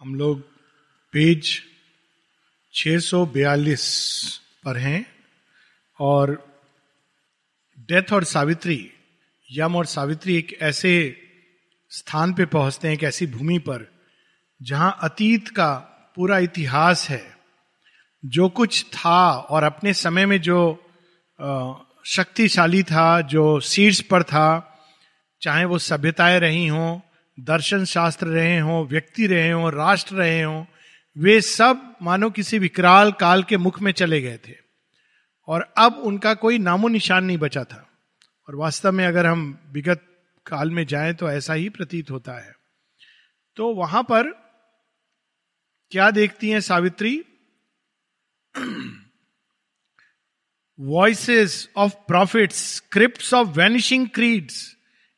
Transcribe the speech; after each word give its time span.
हम 0.00 0.14
लोग 0.14 0.40
पेज 1.12 1.62
642 2.74 4.38
पर 4.64 4.76
हैं 4.76 5.06
और 6.00 6.48
डेथ 7.78 8.12
और 8.12 8.24
सावित्री, 8.24 8.92
यम 9.52 9.76
और 9.76 9.86
सावित्री 9.86 10.36
एक 10.36 10.58
ऐसे 10.62 11.22
स्थान 11.90 12.34
पे 12.34 12.46
पहुँचते 12.46 12.88
हैं, 12.88 12.94
एक 12.94 13.02
ऐसी 13.02 13.26
भूमि 13.26 13.58
पर, 13.58 13.92
जहाँ 14.62 14.98
अतीत 15.02 15.48
का 15.48 15.74
पूरा 16.16 16.38
इतिहास 16.38 17.08
है। 17.08 17.36
जो 18.24 18.48
कुछ 18.48 18.84
था 18.84 19.32
और 19.32 19.62
अपने 19.62 19.94
समय 19.94 20.26
में 20.26 20.40
जो 20.40 20.84
शक्तिशाली 22.06 22.82
था, 22.82 23.20
जो 23.20 23.60
शीर्ष 23.60 24.00
पर 24.00 24.22
था, 24.22 24.78
चाहे 25.42 25.64
वो 25.64 25.78
सभ्यताएँ 25.78 26.38
रही 26.38 26.66
हों 26.66 27.09
दर्शन 27.40 27.84
शास्त्र 27.84 28.26
रहे 28.26 28.58
हों, 28.58 28.86
व्यक्ति 28.86 29.26
रहे 29.26 29.50
हों, 29.50 29.72
राष्ट्र 29.72 30.14
रहे 30.14 30.42
हों, 30.42 30.64
वे 31.18 31.40
सब 31.40 31.96
मानो 32.02 32.30
किसी 32.30 32.58
विकराल 32.58 33.12
काल 33.12 33.42
के 33.42 33.56
मुख 33.56 33.80
में 33.80 33.92
चले 33.92 34.20
गए 34.20 34.38
थे। 34.48 34.54
और 35.46 35.74
अब 35.78 35.94
उनका 35.94 36.34
कोई 36.34 36.58
नामो 36.58 36.88
निशान 36.88 37.24
नहीं 37.24 37.38
बचा 37.38 37.64
था। 37.64 37.90
और 38.48 38.54
वास्तव 38.54 38.92
में 38.92 39.06
अगर 39.06 39.26
हम 39.26 39.58
विगत 39.72 40.22
काल 40.46 40.70
में 40.70 40.86
जाएँ 40.86 41.14
तो 41.14 41.30
ऐसा 41.30 41.54
ही 41.54 41.68
प्रतीत 41.68 42.10
होता 42.10 42.32
है। 42.32 42.52
तो 43.56 43.74
वहाँ 43.74 44.02
पर 44.02 44.30
क्या 45.90 46.10
देखती 46.10 46.50
हैं 46.50 46.60
Savitri? 46.60 47.24
Voices 50.80 51.68
of 51.76 51.94
prophets 51.94 52.76
script 52.76 53.34
of 53.34 53.48
vanishing 53.48 54.08
creeds 54.08 54.76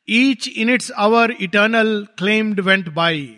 each 0.09 0.47
in 0.47 0.69
its 0.69 0.91
hour 0.91 1.31
eternal 1.41 2.07
claimed 2.17 2.59
went 2.59 2.89
by 2.89 3.37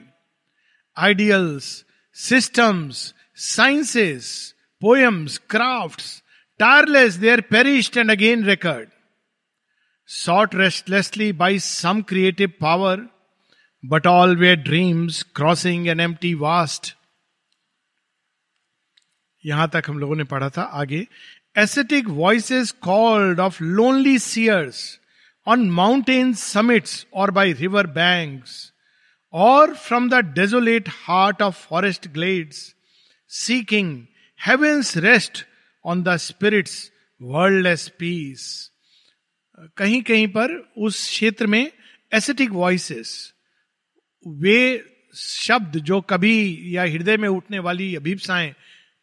ideals 0.97 1.85
systems 2.13 3.13
sciences 3.35 4.55
poems 4.81 5.37
crafts 5.49 6.23
tireless 6.59 7.13
there 7.13 7.41
perished 7.41 7.97
and 7.97 8.11
again 8.11 8.45
recurred 8.45 8.89
sought 10.07 10.55
restlessly 10.55 11.31
by 11.31 11.59
some 11.59 12.01
creative 12.01 12.53
power 12.61 13.07
but 13.85 14.07
all 14.07 14.35
were 14.37 14.55
dreams 14.55 15.23
crossing 15.23 15.87
an 15.87 15.99
empty 16.13 16.33
vast 16.33 16.95
यहाँ 19.45 19.69
तक 19.73 19.83
हम 19.87 19.99
लोगों 19.99 20.15
ने 20.15 20.23
पढ़ा 20.23 20.49
था 20.49 20.61
आगे। 20.61 21.07
Ascetic 21.57 22.07
voice 22.07 22.71
called 22.71 23.39
of 23.39 23.63
lonely 23.63 24.19
seers 24.19 24.99
mountain 25.47 26.33
summits 26.33 27.07
और 27.13 27.31
by 27.31 27.53
river 27.53 27.87
banks 27.87 28.73
और 29.33 29.73
from 29.75 30.09
the 30.09 30.13
desolate 30.13 30.89
heart 30.89 31.41
of 31.41 31.67
forest 31.67 32.07
glades 32.07 32.75
seeking 33.29 34.05
heaven's 34.47 34.97
rest 34.97 35.45
on 35.85 36.03
the 36.03 36.15
spirit's 36.15 36.91
world's 37.67 37.87
peace 37.89 38.71
कहीं 39.77 40.01
कहीं 40.01 40.27
पर 40.27 40.73
उस 40.77 41.09
क्षेत्र 41.09 41.47
में 41.47 41.71
एसेटिक 42.13 42.49
वॉइसेस 42.49 43.33
वे 44.27 44.83
शब्द 45.15 45.77
जो 45.77 46.01
कभी 46.01 46.59
या 46.77 46.83
हृदय 46.83 47.17
में 47.17 47.29
उठने 47.29 47.59
वाली 47.59 47.95
अभिप्साएँ 47.95 48.55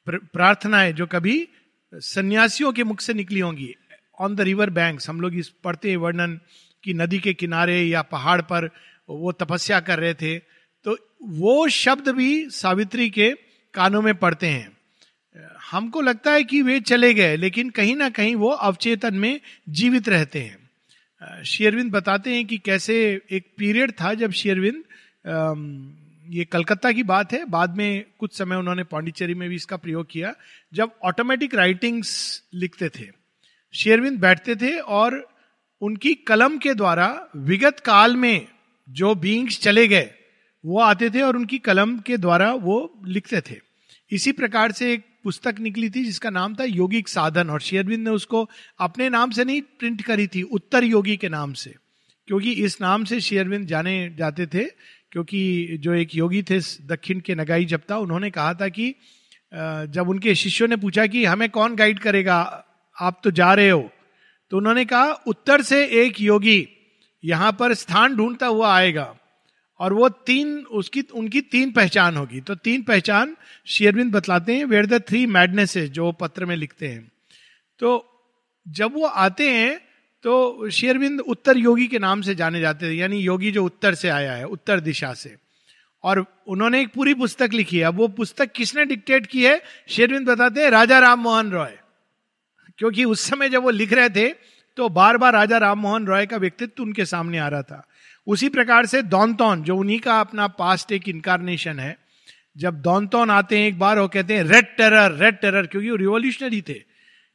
प्रार्थनाएँ 0.09 0.93
जो 0.93 1.06
कभी 1.06 1.49
सन्यासियों 1.95 2.73
के 2.73 2.84
मुख 2.84 3.01
से 3.01 3.15
निकली 3.15 3.41
होंगी 3.41 3.75
ऑन 4.23 4.34
द 4.37 4.41
रिवर 4.41 4.70
बैंक्स 4.70 5.09
हम 5.09 5.20
लोग 5.20 5.34
इस 5.34 5.48
पढ़ते 5.65 5.91
हैं 5.91 5.97
वर्णन 5.97 6.39
कि 6.84 6.95
नदी 6.95 7.19
के 7.19 7.34
किनारे 7.34 7.83
या 7.83 8.03
पहाड़ 8.03 8.41
पर 8.42 8.70
वो 9.09 9.33
तपस्या 9.33 9.81
कर 9.81 9.98
रहे 9.98 10.15
थे। 10.15 10.39
तो 10.87 10.97
वो 11.23 11.69
शब्द 11.69 12.09
भी 12.09 12.50
सावित्री 12.50 13.09
के 13.11 13.31
कानों 13.75 14.03
में 14.03 14.15
पढ़ते 14.15 14.47
हैं। 14.47 14.70
हमको 15.70 16.00
लगता 16.00 16.33
है 16.33 16.45
कि 16.45 16.61
वे 16.62 16.81
चले 16.81 17.12
गए, 17.15 17.37
लेकिन 17.37 17.70
कहीं 17.70 17.97
ना 17.97 18.09
कहीं 18.11 18.34
वो 18.34 18.48
अवचेतन 18.48 19.15
में 19.15 19.41
जीवित 19.69 20.09
रहते 20.09 20.41
हैं। 20.41 21.43
शेरविंद 21.44 21.93
बताते 21.93 22.34
हैं 22.34 22.44
कि 22.47 22.59
कैसे 22.59 22.97
एक 23.31 23.47
पीरियड 23.59 23.93
था 23.93 24.12
जब 24.15 24.33
शेरविंद 24.33 24.83
ये 26.28 26.44
कलकत्ता 26.44 26.93
की 26.93 27.03
बात 27.03 27.33
है। 27.33 27.44
बाद 27.44 27.77
में 27.77 28.04
कुछ 28.19 28.37
समय 28.39 28.56
उन्होंने 28.56 28.84
पांडिचेरी 28.84 29.34
में 29.34 29.49
भी 29.49 29.56
इसका 29.56 29.77
प्रयोग 29.77 30.06
किया, 30.10 30.34
जब 30.72 30.91
ऑटोमेटिक 31.04 31.54
राइटिंग्स 31.54 32.43
लिखते 32.54 32.89
थे। 32.89 33.22
शेरविंद 33.75 34.19
बैठते 34.21 34.56
थे 34.56 34.78
और 34.78 35.27
उनकी 35.83 36.15
कलम 36.15 36.59
के 36.59 36.75
द्वारा 36.75 37.28
विगत 37.37 37.81
काल 37.81 38.16
में 38.16 38.47
जो 38.88 39.15
बींग्स 39.15 39.59
चले 39.60 39.87
गए, 39.88 40.10
वो 40.65 40.81
आते 40.81 41.10
थे 41.10 41.21
और 41.22 41.37
उनकी 41.37 41.59
कलम 41.59 41.99
के 41.99 42.16
द्वारा 42.16 42.53
वो 42.53 43.03
लिखते 43.06 43.41
थे। 43.41 43.56
इसी 44.10 44.33
प्रकार 44.33 44.72
से 44.72 44.93
एक 44.93 45.05
पुस्तक 45.25 45.59
निकली 45.60 45.91
थी 45.91 46.05
जिसका 46.05 46.31
नाम 46.31 46.55
था 46.55 46.65
योगिक 46.65 47.09
साधन 47.09 47.50
और 47.50 47.60
शेरविंद 47.60 48.05
ने 48.05 48.10
उसको 48.10 48.49
अपने 48.78 49.09
नाम 49.09 49.31
से 49.31 49.44
नहीं 49.44 49.62
प्रिंट 49.62 50.03
करी 50.03 50.27
थी, 50.27 50.43
उत्तर 50.43 50.84
योगी 50.84 51.16
के 51.16 51.28
नाम 51.28 51.53
से। 51.53 51.75
क्योंकि 52.27 52.53
इस 52.53 52.81
नाम 52.81 53.04
से 53.04 53.21
शेरविंद 53.21 53.66
जाने, 53.66 54.15
जाते 54.19 54.47
थे, 54.47 54.65
क्योंकि 55.12 55.77
जो 55.81 55.94
एक 55.94 56.15
योगी 56.15 56.43
थे, 56.43 56.59
दक्षिण 56.87 57.21
के 57.21 57.34
नगाई 57.34 57.65
जपता 57.65 57.99
उन्होंने 57.99 58.31
कहा 58.31 58.54
था 58.54 58.69
कि 58.69 58.94
जब 59.89 60.09
उनके 60.09 60.34
शिष्यों 60.34 60.69
ने 60.69 60.77
पूछा 60.77 61.06
कि 61.06 61.25
हमें 61.25 61.49
कौन 61.50 61.77
गाइड 61.77 61.99
करेगा 61.99 62.65
आप 63.00 63.20
तो 63.25 63.30
जा 63.30 63.53
रहे 63.54 63.70
हो। 63.70 63.91
तो 64.50 64.56
उन्होंने 64.56 64.84
कहा, 64.84 65.12
उत्तर 65.26 65.62
से 65.62 65.84
एक 66.03 66.20
योगी 66.20 66.69
यहाँ 67.25 67.53
पर 67.53 67.75
स्थान 67.75 68.16
ढूंढता 68.16 68.47
हुआ 68.47 68.75
आएगा 68.76 69.14
और 69.80 69.92
वो 69.92 70.08
तीन, 70.08 70.56
उसकी, 70.56 71.00
उनकी 71.14 71.41
तीन 71.41 71.72
पहचान 71.72 72.16
होगी। 72.16 72.41
तो 72.41 72.54
तीन 72.54 72.82
पहचान 72.82 73.36
शेरविंद 73.66 74.12
बतलाते 74.12 74.56
हैं 74.56 74.64
वेयर 74.64 74.86
द 74.86 75.03
थ्री 75.03 75.25
मैडनेसेस 75.26 75.91
जो 75.91 76.12
पत्र 76.12 76.44
में 76.44 76.56
लिखते 76.56 76.88
हैं। 76.88 77.12
तो 77.78 77.91
जब 78.69 78.94
वो 78.94 79.06
आते 79.06 79.50
हैं 79.50 79.80
तो 80.24 80.70
शेरविंद 80.70 81.20
उत्तर 81.20 81.56
योगी 81.56 81.86
के 81.86 81.98
नाम 81.98 82.20
से 82.22 82.34
जाने 82.34 82.60
जाते 82.60 82.91
थे 82.91 82.94
यानी 82.94 83.19
योगी 83.19 83.50
जो 83.53 83.64
उत्तर 83.64 83.94
से 83.94 84.09
आया 84.09 84.32
है, 84.32 84.44
उत्तर 84.47 84.80
दिशा 84.80 85.12
से। 85.14 85.34
और 86.04 86.24
उन्होंने 86.47 86.80
एक 86.80 86.92
पूरी 86.94 87.14
पुस्तक 87.14 87.50
लिखी 87.53 87.78
है। 87.78 87.84
अब 87.84 87.97
वो 87.97 88.09
पुस्तक 88.09 88.53
किसने 88.53 88.84
डिक्टेट 88.84 89.26
की 89.26 89.44
है? 89.44 89.62
शेरविंद 89.88 90.26
बताते 90.26 90.60
हैं, 90.60 90.70
राजा 90.70 90.98
राम 90.98 91.20
मोहन 91.20 91.50
रॉय। 91.50 91.76
क्योंकि 92.78 93.05
उस 93.05 93.21
समय 93.21 93.49
जब 93.49 93.62
वो 93.62 93.71
लिख 93.71 93.93
रहे 93.93 94.09
थे 94.10 94.28
तो 94.78 94.88
बार 94.88 95.16
बार 95.16 95.33
राजा 95.33 95.59
राम 95.59 95.78
मोहन 95.78 96.06
रॉय 96.06 96.27
का 96.27 96.37
व्यक्तित्व 96.37 96.83
उनके 96.83 97.05
सामने 97.05 97.38
आ 97.38 97.49
रहा 97.49 97.62
था। 97.62 97.87
उसी 98.27 98.49
प्रकार 98.49 98.87
से 98.87 99.03
दौनतौन 99.05 99.62
जो 99.62 99.77
उन्हीं 99.77 99.99
का 100.00 100.21
अपना 100.21 100.47
पास्ट 100.49 100.93
एक 100.93 101.09
इनकारनेशन 101.09 101.78
है, 101.81 101.97
जब 102.56 102.81
दौनतौन 102.83 103.31
आते 103.31 103.59
हैं 103.59 103.69
एक 103.69 103.78
बार, 103.78 103.99
वो 103.99 104.09
कहते 104.09 104.34
हैं 104.34 104.44
रेड 104.44 104.66
टेरर 104.77 105.12
रेड 105.15 105.37
टेरर 105.37 105.66
क्योंकि 105.66 105.91
वो 105.91 105.97
रिवोल्यूशनरी 105.97 106.62
थे। 106.62 106.81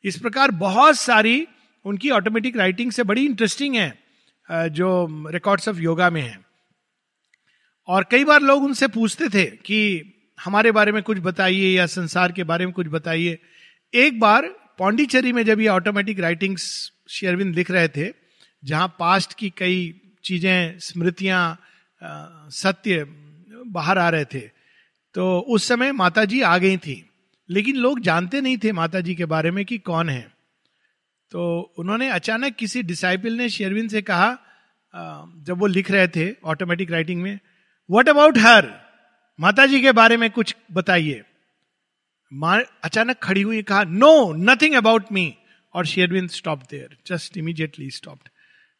इस 0.03 0.17
प्रकार 0.17 0.51
बहुत 0.57 0.97
सारी 0.97 1.47
उनकी 1.85 2.09
ऑटोमेटिक 2.09 2.57
राइटिंग 2.57 2.91
से 2.91 3.03
बड़ी 3.03 3.25
इंटरेस्टिंग 3.25 3.75
है 3.75 4.69
जो 4.71 5.07
रिकॉर्ड्स 5.31 5.69
ऑफ़ 5.69 5.77
योगा 5.79 6.09
में 6.09 6.21
है। 6.21 6.37
और 7.87 8.05
कई 8.11 8.23
बार 8.25 8.41
लोग 8.41 8.63
उनसे 8.63 8.87
पूछते 8.89 9.29
थे 9.29 9.45
कि 9.45 9.79
हमारे 10.39 10.71
बारे 10.71 10.91
में 10.91 11.01
कुछ 11.03 11.19
बताइए 11.19 11.69
या 11.69 11.85
संसार 11.87 12.31
के 12.31 12.43
बारे 12.43 12.65
में 12.65 12.73
कुछ 12.73 12.87
बताइए। 12.89 13.37
एक 13.93 14.19
बार 14.19 14.49
पौंडीचेरी 14.79 15.31
में 15.33 15.43
जब 15.45 15.59
ये 15.61 15.67
ऑटोमेटिक 15.69 16.19
राइटिंग्स 16.19 16.65
शेयरविंद 17.09 17.55
लिख 17.55 17.71
रहे 17.71 17.87
थे, 17.87 18.11
जहाँ 18.63 18.87
पास्ट 18.99 19.33
की 19.33 19.49
कई 19.57 19.79
चीज़ें, 20.23 20.79
स्मृतियाँ 20.79 21.57
सत्य 22.53 23.05
बाहर 23.67 23.97
आ 23.97 24.09
रहे 24.09 24.25
थे 24.25 24.39
तो 25.15 25.39
उस 25.49 25.67
समय 25.67 25.91
माता 25.93 26.23
जी 26.25 26.41
आ 26.41 26.57
गई 26.57 26.77
थी। 26.77 27.03
लेकिन 27.49 27.75
लोग 27.75 27.99
जानते 27.99 28.41
नहीं 28.41 28.57
थे 28.57 28.71
माता 28.71 28.99
जी 29.01 29.15
के 29.15 29.25
बारे 29.25 29.51
में 29.51 29.63
कि 29.65 29.77
कौन 29.79 30.09
है। 30.09 30.21
तो 31.31 31.73
उन्होंने 31.77 32.09
अचानक 32.09 32.55
किसी 32.55 32.83
डिसाइपल 32.83 33.33
ने 33.33 33.49
शेरविन 33.49 33.87
से 33.87 34.01
कहा 34.01 34.37
जब 35.43 35.59
वो 35.59 35.67
लिख 35.67 35.91
रहे 35.91 36.07
थे 36.07 36.31
ऑटोमेटिक 36.45 36.91
राइटिंग 36.91 37.21
में 37.21 37.39
वट 37.89 38.09
अबाउट 38.09 38.37
हर 38.37 38.69
माता 39.39 39.65
जी 39.65 39.81
के 39.81 39.91
बारे 39.91 40.17
में 40.17 40.29
कुछ 40.31 40.55
बताइए। 40.71 41.23
अचानक 42.83 43.17
खड़ी 43.17 43.41
हुई 43.41 43.61
कहा 43.61 43.83
नो 43.83 44.33
नथिंग 44.33 44.73
अबाउट 44.73 45.05
मी 45.11 45.35
और 45.73 45.85
Sherwind 45.85 46.29
stop 46.29 46.63
there 46.71 46.97
just 47.07 47.37
immediately 47.37 47.91
stopped 47.91 48.29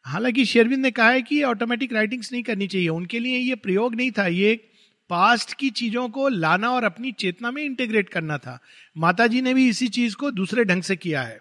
हालाँकि 0.04 0.44
शेरविंद 0.44 0.82
ने 0.82 0.90
कहा 0.90 1.10
है 1.10 1.22
कि 1.22 1.42
ऑटोमेटिक 1.42 1.92
राइटिंग्स 1.92 2.32
नहीं 2.32 2.42
करनी 2.42 2.66
चाहिए 2.66 2.88
उनके 2.88 3.18
लिए 3.18 3.38
ये 3.38 3.54
प्रयोग 3.54 3.94
नहीं 3.94 4.10
था 4.10 4.26
ये 4.26 4.70
पास्ट 5.08 5.54
की 5.54 5.70
चीज़ों 5.70 6.08
को 6.08 6.28
लाना 6.28 6.70
और 6.70 6.84
अपनी 6.84 7.12
चेतना 7.12 7.50
में 7.50 7.62
इंटीग्रेट 7.62 8.08
करना 8.08 8.38
था। 8.38 8.60
माता 8.96 9.26
जी 9.26 9.42
ने 9.42 9.54
भी 9.54 9.68
इसी 9.68 9.88
चीज़ 9.88 10.16
को 10.16 10.30
दूसरे 10.30 10.64
ढंग 10.64 10.82
से 10.82 10.96
किया 10.96 11.22
है। 11.22 11.40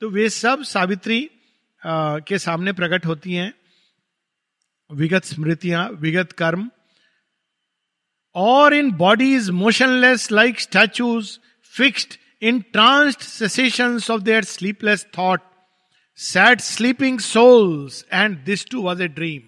तो 0.00 0.10
वे 0.10 0.28
सब 0.28 0.62
सावित्री 0.62 1.30
आ, 1.86 2.18
के 2.18 2.38
सामने 2.38 2.72
प्रकट 2.72 3.06
होती 3.06 3.32
हैं। 3.32 3.54
विगत 4.92 5.24
स्मृतियाँ 5.24 5.90
विगत 5.90 6.32
कर्म 6.32 6.70
और 8.34 8.74
in 8.74 8.90
bodies 8.90 9.50
motionless 9.50 10.32
like 10.32 10.60
statues 10.60 11.38
fixed 11.74 12.14
in 12.42 12.60
tranced 12.60 13.20
cessation 13.20 14.00
of 14.10 14.20
their 14.22 14.44
sleepless 14.44 15.06
thought 15.18 15.40
sad 16.16 16.60
sleeping 16.60 17.18
souls 17.20 18.04
and 18.12 18.38
this 18.38 18.66
too 18.70 18.82
was 18.82 19.02
a 19.02 19.08
dream 19.08 19.42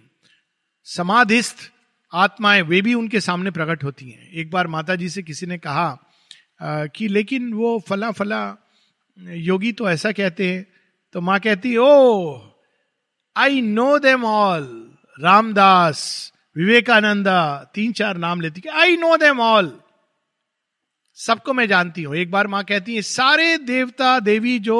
समाधिस्थ 0.84 1.70
आत्माएँ 2.14 2.62
वे 2.62 2.82
भी 2.82 2.94
उनके 2.94 3.20
सामने 3.20 3.50
प्रकट 3.50 3.84
होती 3.84 4.10
हैं। 4.10 4.30
एक 4.30 4.50
बार 4.50 4.66
माता 4.66 4.94
जी 4.94 5.08
से 5.08 5.22
किसी 5.22 5.46
ने 5.46 5.58
कहा 5.58 5.98
आ, 6.62 6.86
कि 6.86 7.08
लेकिन 7.08 7.52
वो 7.52 7.78
फला 7.88 8.10
फला 8.10 8.56
योगी 9.18 9.72
तो 9.72 9.90
ऐसा 9.90 10.12
कहते 10.12 10.52
हैं। 10.52 10.66
तो 11.12 11.20
माँ 11.20 11.40
कहती 11.40 11.76
ओ 11.76 12.40
I 13.36 13.60
know 13.60 13.98
them 13.98 14.24
all 14.24 14.94
Ramdas 15.20 16.31
Vivekananda 16.56 17.70
तीन 17.74 17.92
चार 17.92 18.16
नाम 18.16 18.40
लेती 18.40 18.68
आई 18.68 18.96
नो 18.96 19.16
देम 19.16 19.40
ऑल 19.40 19.78
सबको 21.18 21.52
मैं 21.52 21.66
जानती 21.68 22.02
हूँ। 22.02 22.16
एक 22.16 22.30
बार 22.30 22.46
माँ 22.46 22.62
कहती 22.64 22.94
है 22.94 23.02
सारे 23.02 23.56
देवता 23.58 24.18
देवी 24.20 24.58
जो 24.58 24.78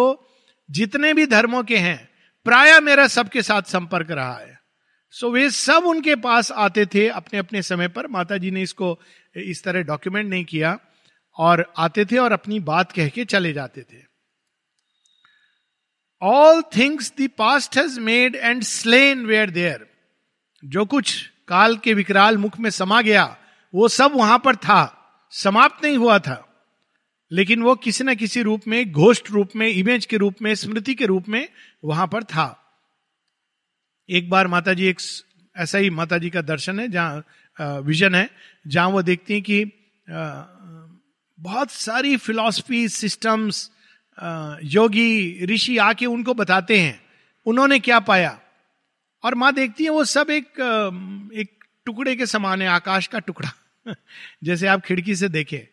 जितने 0.69 1.12
भी 1.14 1.26
धर्मों 1.26 1.62
के 1.62 1.76
हैं 1.76 2.08
प्राय 2.46 2.80
मेरा 2.80 3.06
सबके 3.06 3.42
साथ 3.42 3.62
संपर्क 3.62 4.10
रहा 4.10 4.36
है। 4.36 4.60
सो 5.14 5.26
so, 5.26 5.32
वे 5.34 5.50
सब 5.50 5.84
उनके 5.86 6.14
पास 6.16 6.50
आते 6.52 6.86
थे 6.86 7.08
अपने 7.08 7.38
अपने 7.38 7.62
समय 7.62 7.88
पर। 7.88 8.06
माता 8.06 8.36
जी 8.36 8.50
ने 8.50 8.62
इसको 8.62 8.98
इस 9.36 9.62
तरह 9.64 9.82
डॉक्यूमेंट 9.82 10.30
नहीं 10.30 10.44
किया 10.44 10.78
और 11.36 11.72
आते 11.76 12.04
थे 12.04 12.19
और 12.19 12.32
अपनी 12.32 12.60
बात 12.60 12.92
कह 12.92 13.08
के 13.08 13.24
चले 13.24 13.52
जाते 13.52 13.82
थे। 13.82 14.00
All 16.22 16.62
things 16.76 17.12
the 17.20 17.28
past 17.38 17.76
has 17.76 18.00
made 18.00 18.36
and 18.36 18.62
slain 18.62 19.26
were 19.26 19.50
there 19.50 19.86
जो 20.62 20.84
कुछ 20.84 21.31
काल 21.52 21.76
के 21.76 21.94
विकराल 21.94 22.38
मुख 22.38 22.58
में 22.60 22.70
समा 22.70 23.00
गया, 23.02 23.25
वो 23.75 23.88
सब 23.88 24.12
वहाँ 24.14 24.38
पर 24.38 24.56
था, 24.56 24.81
समाप्त 25.32 25.84
नहीं 25.84 25.96
हुआ 25.96 26.19
था। 26.19 26.49
लेकिन 27.31 27.62
वो 27.62 27.75
किसी 27.76 28.04
न 28.04 28.14
किसी 28.14 28.43
रूप 28.43 28.62
में, 28.69 28.93
घोष्ट 28.93 29.31
रूप 29.31 29.50
में 29.56 29.66
इमेज 29.69 30.06
के 30.06 30.16
रूप 30.16 30.43
में, 30.43 30.54
स्मृति 30.54 30.94
के 30.94 31.06
रूप 31.06 31.28
में 31.28 31.49
वहाँ 31.84 32.06
पर 32.06 32.25
था। 32.25 32.46
एक 34.08 34.31
बार 34.31 34.46
माता 34.46 34.72
जी 34.75 34.87
एक 34.87 35.00
ऐसा 35.56 35.78
ही 35.78 35.90
माता 35.90 36.19
जी 36.19 36.31
का 36.31 36.43
दर्शन 36.43 36.81
है, 36.81 36.88
जहाँ 36.88 37.81
विजन 37.82 38.14
है, 38.14 38.28
जहाँ 38.66 38.88
वो 38.88 39.02
देखती 39.02 39.34
हैं 39.34 39.43
कि 39.43 39.64
बहुत 41.38 41.70
सारी 41.70 42.16
फिलॉसफी 42.16 42.88
सिस्टम्स 42.88 43.70
योगी 44.64 45.46
ऋषि 45.46 45.76
आके 45.78 46.06
उनको 46.06 46.34
बताते 46.34 46.78
हैं, 46.81 47.00
उन्होंने 47.46 47.78
क्या 47.78 48.00
पाया? 48.00 48.38
और 49.24 49.34
माँ 49.34 49.52
देखती 49.54 49.84
है 49.84 49.90
वो 49.90 50.04
सब 50.04 50.30
एक 50.30 50.60
एक 51.34 51.64
टुकड़े 51.86 52.16
के 52.16 52.26
समान 52.26 52.62
है, 52.62 52.69
आकाश 52.69 53.06
का 53.06 53.19
टुकड़ा। 53.19 53.52
जैसे 54.44 54.66
आप 54.66 54.80
खिड़की 54.80 55.14
से 55.16 55.28
देखे 55.28 55.69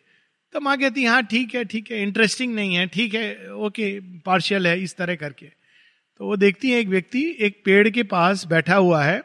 तो 0.54 0.60
माँ 0.60 0.76
कहती, 0.78 1.02
है 1.02 1.08
हाँ 1.08 1.22
ठीक 1.22 1.54
है 1.54 1.64
ठीक 1.64 1.90
है 1.90 2.02
इंटरेस्टिंग 2.02 2.54
नहीं 2.54 2.74
है, 2.74 2.86
ठीक 2.86 3.14
है 3.14 3.52
ओके 3.54 4.00
पार्शियल 4.00 4.66
है, 4.66 4.80
इस 4.82 4.96
तरह 4.96 5.14
करके। 5.14 5.46
तो 6.20 6.26
वो 6.26 6.36
देखती 6.36 6.70
है 6.70 6.80
एक 6.80 6.88
व्यक्ति, 6.88 7.36
एक 7.40 7.62
पेड़ 7.64 7.88
के 7.88 8.02
पास 8.02 8.44
बैठा 8.46 8.76
हुआ 8.76 9.02
है, 9.04 9.22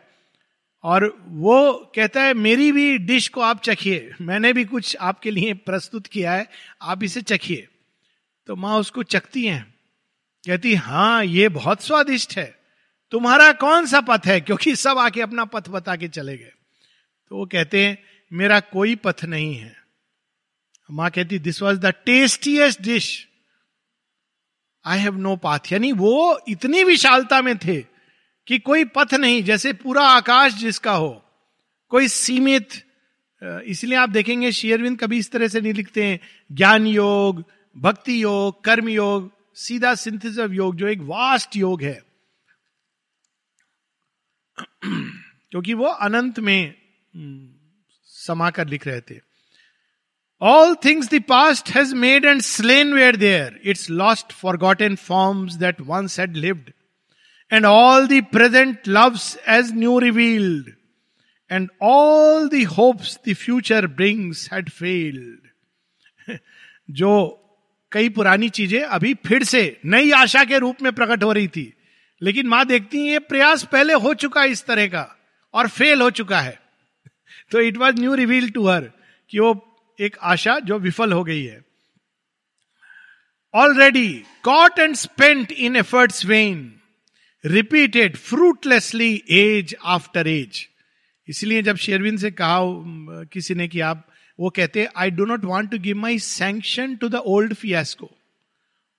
और 0.83 1.06
वो 1.25 1.74
कहता 1.95 2.24
है, 2.24 2.33
मेरी 2.33 2.72
भी 2.72 2.98
डिश 2.98 3.27
को 3.27 3.42
आप 3.42 3.62
चखिए, 3.62 4.12
मैंने 4.22 4.54
भी 4.54 4.66
कुछ 4.66 4.95
आपके 4.95 5.31
लिए 5.31 5.54
प्रस्तुत 5.54 6.07
किया 6.07 6.33
है, 6.33 6.48
आप 6.81 7.04
इसे 7.04 7.22
चखिए। 7.22 7.68
तो 8.48 8.56
माँ 8.56 8.77
उसको 8.80 9.04
चखती 9.04 9.45
हैं, 9.45 9.74
कहती 10.44 10.75
हाँ 10.75 11.24
ये 11.25 11.50
बहुत 11.50 11.83
स्वादिष्ट 11.83 12.38
है। 12.38 12.65
तुम्हारा 13.12 13.52
कौन 13.52 13.86
सा 13.86 14.02
पथ 14.02 14.22
है? 14.25 14.40
क्योंकि 14.42 14.75
सब 14.75 14.98
आके 14.98 15.22
अपना 15.22 15.46
पथ 15.46 15.69
बता 15.69 15.96
के 15.96 16.07
चले 16.07 16.38
गए। 16.38 16.52
तो 17.30 17.38
वो 17.38 17.46
कहते 17.46 17.86
हैं, 17.86 17.98
मेरा 18.34 18.60
कोई 18.60 18.96
पथ 18.96 19.24
नहीं 19.25 19.56
है। 19.56 19.75
माँ 20.92 21.10
कहती 21.12 21.40
this 21.40 21.62
was 21.62 21.80
the 21.80 21.86
tastiest 22.06 22.81
dish 22.81 23.28
I 24.86 25.00
have 25.00 25.18
no 25.18 25.36
path 25.36 25.72
यानी 25.72 25.92
वो 25.92 26.40
इतनी 26.48 26.84
विशालता 26.84 27.42
में 27.42 27.57
थे 27.57 27.81
कि 28.48 28.60
कोई 28.60 28.84
पथ 28.86 29.13
नहीं, 29.13 29.44
जैसे 29.44 29.74
पूरा 29.74 30.04
आकाश 30.08 30.54
जिसका 30.54 30.92
हो। 30.92 31.24
कोई 31.90 32.08
सीमित 32.08 32.69
इसलिए 33.44 33.98
आप 33.98 34.10
देखेंगे 34.10 34.51
शेयरविंद 34.51 35.00
कभी 35.00 35.18
इस 35.18 35.31
तरह 35.31 35.48
से 35.48 35.62
नहीं 35.62 35.74
लिखते 35.74 36.04
हैं। 36.04 36.19
ज्ञान 36.51 36.88
योग, 36.88 37.44
भक्ति 37.78 38.22
योग, 38.24 38.63
कर्म 38.63 38.90
योग, 38.90 39.31
सीधा 39.56 39.94
सिंथिस 39.96 40.40
ऑफ़ 40.40 40.51
योग, 40.51 40.75
जो 40.75 40.88
एक 40.88 41.00
वास्ट 41.01 41.56
योग 41.56 41.84
है। 41.84 42.01
क्योंकि 44.57 45.74
वो 45.74 45.86
अनंत 45.86 46.40
में 46.40 46.74
हम्म, 47.13 47.48
समाकर 48.10 48.68
लिख 48.68 48.88
रहे 48.88 49.02
थे। 49.02 49.19
All 50.42 50.75
things 50.86 51.10
the 51.13 51.22
past 51.30 51.69
has 51.69 51.94
made 51.96 52.25
and 52.25 52.42
slain 52.42 52.94
were 52.94 53.16
there 53.16 53.60
its 53.63 53.90
lost 53.90 54.31
forgotten 54.81 54.96
forms 54.96 55.54
that 55.56 55.81
once 55.81 56.19
had 56.19 56.36
lived 56.38 56.72
and 57.52 57.66
all 57.66 58.07
the 58.07 58.24
present 58.31 58.88
loves 58.88 59.38
as 59.48 59.72
new 59.75 59.98
revealed 60.00 60.74
and 61.51 61.69
all 61.81 62.50
the 62.50 62.63
hopes 62.68 63.18
the 63.28 63.34
future 63.34 63.88
brings 63.88 64.50
had 64.54 64.69
failed 64.69 66.38
जो 66.92 67.12
कई 67.92 68.10
पुरानी 68.10 68.50
चीज़ें 68.50 68.81
अभी 68.81 69.13
फिर 69.25 69.44
से 69.44 69.62
नई 69.86 70.12
आशा 70.12 70.44
के 70.44 70.58
रूप 70.60 70.81
में 70.81 70.92
प्रकट 70.94 71.24
हो 71.24 71.31
रही 71.31 71.48
थी। 71.48 71.74
लेकिन 72.22 72.48
माँ 72.48 72.66
देखती 72.66 72.98
है, 72.98 73.12
ये 73.12 73.20
प्रयास 73.20 73.64
पहले 73.64 73.94
हो 73.94 74.14
चुका 74.14 74.42
है 74.42 74.50
इस 74.50 74.66
तरह 74.66 74.88
का 74.88 75.08
और 75.54 75.68
फेल 75.68 76.02
हो 76.02 76.10
चुका 76.10 76.40
है। 76.40 76.60
तो 77.52 77.62
it 77.62 77.78
was 77.78 77.96
new 77.96 78.14
reveal 78.16 78.50
to 78.50 78.68
her 78.68 78.92
कि 79.30 79.40
वो 79.40 79.52
एक 80.00 80.18
आशा 80.18 80.60
जो 80.60 80.80
विफल 80.80 81.12
हो 81.12 81.24
गई 81.24 81.44
है। 81.44 81.64
Already 83.54 84.24
caught 84.44 84.80
and 84.80 84.96
spent 84.96 85.52
in 85.52 85.76
efforts 85.76 86.26
vain 86.26 86.82
repeated 87.46 88.16
fruitlessly 88.18 89.24
age 89.30 89.76
after 89.86 90.28
age 90.28 90.68
इसलिए 91.28 91.62
जब 91.62 91.76
शेरविन 91.76 92.18
से 92.18 92.32
कहा 92.32 92.60
किसी 93.34 93.56
ने 93.56 93.68
कि 93.68 93.80
आप, 93.80 94.08
वो 94.40 94.50
कहते 94.50 94.88
I 94.98 95.12
do 95.12 95.26
not 95.26 95.46
want 95.46 95.72
to 95.72 95.78
give 95.80 95.98
my 95.98 96.20
sanction 96.20 96.96
to 96.96 97.10
the 97.10 97.16
old 97.16 97.54
fiasco 97.54 98.12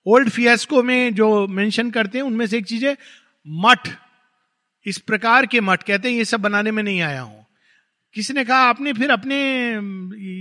old 0.07 0.29
fiasco 0.29 0.83
में 0.83 1.15
जो 1.15 1.47
मेंशन 1.47 1.91
करते 1.91 2.17
हैं, 2.17 2.25
उनमें 2.25 2.47
से 2.47 2.57
एक 2.57 2.65
चीज़ 2.65 2.85
है, 2.85 2.97
मठ। 3.47 3.89
इस 4.85 4.97
प्रकार 4.97 5.45
के 5.45 5.61
मठ, 5.61 5.83
कहते 5.83 6.09
हैं, 6.09 6.15
ये 6.15 6.25
सब 6.25 6.41
बनाने 6.41 6.71
में 6.71 6.83
नहीं 6.83 7.01
आया 7.01 7.21
हूँ। 7.21 7.45
किसी 8.13 8.33
ने 8.33 8.45
कहा, 8.45 8.57
आपने 8.57 8.93
फिर 8.93 9.11
अपने, 9.11 9.69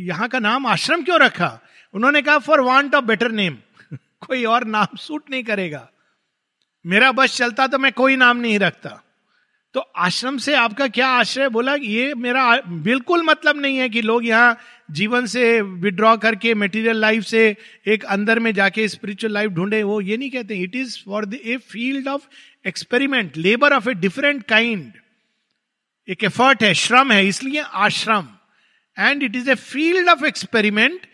यहाँ 0.06 0.28
का 0.28 0.38
नाम 0.38 0.66
आश्रम 0.66 1.02
क्यों 1.02 1.20
रखा? 1.20 1.60
उन्होंने 1.94 2.22
कहा 2.22 2.38
for 2.38 2.60
want 2.60 2.94
of 2.94 3.04
better 3.04 3.30
name 3.30 3.58
कोई 3.94 4.44
और 4.44 4.64
नाम 4.64 4.96
सूट 4.96 5.30
नहीं 5.30 5.44
करेगा। 5.44 5.90
मेरा 6.86 7.12
बस 7.12 7.36
चलता 7.36 7.66
तो 7.66 7.78
मैं 7.78 7.92
कोई 7.92 8.16
नाम 8.16 8.36
नहीं 8.36 8.58
रखता। 8.58 9.02
तो 9.74 9.80
आश्रम 9.80 10.36
से 10.38 10.54
आपका 10.54 10.86
क्या 10.88 11.08
आश्रय? 11.08 11.48
बोला, 11.48 11.74
ये 11.74 12.12
मेरा 12.16 12.60
बिल्कुल 12.84 13.22
मतलब 13.24 13.56
नहीं 13.60 13.78
है 13.78 13.88
कि 13.88 14.02
लोग 14.02 14.26
यहाँ 14.26 14.56
जीवन 14.90 15.26
से 15.26 15.60
विड्रॉ 15.60 16.16
करके 16.16 16.54
मेटीरियल 16.54 17.00
लाइफ 17.00 17.24
से 17.24 17.44
एक 17.86 18.04
अंदर 18.06 18.38
में 18.38 18.52
जाके 18.54 18.86
स्पिरिचुअल 18.88 19.32
लाइफ 19.34 19.50
ढूंढे, 19.50 19.82
वो 19.82 20.00
ये 20.00 20.16
नहीं 20.16 20.30
कहते 20.30 20.56
it 20.62 20.76
is 20.76 20.98
for 21.04 21.24
the 21.26 21.40
a 21.44 21.56
field 21.56 22.08
of 22.08 22.22
experiment 22.66 23.36
labour 23.38 23.72
of 23.72 23.88
a 23.90 23.94
different 23.96 24.42
kind 24.44 24.92
एक 26.08 26.24
एफर्ट 26.24 26.62
है, 26.62 26.72
श्रम 26.76 27.12
है, 27.12 27.26
इसलिए 27.26 27.60
आश्रम। 27.60 28.28
And 28.96 29.22
it 29.22 29.36
is 29.36 29.50
a 29.50 29.54
field 29.56 30.08
of 30.08 30.24
experiment 30.26 31.06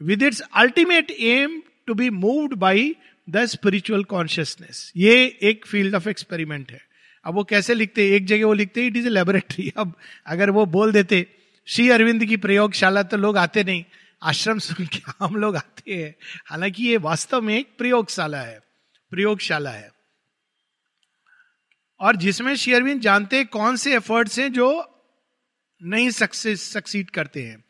with 0.00 0.22
its 0.22 0.40
ultimate 0.56 1.10
aim 1.10 1.60
to 1.86 1.94
be 1.94 2.10
moved 2.10 2.54
by 2.58 2.94
the 3.28 3.44
spiritual 3.46 4.04
consciousness 4.06 4.92
ये 4.96 5.14
एक 5.42 5.66
field 5.66 5.94
of 5.94 6.08
experiment 6.08 6.70
है। 6.72 6.88
अब 7.24 7.34
वो 7.34 7.44
कैसे 7.44 7.74
लिखते? 7.74 8.16
एक 8.16 8.26
जगह 8.26 8.46
वो 8.46 8.52
लिखते 8.52 8.86
इट 8.86 8.96
इज़ 8.96 9.06
ए 9.06 9.10
लेबोरेटरी 9.10 9.72
अब 9.76 9.94
अगर 10.26 10.50
वो 10.50 10.66
बोल 10.66 10.92
देते, 10.92 11.26
श्री 11.66 11.90
अरविंद 11.90 12.24
की 12.24 12.36
प्रयोगशाला 12.36 13.02
तो 13.02 13.16
लोग 13.16 13.36
आते 13.36 13.64
नहीं, 13.64 13.84
आश्रम 14.22 14.58
सुन 14.58 14.86
के 14.86 14.98
हम 15.24 15.36
लोग 15.36 15.56
आते 15.56 15.94
हैं। 15.94 16.16
हालाँकि 16.46 16.84
ये 16.84 16.96
वास्तव 16.96 17.40
में 17.40 17.58
एक 17.58 17.68
प्रयोगशाला 17.78 18.40
है 18.40 18.60
प्रयोगशाला 19.10 19.70
है। 19.70 19.92
और 22.00 22.16
जिसमें 22.16 22.56
शेयरविंद 22.56 23.00
जानते 23.00 23.36
हैं 23.36 23.46
कौन 23.46 23.76
से 23.76 23.94
एफर्ट्स 23.94 24.38
हैं 24.38 24.52
जो 24.52 24.96
नहीं 25.82 26.10
सक्सेस 26.10 26.72
सक्सीड 26.72 27.10
करते 27.10 27.42
हैं। 27.42 27.64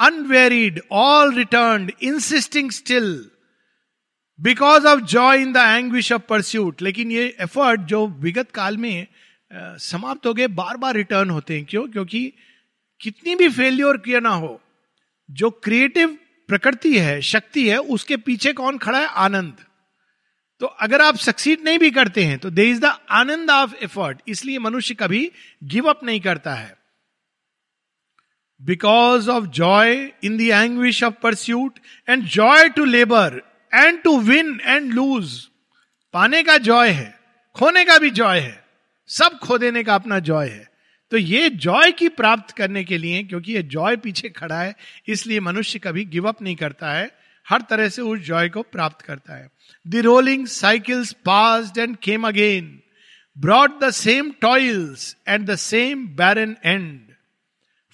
Unwearied 0.00 0.82
all 0.92 1.34
return 1.34 1.90
insisting 2.02 2.70
still 2.70 3.30
because 4.38 4.86
of 4.86 5.00
joy 5.02 5.42
in 5.42 5.52
the 5.52 5.56
anguish 5.56 6.12
of 6.12 6.22
pursuit 6.28 6.82
लेकिन 6.82 7.10
ये 7.12 7.24
एफर्ट 7.40 7.80
जो 7.82 8.06
विगत 8.20 8.50
काल 8.50 8.76
में 8.76 9.06
समाप्त 9.80 10.26
हो 10.26 10.34
गए 10.34 10.46
बार 10.48 10.76
बार 10.76 10.94
रिटर्न 10.94 11.30
होते 11.30 11.56
हैं। 11.56 11.64
क्यों? 11.64 11.86
क्योंकि 11.88 12.32
कितनी 13.00 13.34
भी 13.34 13.48
फेल्योर 13.48 13.96
किया 13.96 14.20
ना 14.20 14.30
हो, 14.30 14.60
जो 15.28 15.50
क्रिएटिव 15.50 16.16
प्रकृति 16.48 16.98
है, 16.98 17.20
शक्ति 17.22 17.68
है, 17.68 17.78
उसके 17.78 18.16
पीछे 18.18 18.52
कौन 18.52 18.78
खड़ा 18.78 18.98
है? 18.98 19.06
आनंद। 19.06 19.64
तो 20.60 20.66
अगर 20.66 21.02
आप 21.02 21.16
सक्सीड 21.18 21.64
नहीं 21.64 21.78
भी 21.78 21.90
करते 21.90 22.24
हैं 22.24 22.38
तो 22.38 22.50
there 22.50 22.64
is 22.70 22.80
the 22.80 22.92
anand 23.12 23.50
of 23.50 23.74
effort 23.84 24.20
इसलिए 24.28 24.58
मनुष्य 24.58 24.94
कभी 24.94 25.30
गिव 25.64 25.88
अप 25.90 26.04
नहीं 26.04 26.20
करता 26.20 26.54
है। 26.54 26.76
Because 28.60 29.28
of 29.30 29.44
joy 29.54 29.92
in 30.24 30.36
the 30.38 30.40
anguish 30.40 31.02
of 31.04 31.14
pursuit 31.22 31.78
and 32.08 32.22
joy 32.24 32.68
to 32.68 32.84
labour 32.84 33.40
and 33.76 34.02
to 34.02 34.18
win 34.20 34.60
and 34.64 34.92
lose 34.92 35.36
पाने 36.14 36.42
का 36.42 36.56
जॉय 36.58 36.88
है, 36.90 37.14
खोने 37.56 37.84
का 37.84 37.98
भी 37.98 38.10
जॉय 38.12 38.38
है, 38.38 38.64
सब 39.10 39.38
खो 39.38 39.58
देने 39.58 39.82
का 39.84 39.94
अपना 39.94 40.18
जॉय 40.20 40.48
है। 40.48 40.68
तो 41.12 41.16
ये 41.16 41.50
जॉय 41.50 41.92
की 41.92 42.08
प्राप्त 42.10 42.50
करने 42.56 42.82
के 42.84 42.98
लिए, 42.98 43.22
क्योंकि 43.24 43.52
ये 43.52 43.62
जॉय 43.64 43.96
पीछे 43.96 44.28
खड़ा 44.28 44.60
है, 44.60 44.74
इसलिए 45.08 45.40
मनुष्य 45.40 45.78
कभी 45.78 46.04
गिव 46.04 46.28
अप 46.28 46.42
नहीं 46.42 46.56
करता 46.56 46.92
है, 46.92 47.10
हर 47.46 47.62
तरह 47.70 47.88
से 47.88 48.02
उस 48.02 48.20
जॉय 48.20 48.48
को 48.48 48.62
प्राप्त 48.62 49.02
करता 49.02 49.36
है। 49.36 49.48
The 49.86 49.96
rolling 50.04 50.46
cycles 50.46 51.12
pass 51.24 51.72
and 51.78 51.96
came 52.02 52.26
again 52.28 52.80
brought 53.36 53.78
the 53.80 53.90
same 53.90 54.30
toils 54.40 55.16
and 55.28 55.46
the 55.50 55.54
same 55.56 56.06
barren 56.16 56.56
and 56.64 57.00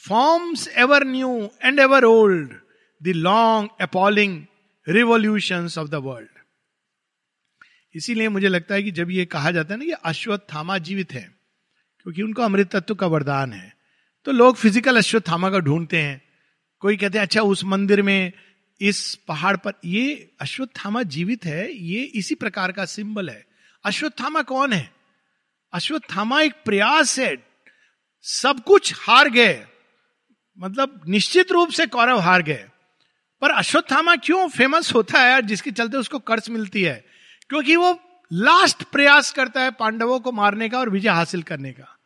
forms 0.05 0.69
ever 0.77 1.05
new 1.07 1.51
and 1.65 1.81
ever 1.81 2.05
old 2.05 2.53
the 3.01 3.15
long 3.17 3.69
appalling 3.81 4.41
revolution 4.87 5.69
of 5.79 5.89
the 5.89 5.95
world 6.05 6.41
इसीलिए 7.95 8.29
मुझे 8.29 8.49
लगता 8.49 8.75
है 8.75 8.83
कि 8.83 8.91
जब 8.91 9.11
ये 9.11 9.25
कहा 9.27 9.51
जाता 9.51 9.75
है 9.75 9.79
ना 9.79 9.85
कि 9.85 9.93
अश्वत्थामा 10.05 10.79
जीवित 10.79 11.13
है, 11.13 11.23
क्योंकि 12.01 12.23
उनको 12.23 12.43
अमृत 12.43 12.71
तत्व 12.71 12.95
का 12.95 13.07
वरदान 13.07 13.53
है 13.53 13.73
तो 14.27 14.33
लोग 14.33 14.57
फ़िज़िकल 14.57 14.97
अश्वत्थामा 14.97 15.51
का 15.51 15.59
ढूंढते 15.59 15.99
हैं। 15.99 16.21
कोई 16.83 16.97
कहते 16.97 17.19
हैं 17.19 17.25
अच्छा 17.27 17.43
उस 17.43 17.65
मंदिर 17.65 18.03
में, 18.03 18.33
इस 18.81 19.15
पहाड़ 19.29 19.57
पर, 19.57 19.73
ये 19.85 20.31
अश्वत्थामा 20.41 21.03
जीवित 21.05 21.45
है, 21.45 21.73
ये 21.73 22.03
इसी 22.03 22.35
प्रकार 22.35 22.73
का 22.73 22.85
सिंबल 22.87 23.31
है। 23.31 23.45
अश्वत्थामा 23.85 24.43
कौन 24.43 24.73
है? 24.73 24.91
अश्वत्थामा 25.73 26.41
एक 26.41 26.55
प्रयास 26.65 27.19
है, 27.19 27.37
सब 28.25 28.63
कुछ 28.65 28.93
हार 28.99 29.31
गए। 29.31 29.65
मतलब 30.59 31.01
निश्चित 31.09 31.53
रूप 31.53 31.71
से 31.71 31.87
कौरव 31.89 32.19
हार 32.19 32.43
गए। 32.43 32.67
पर 33.43 33.51
अश्वत्थामा 33.51 34.17
क्यों 34.17 34.49
फ़ेमस 34.49 34.95
होता 34.95 35.21
है 35.21 35.43
जिसके 35.43 35.71
चलते 35.71 35.97
उसको 35.97 36.19
कर्ज 36.19 36.49
मिलती 36.51 36.83
है? 36.83 37.05
क्योंकि 37.49 37.77
वो 37.77 38.01
लास्ट 38.33 38.83
प्रयास 38.83 39.33
करता 39.33 39.63
है 39.63 39.71
पांडवों 39.71 40.21
को 40.21 40.33
मारने 40.33 40.69
का 40.69 40.79
और 40.79 40.91
विजय 40.91 41.09
हासिल 41.09 41.43
करने 41.43 41.73
का। 41.73 41.99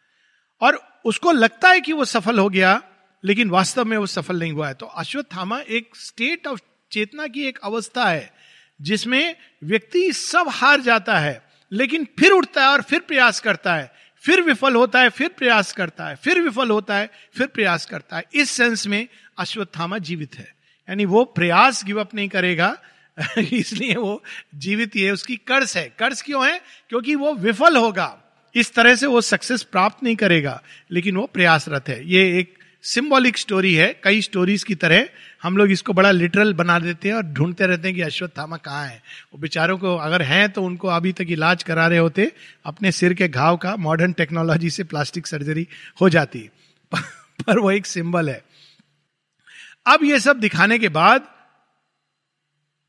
और 0.60 1.00
उसको 1.04 1.32
लगता 1.32 1.68
है 1.68 1.80
कि 1.80 1.92
वो 1.92 2.04
सफल 2.04 2.38
हो 2.38 2.48
गया, 2.48 2.82
लेकिन 3.24 3.50
वास्तव 3.50 3.84
में 3.84 3.96
वो 3.96 4.06
सफल 4.06 4.38
नहीं 4.38 4.52
हुआ 4.52 4.68
है। 4.68 4.74
तो 4.74 4.86
अश्वत्थामा 4.86 5.60
एक 5.60 5.90
स्टेट 5.96 6.46
ऑफ़ 6.46 6.60
चेतना 6.92 7.26
की 7.26 7.44
एक 7.44 7.58
अवस्था 7.58 8.04
है, 8.04 8.34
जिसमें 8.80 9.36
व्यक्ति 9.64 10.12
सब 10.12 10.44
हार 10.48 10.80
जाता 10.80 11.18
है, 11.18 11.42
लेकिन 11.72 12.04
फिर 12.18 12.32
उठता 12.32 12.62
है 12.62 12.68
और 12.68 12.82
फिर 12.82 13.00
प्रयास 13.00 13.40
करता 13.40 13.74
है। 13.74 13.92
फिर 14.24 14.42
विफल 14.42 14.74
होता 14.74 15.00
है, 15.00 15.08
फिर 15.08 15.28
प्रयास 15.28 15.72
करता 15.72 16.06
है, 16.06 16.16
फिर 16.16 16.40
विफल 16.40 16.70
होता 16.70 16.96
है, 16.96 17.10
फिर 17.38 17.46
प्रयास 17.46 17.86
करता 17.86 18.16
है। 18.16 18.24
इस 18.34 18.50
सेंस 18.50 18.86
में 18.86 19.08
अश्वत्थामा 19.38 19.98
जीवित 19.98 20.34
है। 20.34 20.55
यानी 20.88 21.04
वो 21.04 21.24
प्रयास 21.24 21.84
गिव 21.84 22.00
अप 22.00 22.14
नहीं 22.14 22.28
करेगा, 22.28 22.78
इसलिए 23.38 23.94
वो 23.94 24.22
जीवित 24.54 24.96
ही 24.96 25.02
है, 25.02 25.12
उसकी 25.12 25.36
कर्ज 25.36 25.76
है। 25.76 25.94
कर्ज 25.98 26.22
क्यों 26.22 26.48
है? 26.48 26.60
क्योंकि 26.88 27.14
वो 27.14 27.34
विफल 27.34 27.76
होगा। 27.76 28.18
इस 28.54 28.74
तरह 28.74 28.94
से 28.94 29.06
वो 29.06 29.20
सक्सेस 29.20 29.62
प्राप्त 29.62 30.02
नहीं 30.02 30.16
करेगा, 30.16 30.62
लेकिन 30.90 31.16
वो 31.16 31.26
प्रयासरत 31.26 31.88
है। 31.88 32.08
ये 32.08 32.38
एक 32.38 32.58
सिंबॉलिक 32.82 33.38
स्टोरी 33.38 33.74
है, 33.74 34.00
कई 34.02 34.20
स्टोरीज 34.22 34.64
की 34.64 34.74
तरह। 34.74 35.08
हम 35.42 35.56
लोग 35.56 35.70
इसको 35.70 35.92
बड़ा 35.92 36.10
लिटरल 36.10 36.54
बना 36.54 36.78
देते 36.78 37.08
हैं 37.08 37.14
और 37.14 37.22
ढूंढते 37.22 37.66
रहते 37.66 37.88
हैं 37.88 37.94
कि 37.96 38.02
अश्वत्थामा 38.02 38.56
कहाँ 38.56 38.86
है। 38.86 39.02
वो 39.32 39.38
बेचारों 39.38 39.78
को 39.78 39.96
अगर 39.96 40.22
हैं 40.22 40.52
तो 40.52 40.62
उनको 40.62 40.88
अभी 40.88 41.12
तक 41.12 41.26
इलाज 41.28 41.62
करा 41.62 41.86
रहे 41.86 41.98
होते, 41.98 42.32
अपने 42.64 42.92
सिर 42.92 43.14
के 43.14 43.28
घाव 43.28 43.56
का 43.56 43.76
मॉडर्न 43.76 44.12
टेक्नोलॉजी 44.12 44.70
से 44.70 44.84
प्लास्टिक 44.84 45.26
सर्जरी 45.26 45.68
हो 46.00 46.08
जाती। 46.08 46.50
पर 47.46 47.58
वो 47.58 47.70
एक 47.70 47.86
सिंबल 47.86 48.30
है। 48.30 48.42
अब 49.86 50.04
ये 50.04 50.20
सब 50.20 50.40
दिखाने 50.40 50.78
के 50.78 50.88
बाद 50.88 51.26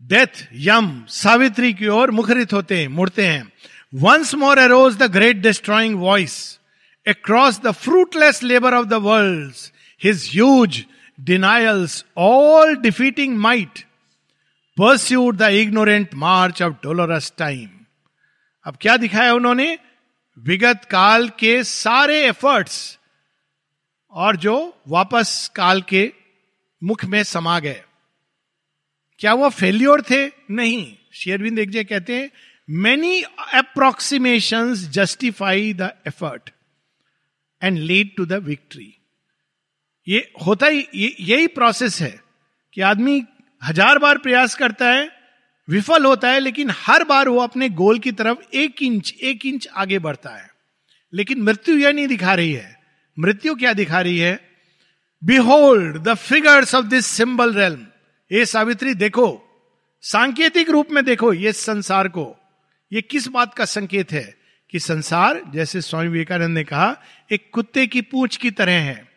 डेथ 0.01 0.48
यम 0.54 1.06
सावित्री 1.08 1.74
की 1.74 1.88
ओर 1.88 2.12
मुखरित 2.12 2.54
होते 2.54 2.80
हैं, 2.82 2.88
मुड़ते 2.88 3.27
हैं। 3.27 3.51
Once 3.94 4.34
more 4.36 4.58
arose 4.58 4.98
the 4.98 5.04
great 5.04 5.38
destroying 5.38 6.00
voice 6.00 6.60
across 7.08 7.60
the 7.60 7.72
fruitless 7.72 8.44
labour 8.44 8.74
of 8.74 8.86
the 8.86 8.94
world 8.94 9.54
his 10.04 10.30
huge 10.32 10.86
denials 11.20 12.06
all 12.18 12.75
defeating 12.75 13.38
might 13.38 13.80
pursued 14.77 15.38
the 15.38 15.42
ignorant 15.42 16.13
march 16.13 16.62
of 16.62 16.74
dolorous 16.74 17.34
time 17.38 17.70
अब 18.66 18.77
क्या 18.82 18.98
दिखाया 18.98 19.34
उन्होंने? 19.34 19.77
विगत 20.39 20.86
काल 20.86 21.30
के 21.30 21.63
सारे 21.63 22.22
एफर्ट्स 22.27 23.00
और 24.12 24.38
जो 24.38 24.82
वापस 24.88 25.51
काल 25.56 25.82
के 25.82 26.13
मुख 26.84 27.05
में 27.05 27.24
समा 27.24 27.60
गए। 27.60 27.84
क्या 29.19 29.34
वो 29.34 29.50
फेल्योर 29.50 30.01
थे? 30.01 30.27
नहीं। 30.51 30.98
शेयरविंद 31.13 31.60
एक 31.60 31.89
कहते 31.89 32.15
हैं 32.15 32.29
many 32.69 33.22
approximation 33.53 34.74
justify 34.74 35.74
the 35.74 35.81
effort 36.07 36.50
and 37.63 37.77
lead 37.77 38.15
to 38.15 38.25
the 38.25 38.34
victory 38.34 38.93
ये 40.07 40.31
होता 40.46 40.67
ही 40.67 40.88
यही 41.19 41.48
प्रोसेस 41.48 42.01
है 42.01 42.19
कि 42.74 42.81
आदमी 42.81 43.24
हज़ार 43.63 43.98
बार 43.98 44.17
प्रयास 44.17 44.55
करता 44.55 44.89
है, 44.89 45.12
विफल 45.69 46.05
होता 46.05 46.29
है, 46.29 46.39
लेकिन 46.39 46.72
हर 46.74 47.03
बार 47.03 47.29
वो 47.29 47.39
अपने 47.39 47.69
गोल 47.69 48.00
की 48.00 48.12
तरफ़ 48.12 48.38
एक 48.53 48.84
इंच 48.84 49.13
एक 49.22 49.46
इंच 49.46 49.67
आगे 49.67 50.00
बढ़ता 50.00 50.29
है। 50.29 50.50
लेकिन 51.13 51.41
मृत्यु 51.41 51.77
यह 51.77 51.91
नहीं 51.91 52.07
दिखा 52.07 52.34
रही 52.34 52.53
है। 52.53 52.79
मृत्यु 53.19 53.55
क्या 53.55 53.74
दिखा 53.74 54.01
रही 54.01 54.17
है? 54.17 54.56
Behold 55.24 55.97
the 55.97 56.13
figures 56.13 56.75
of 56.75 56.86
this 56.86 57.05
symbol 57.05 57.53
realm 57.53 57.88
ये 58.31 58.45
सावित्री 58.45 58.93
देखो। 58.93 59.43
सांकेतिक 60.01 60.69
रूप 60.69 60.88
में 60.91 61.05
देखो 61.05 61.33
ये 61.33 61.53
संसार 61.53 62.07
को। 62.07 62.38
ये 62.93 63.01
किस 63.01 63.27
बात 63.27 63.53
का 63.53 63.65
संकेत 63.65 64.12
है? 64.12 64.38
कि 64.69 64.79
संसार, 64.79 65.41
जैसे 65.53 65.81
स्वामी 65.81 66.09
विवेकानंद 66.09 66.57
ने 66.57 66.63
कहा, 66.63 67.01
एक 67.31 67.50
कुत्ते 67.51 67.88
की 67.88 68.01
पूंछ 68.01 68.38
की 68.38 68.51
तरह 68.51 68.71
है। 68.71 69.12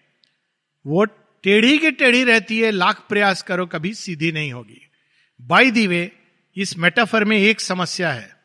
वो 0.86 1.04
टेढ़ी 1.42 1.78
की 1.78 1.90
टेढ़ी 1.90 2.24
रहती 2.24 2.60
है, 2.60 2.70
लाख 2.70 3.06
प्रयास 3.08 3.42
करो, 3.42 3.66
कभी 3.66 3.94
सीधी 3.94 4.32
नहीं 4.32 4.52
होगी। 4.52 4.90
बाई 5.40 5.70
दी 5.70 5.86
वे, 5.86 6.12
इस 6.56 6.78
मेटाफर 6.78 7.24
में 7.24 7.38
एक 7.38 7.60
समस्या 7.60 8.12
है। 8.12 8.36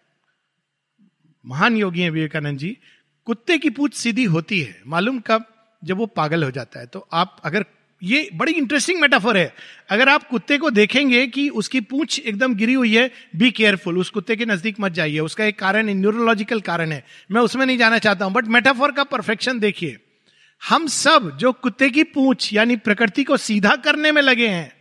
महान 1.46 1.78
योगी 1.78 2.02
है 2.02 2.10
विवेकानंद 2.10 2.58
जी, 2.58 2.78
कुत्ते 3.26 3.58
की 3.58 3.70
पूछ 3.70 3.94
सीधी 3.94 4.24
होती 4.24 4.62
है। 4.62 4.82
मालूम 4.88 5.20
कब? 5.20 5.55
जब 5.84 5.98
वो 5.98 6.06
पागल 6.06 6.44
हो 6.44 6.52
जाता 6.52 6.80
है 6.80 6.86
तो 6.86 7.08
आप 7.14 7.38
अगर, 7.44 7.66
ये 8.04 8.30
बड़ी 8.34 8.52
इंटरेस्टिंग 8.52 9.02
मेटाफर 9.02 9.38
है। 9.38 9.56
अगर 9.90 10.10
आप 10.10 10.24
कुत्ते 10.24 10.58
को 10.58 10.70
देखेंगे 10.70 11.28
कि 11.28 11.50
उसकी 11.50 11.82
पूंछ 11.82 12.20
एकदम 12.20 12.56
गिरी 12.56 12.74
हुई 12.74 12.96
है 12.96 13.12
बी 13.36 13.52
केयरफुल 13.52 13.98
उस 13.98 14.10
कुत्ते 14.10 14.36
के 14.36 14.46
नज़दीक 14.46 14.76
मत 14.80 14.92
जाइए। 14.92 15.20
उसका 15.20 15.46
एक 15.46 15.60
कारण 15.60 15.86
न्यूरोलॉजिकल 15.86 16.62
कारण 16.62 16.92
है। 16.92 17.06
मैं 17.32 17.42
उसमें 17.42 17.66
नहीं 17.66 17.78
जाना 17.78 17.98
चाहता 17.98 18.26
हूँ 18.26 18.34
बट 18.34 18.46
मेटाफर 18.46 18.92
का 18.92 19.04
परफेक्शन 19.04 19.60
देखिए। 19.60 19.98
हम 20.70 20.88
सब 20.88 21.38
जो 21.38 21.52
कुत्ते 21.52 21.90
की 21.90 22.04
पूंछ, 22.04 22.54
यानी 22.54 22.76
प्रकृति 22.76 23.24
को 23.24 23.38
सीधा 23.38 23.76
करने 23.76 24.12
में 24.12 24.22
लगे 24.22 24.48
हैं, 24.48 24.74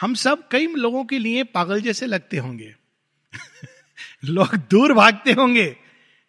हम 0.00 0.14
सब 0.14 0.48
कई 0.48 0.66
लोगों 0.66 1.04
के 1.04 1.18
लिए 1.18 1.42
पागल 1.42 1.80
जैसे 1.80 2.06
लगते 2.06 2.36
होंगे। 2.36 2.74
लोग 4.24 4.56
दूर 4.56 4.92
भागते 4.92 5.32
होंगे। 5.32 5.76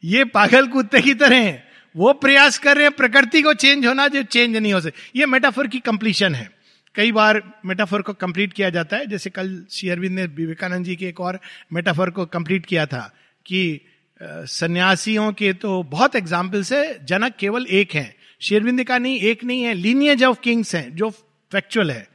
ये 0.03 0.23
पागल 0.25 0.67
कुत्ते 0.67 1.01
की 1.01 1.13
तरह 1.13 1.37
हैं। 1.37 1.66
वो 1.97 2.13
प्रयास 2.13 2.57
कर 2.57 2.75
रहे 2.75 2.85
हैं, 2.85 2.91
प्रकृति 2.91 3.41
को 3.41 3.53
चेंज 3.53 3.85
होना 3.85 4.07
जो 4.07 4.23
चेंज 4.23 4.55
नहीं 4.57 4.73
हो 4.73 4.81
सके 4.81 5.19
ये 5.19 5.25
मेटाफर 5.25 5.67
की 5.67 5.79
कंप्लीशन 5.79 6.35
है। 6.35 6.49
कई 6.95 7.11
बार 7.11 7.41
मेटाफर 7.65 8.01
को 8.01 8.13
कंप्लीट 8.13 8.53
किया 8.53 8.69
जाता 8.69 8.97
है। 8.97 9.05
जैसे 9.05 9.29
कल 9.29 9.65
श्री 9.71 9.89
अरविंद 9.89 10.15
ने 10.15 10.25
विवेकानंद 10.25 10.85
जी 10.85 10.95
के 10.95 11.07
एक 11.07 11.19
और 11.19 11.39
मेटाफर 11.73 12.09
को 12.09 12.25
कंप्लीट 12.25 12.65
किया 12.65 12.85
था 12.85 13.01
कि 13.45 13.79
सन्यासियों 14.21 15.31
के 15.33 15.51
तो 15.53 15.81
बहुत 15.83 16.15
एग्जाम्पल्स 16.15 16.71
है, 16.73 17.05
जनक 17.05 17.35
केवल 17.39 17.65
एक 17.65 17.93
है। 17.95 18.15
शेरविंद 18.41 18.83
का 18.83 18.97
नहीं, 18.97 19.19
एक 19.19 19.43
नहीं 19.43 19.63
है। 19.63 19.73
लीनियज 19.73 20.23
ऑफ़ 20.23 20.39
किंग्स 20.39 20.75
है, 20.75 20.89
जो 20.91 21.09
फैक्चुअल 21.51 21.91
है। 21.91 22.07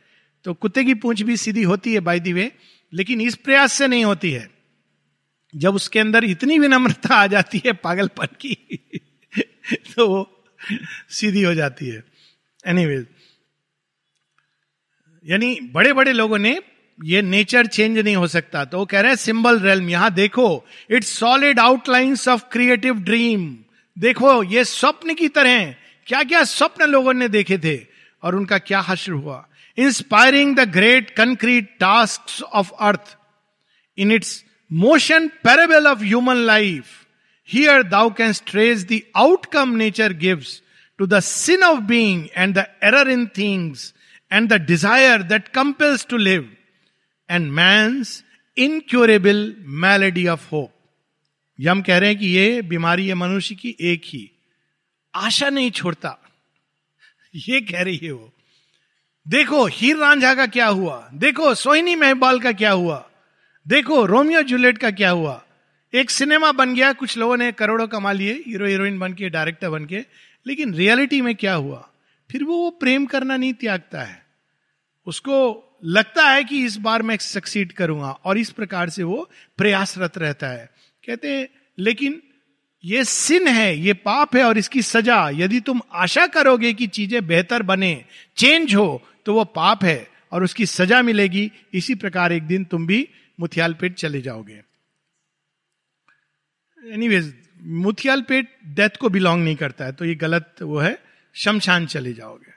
तो 0.45 0.55
कुत्ते 0.55 0.85
की 0.85 0.95
पूंछ 0.95 1.23
भी 1.23 1.37
सीधी 1.37 1.63
होती 1.63 1.93
है 1.95 2.01
बाई 2.01 2.21
दी 2.21 2.33
वे 2.33 2.51
लेकिन 2.93 3.21
इस 3.21 3.35
प्रयास 3.35 3.73
से 3.73 3.87
नहीं 3.87 4.05
होती 4.05 4.31
है। 4.31 4.49
जब 5.55 5.75
उसके 5.75 5.99
अंदर 5.99 6.25
इतनी 6.25 6.59
विनम्रता 6.59 7.15
आ 7.15 7.27
जाती 7.27 7.63
है, 7.67 7.73
पागलपन 7.73 8.27
की। 8.41 8.57
तो 9.97 10.09
वो 10.09 10.29
सीधी 11.11 11.43
हो 11.43 11.55
जाती 11.55 11.89
है। 11.89 12.03
एनीवेज 12.65 13.07
यानी 15.27 15.59
बड़े 15.73 15.93
बड़े 15.93 16.13
लोगों 16.13 16.39
ने 16.39 16.59
ये 16.99 17.23
नेचर 17.23 17.67
चेंज 17.67 17.99
नहीं 17.99 18.17
हो 18.17 18.27
सकता। 18.27 18.65
तो 18.65 18.79
वो 18.79 18.87
कह 18.87 19.01
रहे 19.01 19.11
हैं, 19.11 19.17
सिंबल 19.17 19.61
रेलम 19.61 19.89
यहाँ 19.91 20.11
देखो 20.15 20.65
its 20.91 21.19
solid 21.19 21.59
outlines 21.59 22.27
of 22.29 22.45
creative 22.53 23.01
dream 23.01 23.57
देखो, 23.97 24.43
ये 24.43 24.65
स्वप्न 24.65 25.15
की 25.15 25.29
तरह 25.29 25.75
क्या 26.07 26.23
क्या 26.23 26.43
स्वप्न 26.45 26.85
लोगों 26.85 27.13
ने 27.15 27.29
देखे 27.29 27.59
थे 27.59 27.77
और 28.23 28.35
उनका 28.37 28.59
क्या 28.59 28.81
हश्र 28.81 29.13
हुआ? 29.13 29.47
Inspiring 29.79 30.57
the 30.57 30.69
great 30.71 31.11
concrete 31.11 31.77
task 31.81 32.43
of 32.45 32.73
earth 32.81 33.17
in 33.99 34.13
its 34.13 34.45
motion 34.71 35.29
parable 35.45 35.87
of 35.87 36.03
human 36.03 36.37
life 36.37 37.02
here 37.53 37.83
thou 37.83 38.11
can 38.11 38.33
stretch 38.33 38.85
the 38.85 39.01
outcome 39.17 39.77
nature 39.77 40.13
gives 40.13 40.63
to 40.99 41.07
the 41.07 41.21
sin 41.21 41.63
of 41.63 41.81
being 41.81 42.27
and 42.37 42.55
the 42.55 42.59
error 42.59 43.11
in 43.11 43.27
things 43.27 43.95
and 44.33 44.49
the 44.49 44.53
desire 44.53 45.23
that 45.23 45.49
compels 45.49 46.07
to 46.07 46.17
live 46.17 46.57
and 47.31 47.51
man 47.51 48.03
incurable 48.59 49.57
malady 49.61 50.27
of 50.27 50.49
hope 50.53 50.75
Yama 51.61 51.83
कह 51.83 51.99
रहे 51.99 52.11
हैं 52.11 52.19
कि 52.19 52.27
यह 52.27 52.63
बीमारी 52.63 53.09
है 53.09 53.15
मनुष्य 53.15 53.55
की 53.55 53.77
एक 53.81 54.03
ही। 54.05 54.31
आशा 55.15 55.51
नहीं 55.51 55.71
छोड़ता। 55.71 56.19
ये 57.35 57.61
कह 57.61 57.83
रही 57.83 58.01
है 58.03 58.13
वो। 58.13 58.33
देखो, 59.29 59.67
हीर 59.67 59.97
रांझा 59.97 60.35
का 60.35 60.47
क्या 60.47 60.67
हुआ? 60.67 61.11
देखो, 61.15 61.55
सोहिनी 61.55 61.95
मेहबाल 61.95 62.41
का 62.41 62.53
क्या 62.53 62.71
हुआ? 62.71 63.11
देखो, 63.69 64.07
रोमियो 64.07 64.43
जूलियट 64.43 64.79
का 64.79 64.91
क्या 64.91 65.11
हुआ? 65.11 65.45
एक 65.95 66.11
सिनेमा 66.11 66.53
बन 66.53 66.75
गया, 66.75 66.93
कुछ 66.93 67.19
लोगों 67.19 67.37
ने 67.37 67.53
करोड़ों 67.53 67.87
कमा 67.87 68.13
लिए, 68.13 68.45
हीरो 68.47 68.67
हीरोइन 68.67 68.99
बन 68.99 69.13
के, 69.13 69.29
डायरेक्टर 69.29 69.71
बन 69.71 69.85
के, 69.85 70.05
लेकिन 70.47 70.75
रियलिटी 70.75 71.21
में 71.21 71.35
क्या 71.35 71.55
हुआ? 71.55 71.89
फिर 72.31 72.45
वो 72.45 72.57
वो 72.57 72.71
प्रेम 72.71 73.07
करना 73.07 73.37
नहीं 73.37 73.53
त्यागता 73.53 74.03
है। 74.03 74.23
उसको 75.07 75.69
लगता 75.85 76.29
है 76.29 76.45
कि 76.45 76.65
इस 76.65 76.77
बार 76.77 77.03
मैं 77.03 77.17
सक्सीड 77.17 77.73
करूँगा, 77.73 78.11
और 78.11 78.39
इस 78.39 78.51
प्रकार 78.51 78.89
से 78.89 79.03
वो 79.03 79.31
प्रयासरत 79.59 80.19
रहता 80.19 80.47
है। 80.47 80.71
कहते 81.07 81.29
हैं, 81.29 81.49
लेकिन 81.79 82.23
ये 82.85 83.05
सिन 83.05 83.49
है, 83.49 83.79
ये 83.79 83.93
पाप 83.93 84.37
है, 84.37 84.45
और 84.45 84.59
इसकी 84.59 84.83
सजा, 84.83 85.31
यदि 85.31 85.61
तुम 85.61 85.81
आशा 85.93 86.27
करोगे 86.27 86.73
कि 86.73 86.87
चीज़ें 86.87 87.27
बेहतर 87.27 87.63
बने, 87.63 88.05
चेंज 88.37 88.75
हो 88.75 89.03
तो 89.27 89.35
वो 89.35 89.45
पाप 89.45 89.85
है, 89.85 90.09
और 90.33 90.45
उसकी 90.45 90.67
सजा 90.67 91.03
मिलेगी। 91.03 91.53
इसी 91.75 91.95
प्रकार 91.95 92.33
एक 92.33 92.43
दिन 92.43 92.65
तुम 92.65 92.87
भी 92.87 93.09
मुथियाल 93.41 93.75
पेट 93.75 93.95
चले 93.95 94.21
जाओगे। 94.21 94.72
एनीवेज 96.83 97.35
मुथियाल 97.63 98.23
पेट 98.23 98.49
डेथ 98.67 98.97
को 99.01 99.09
बिलोंग 99.09 99.43
नहीं 99.45 99.57
करता 99.57 99.85
है 99.85 99.93
तो 99.93 100.05
ये 100.05 100.15
गलत 100.15 100.63
वो 100.63 100.79
है, 100.79 100.99
शमशान 101.37 101.87
चले 101.87 102.13
जाओगे। 102.13 102.51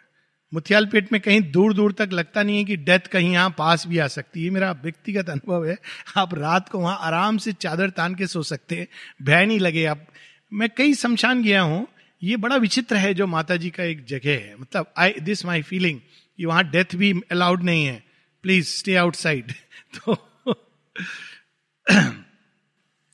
मुथियाल 0.53 0.85
पेट 0.85 1.11
में 1.13 1.19
कहीं 1.21 1.41
दूर 1.51 1.73
दूर 1.73 1.91
तक 1.91 2.09
लगता 2.13 2.43
नहीं 2.43 2.57
है 2.57 2.63
कि 2.63 2.75
डेथ 2.77 3.07
कहीं 3.11 3.31
यहाँ 3.33 3.53
पास 3.57 3.85
भी 3.87 3.97
आ 3.97 4.07
सकती 4.07 4.43
है। 4.43 4.49
मेरा 4.49 4.71
व्यक्तिगत 4.73 5.29
अनुभव 5.29 5.65
है। 5.65 5.77
आप 6.17 6.33
रात 6.33 6.69
को 6.69 6.79
वहाँ 6.79 6.97
आराम 7.01 7.37
से 7.37 7.53
चादर 7.53 7.89
तान 7.89 8.15
के 8.15 8.27
सो 8.27 8.43
सकते 8.43 8.75
हैं। 8.75 8.87
भय 9.21 9.45
नहीं 9.45 9.59
लगे 9.59 9.85
आप। 9.85 10.05
मैं 10.53 10.69
कई 10.77 10.93
शमशान 10.93 11.43
गया 11.43 11.61
हूँ। 11.61 11.87
ये 12.21 12.37
बड़ा 12.37 12.55
विचित्र 12.55 12.95
है 12.95 13.13
जो 13.13 13.27
माता 13.27 13.55
जी 13.55 13.69
का 13.69 13.83
एक 13.83 14.05
जगह 14.05 14.31
है। 14.31 14.55
मतलब 14.61 14.93
आई 14.97 15.13
दिस 15.21 15.45
माई 15.45 15.61
फीलिंग 15.61 15.99
कि 16.39 16.45
वहाँ 16.45 16.69
डेथ 16.69 16.95
भी 16.95 17.13
अलाउड 17.31 17.63
नहीं 17.63 17.85
है। 17.85 18.03
प्लीज़ 18.43 18.67
स्टे 18.67 18.95
आउटसाइड 18.95 19.51
तो 19.95 20.13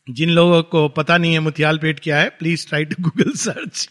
जिन 0.10 0.30
लोगों 0.30 0.64
को 0.64 0.88
पता 0.90 1.18
नहीं 1.18 1.34
है 1.34 1.40
मुथियाल 1.40 1.78
पेट 1.78 2.00
क्या 2.00 2.20
है 2.20 2.30
please 2.30 2.68
try 2.68 2.86
to 2.86 3.04
Google 3.04 3.32
search 3.32 3.90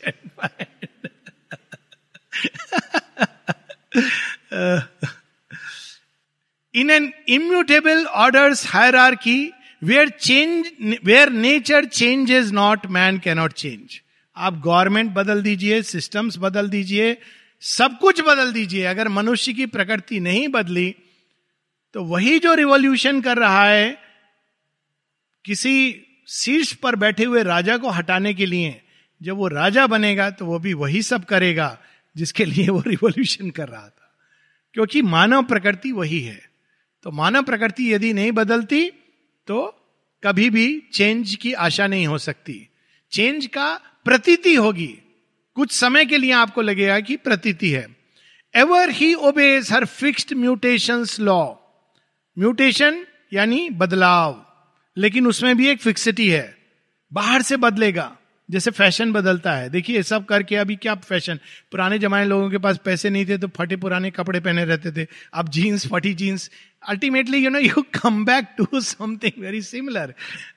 in 6.75 6.91
an 6.91 7.13
immutable 7.29 8.05
orders 8.05 8.67
higher 8.67 8.97
are 8.97 9.15
key 9.15 9.39
where 9.83 10.09
change 10.09 10.71
where 11.05 11.31
nature 11.31 11.85
change 11.85 12.31
is 12.31 12.53
not 12.53 12.87
man 12.87 13.19
cannot 13.19 13.53
change 13.53 14.01
आप 14.37 14.61
गवर्नमेंट 14.65 15.11
बदल 15.11 15.43
दीजिए 15.43 15.83
सिस्टम्स 15.83 16.37
बदल 16.39 16.69
दीजिए, 16.69 17.17
सब 17.63 17.99
कुछ 17.99 18.21
बदल 18.21 18.53
दीजिए। 18.53 18.85
अगर 18.85 19.09
मनुष्य 19.09 19.53
की 19.53 19.67
प्रकृति 19.67 20.21
नहीं 20.21 20.49
बदली 20.49 20.95
तो 21.95 22.05
वही 22.05 22.39
जो 22.39 22.55
रिवॉल्यूशन 22.55 23.21
कर 23.21 23.39
रहा 23.39 23.65
है 23.65 24.10
किसी 25.45 26.03
शीर्ष 26.29 26.73
पर 26.73 26.97
बैठे 26.97 27.25
हुए 27.25 27.43
राजा 27.43 27.77
को 27.77 27.89
हटाने 27.89 28.35
के 28.35 28.47
लिए 28.47 28.81
जब 29.23 29.37
वो 29.37 29.49
राजा 29.49 29.87
बनेगा 29.87 30.31
तो 30.31 30.47
वो 30.47 30.59
भी 30.59 30.75
वही 30.75 31.03
सब 31.03 31.25
करेगा 31.25 31.79
जिसके 32.17 32.45
लिए 32.45 32.69
वो 32.69 32.83
रिवॉल्यूशन 32.87 33.51
कर 33.51 33.69
रहा 33.69 33.89
था। 33.89 34.15
क्योंकि 34.73 35.03
मानव 35.03 35.43
प्रकृति 35.43 35.93
वही 35.93 36.21
है। 36.21 36.51
तो 37.03 37.11
मानव 37.11 37.43
प्रकृति 37.43 37.93
यदि 37.95 38.13
नहीं 38.13 38.33
बदलती 38.33 38.91
तो 39.47 39.77
कभी 40.25 40.51
भी 40.51 40.83
चेंज 40.93 41.35
की 41.35 41.53
आशा 41.53 41.87
नहीं 41.87 42.07
हो 42.07 42.19
सकती। 42.19 42.69
चेंज 43.13 43.47
का 43.47 43.81
प्रतीति 44.05 44.55
होगी। 44.55 44.99
कुछ 45.55 45.73
समय 45.73 46.05
के 46.05 46.19
लिए 46.19 46.33
आपको 46.33 46.63
लगेगा 46.63 47.01
कि 47.01 47.17
प्रतीति 47.17 47.71
है। 47.71 47.97
Ever 48.55 48.91
he 48.91 49.15
obeys 49.15 49.73
her 49.73 49.85
fixed 49.85 50.33
mutation 50.33 51.05
law 51.21 51.55
mutation 52.39 53.07
यानी 53.33 53.71
बदलाव। 53.71 54.47
लेकिन 55.01 55.27
उसमें 55.27 55.57
भी 55.57 55.69
एक 55.69 55.81
फिक्सिटी 55.81 56.29
है। 56.29 56.57
बाहर 57.13 57.43
से 57.43 57.57
बदलेगा। 57.57 58.11
जैसे 58.49 58.71
फ़ैशन 58.71 59.13
बदलता 59.13 59.53
है। 59.53 59.69
देखिए 59.71 60.03
सब 60.03 60.25
करके 60.25 60.57
अभी 60.57 60.77
क्या 60.77 60.95
फ़ैशन 60.95 61.39
पुराने 61.73 61.99
जमाने 61.99 62.25
लोगों 62.25 62.49
के 62.51 62.59
पास 62.59 62.79
पैसे 62.85 63.11
नहीं 63.11 63.27
थे 63.27 63.37
तो 63.39 63.49
फटे 63.49 63.77
पुराने 63.77 64.11
कपड़े 64.11 64.41
पहने 64.41 64.65
रहते 64.65 64.93
थे। 64.93 65.07
अब 65.35 65.49
जीन्स 65.49 65.87
फटी 65.87 66.13
jeans 66.15 66.51
ultimately 66.83 67.39
you 67.39 67.51
know 67.51 67.59
you 67.59 67.83
come 67.95 68.25
back 68.25 68.47
to 68.59 68.81
something 68.81 69.41
very 69.43 69.63
similar 69.63 70.15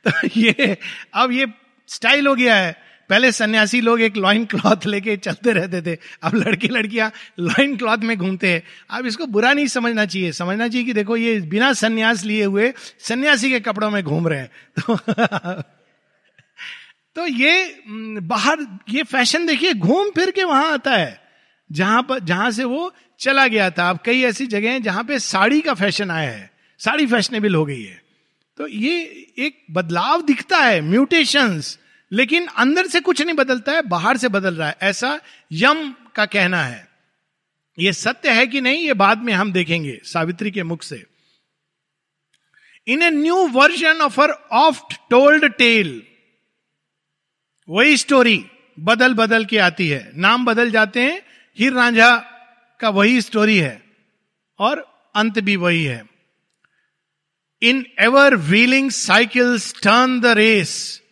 तो 0.07 0.11
ये, 0.37 0.77
अब 1.13 1.31
ये 1.31 1.47
स्टाइल 1.89 2.27
हो 2.27 2.35
गया 2.35 2.55
है। 2.55 2.75
पहले 3.09 3.31
सन्यासी 3.31 3.81
लोग 3.81 4.01
एक 4.01 4.17
लॉइन 4.17 4.45
क्लॉथ 4.45 4.85
लेके 4.85 5.17
चलते 5.17 5.51
रहते 5.51 5.81
थे। 5.81 5.97
अब 6.23 6.35
लड़के 6.35 6.67
लड़कियाँ 6.67 7.11
लॉइन 7.39 7.77
क्लॉथ 7.77 7.97
में 7.97 8.17
घूमते 8.17 8.49
हैं। 8.49 8.63
अब 8.89 9.05
इसको 9.05 9.25
बुरा 9.25 9.53
नहीं 9.53 9.67
समझना 9.67 10.05
चाहिए। 10.05 10.31
समझना 10.31 10.67
चाहिए 10.67 10.85
कि 10.85 10.93
देखो, 10.93 11.17
ये 11.17 11.41
बिना 11.41 11.73
सन्यास 11.73 12.23
लिए 12.23 12.43
हुए 12.43 12.73
सन्यासी 12.99 13.49
के 13.49 13.59
कपड़ों 13.59 13.89
में 13.89 14.03
घूम 14.03 14.27
रहे 14.27 14.39
हैं। 14.39 14.49
तो 14.79 14.95
तो 17.15 17.27
ये 17.27 17.81
बाहर, 18.21 18.79
ये 18.89 19.03
फ़ैशन 19.03 19.45
देखिए, 19.45 19.73
घूम 19.73 20.09
फिर 20.09 20.31
के 20.31 20.43
वहाँ 20.43 20.73
आता 20.73 20.91
है। 20.91 21.21
जहाँ 21.71 22.03
पर, 22.03 22.19
जहाँ 22.19 22.51
से 22.51 22.63
वो 22.63 22.93
चला 23.19 23.47
गया 23.47 23.69
था। 23.69 23.89
अब 23.89 23.99
कई 24.05 24.21
ऐसी 24.21 24.47
जगह 24.47 24.71
हैं 24.71 24.83
जहाँ 24.83 25.03
पे 25.03 25.19
साड़ी 25.19 25.61
का 25.61 25.73
फ़ैशन 25.73 26.11
आया 26.11 26.29
है। 26.29 26.51
साड़ी 26.79 27.07
फैशनेबल 27.07 27.55
हो 27.55 27.65
गई 27.65 27.83
है। 27.83 28.01
तो 28.57 28.67
ये 28.67 29.25
एक 29.37 29.63
बदलाव 29.71 30.21
दिखता 30.21 30.57
है। 30.57 30.81
म्यूटेशंस 30.81 31.79
लेकिन 32.13 32.47
अंदर 32.47 32.87
से 32.87 32.99
कुछ 32.99 33.21
नहीं 33.21 33.35
बदलता 33.35 33.71
है, 33.71 33.81
बाहर 33.81 34.17
से 34.17 34.27
बदल 34.27 34.55
रहा 34.55 34.67
है। 34.67 34.77
ऐसा 34.81 35.19
यम 35.51 35.95
का 36.15 36.25
कहना 36.25 36.63
है। 36.63 36.87
ये 37.79 37.93
सत्य 37.93 38.31
है 38.31 38.47
कि 38.47 38.61
नहीं, 38.61 38.77
ये 38.77 38.93
बाद 38.93 39.17
में 39.17 39.33
हम 39.33 39.51
देखेंगे 39.51 40.01
सावित्री 40.03 40.51
के 40.51 40.63
मुख 40.63 40.83
से। 40.83 41.05
In 42.87 43.01
a 43.01 43.09
new 43.09 43.35
version 43.35 44.01
of 44.01 44.21
our 44.21 44.29
oft 44.51 44.93
told 45.09 45.45
tale 45.45 46.03
वही 47.69 47.97
स्टोरी 47.97 48.45
बदल 48.79 49.13
बदल 49.13 49.45
के 49.45 49.57
आती 49.57 49.89
है। 49.89 50.11
नाम 50.15 50.45
बदल 50.45 50.71
जाते 50.71 51.01
हैं, 51.01 51.21
हीर 51.59 51.73
रांझा 51.73 52.17
का 52.79 52.89
वही 52.89 53.21
स्टोरी 53.21 53.57
है, 53.57 53.83
और 54.59 54.79
अंत 55.15 55.39
भी 55.39 55.55
वही 55.55 55.83
है। 55.83 56.05
In 57.61 57.85
ever 57.99 58.35
wheeling 58.35 58.91
cycles 58.91 59.73
turn 59.83 60.19
the 60.19 60.25
race 60.25 61.02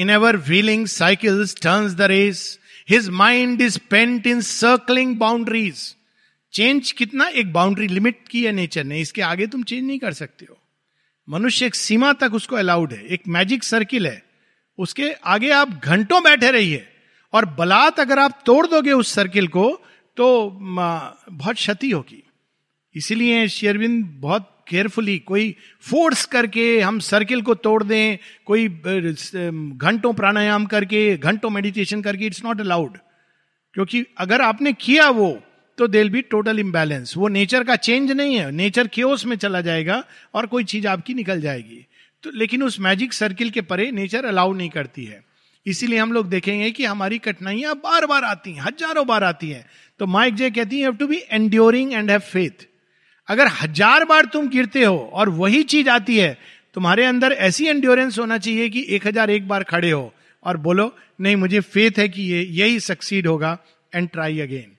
in 0.00 0.10
ever 0.10 0.36
wheeling 0.48 0.86
cycles 0.86 1.54
turn 1.62 1.94
the 1.94 2.10
race 2.10 2.58
his 2.90 3.08
mind 3.16 3.60
is 3.62 3.78
pent 3.90 4.26
in 4.26 4.40
circling 4.42 5.16
boundaries 5.18 5.82
change 6.54 6.92
कितना 6.92 7.26
एक 7.30 7.52
बाउंड्री 7.52 7.86
लिमिट 7.88 8.16
की 8.30 8.44
है 8.44 8.52
नेचर 8.52 8.84
ने, 8.84 9.00
इसके 9.00 9.22
आगे 9.22 9.46
तुम 9.46 9.62
चेंज 9.62 9.86
नहीं 9.86 9.98
कर 9.98 10.12
सकते 10.12 10.46
हो। 10.50 10.56
मनुष्य 11.28 11.66
एक 11.66 11.74
सीमा 11.74 12.12
तक 12.12 12.34
उसको 12.34 12.56
अलाउड 12.56 12.92
है, 12.92 13.04
एक 13.04 13.28
मैजिक 13.28 13.64
सर्किल 13.64 14.06
है। 14.06 14.22
उसके 14.78 15.10
आगे 15.26 15.50
आप 15.52 15.80
घंटों 15.84 16.22
बैठे 16.22 16.50
रहिए 16.50 16.86
और 17.32 17.44
बलात् 17.54 18.00
अगर 18.00 18.18
आप 18.18 18.42
तोड़ 18.46 18.66
दोगे 18.66 18.92
उस 18.92 19.12
सर्किल 19.14 19.48
को 19.48 19.70
तो 20.16 20.26
बहुत 20.60 21.56
क्षति 21.56 21.90
होगी। 21.90 22.22
इसीलिए 22.94 23.46
शेरविंद 23.48 24.04
बहुत 24.20 24.59
केयरफुली 24.70 25.18
कोई 25.26 25.54
फोर्स 25.84 26.24
करके 26.28 26.64
हम 26.80 26.98
सर्किल 27.02 27.42
को 27.42 27.54
तोड़ 27.56 27.82
दें, 27.84 28.18
कोई 28.46 28.68
घंटों 28.68 30.12
प्राणायाम 30.14 30.66
करके, 30.66 31.16
घंटों 31.18 31.50
मेडिटेशन 31.50 32.02
करके 32.02 32.26
इट्स 32.26 32.44
नॉट 32.44 32.60
अलाउड 32.60 32.98
क्योंकि 33.74 34.04
अगर 34.18 34.42
आपने 34.42 34.72
किया 34.74 35.08
वो 35.12 35.38
तो 35.78 35.86
देल 35.88 36.10
बी 36.10 36.20
टोटल 36.30 36.58
इम्बैलेंस 36.58 37.16
वो 37.16 37.28
नेचर 37.30 37.64
का 37.64 37.76
चेंज 37.78 38.10
नहीं 38.12 38.36
है 38.36 38.50
नेचर 38.52 38.86
क्योस 38.94 39.24
में 39.26 39.36
चला 39.36 39.60
जाएगा 39.60 40.02
और 40.34 40.46
कोई 40.46 40.64
चीज़ 40.64 40.86
आपकी 40.88 41.14
निकल 41.14 41.40
जाएगी. 41.40 41.86
तो 42.24 42.30
लेकिन 42.30 42.62
उस 42.62 42.78
मैजिक 42.80 43.12
सर्किल 43.12 43.50
के 43.50 43.60
परे 43.62 43.90
नेचर 43.92 44.24
अलाउ 44.24 44.52
नहीं 44.52 44.70
करती 44.70 45.04
है. 45.04 45.22
इसीलिए 45.66 45.98
हम 45.98 46.12
लोग 46.12 46.28
देखेंगे 46.28 46.70
कि 46.70 46.84
हमारी 46.84 47.18
कठिनाइयाँ 47.18 47.74
बार 47.76 48.06
बार 48.06 48.24
आती 48.24 48.52
हैं, 48.52 48.62
हज़ारों 48.62 49.06
बार 49.06 49.24
आती 49.24 49.50
हैं. 49.50 49.64
तो 50.00 50.06
माइक 50.06 50.34
जे 50.34 50.50
कहती 50.50 50.80
है 50.80 50.88
एंड 51.92 52.10
हैव 52.10 52.20
फेथ 52.22 52.66
अगर 53.30 53.48
हज़ार 53.52 54.04
बार 54.04 54.24
तुम 54.26 54.48
गिरते 54.48 54.84
हो 54.84 54.98
और 55.12 55.28
वही 55.30 55.62
चीज़ 55.64 55.88
आती 55.90 56.16
है, 56.18 56.36
तुम्हारे 56.74 57.04
अंदर 57.04 57.32
ऐसी 57.32 57.66
एंड्योरेंस 57.66 58.18
होना 58.18 58.38
चाहिए 58.38 58.68
कि 58.70 58.84
एक 58.88 59.06
हज़ार 59.06 59.30
एक 59.30 59.48
बार 59.48 59.64
खड़े 59.64 59.90
हो 59.90 60.12
और 60.44 60.56
बोलो, 60.56 60.94
नहीं, 61.20 61.36
मुझे 61.36 61.60
फेथ 61.60 61.98
है 61.98 62.08
कि 62.08 62.22
ये, 62.22 62.42
यही 62.42 62.80
सक्सीड 62.80 63.26
होगा 63.26 63.56
and 63.92 64.08
try 64.08 64.40
again 64.40 64.76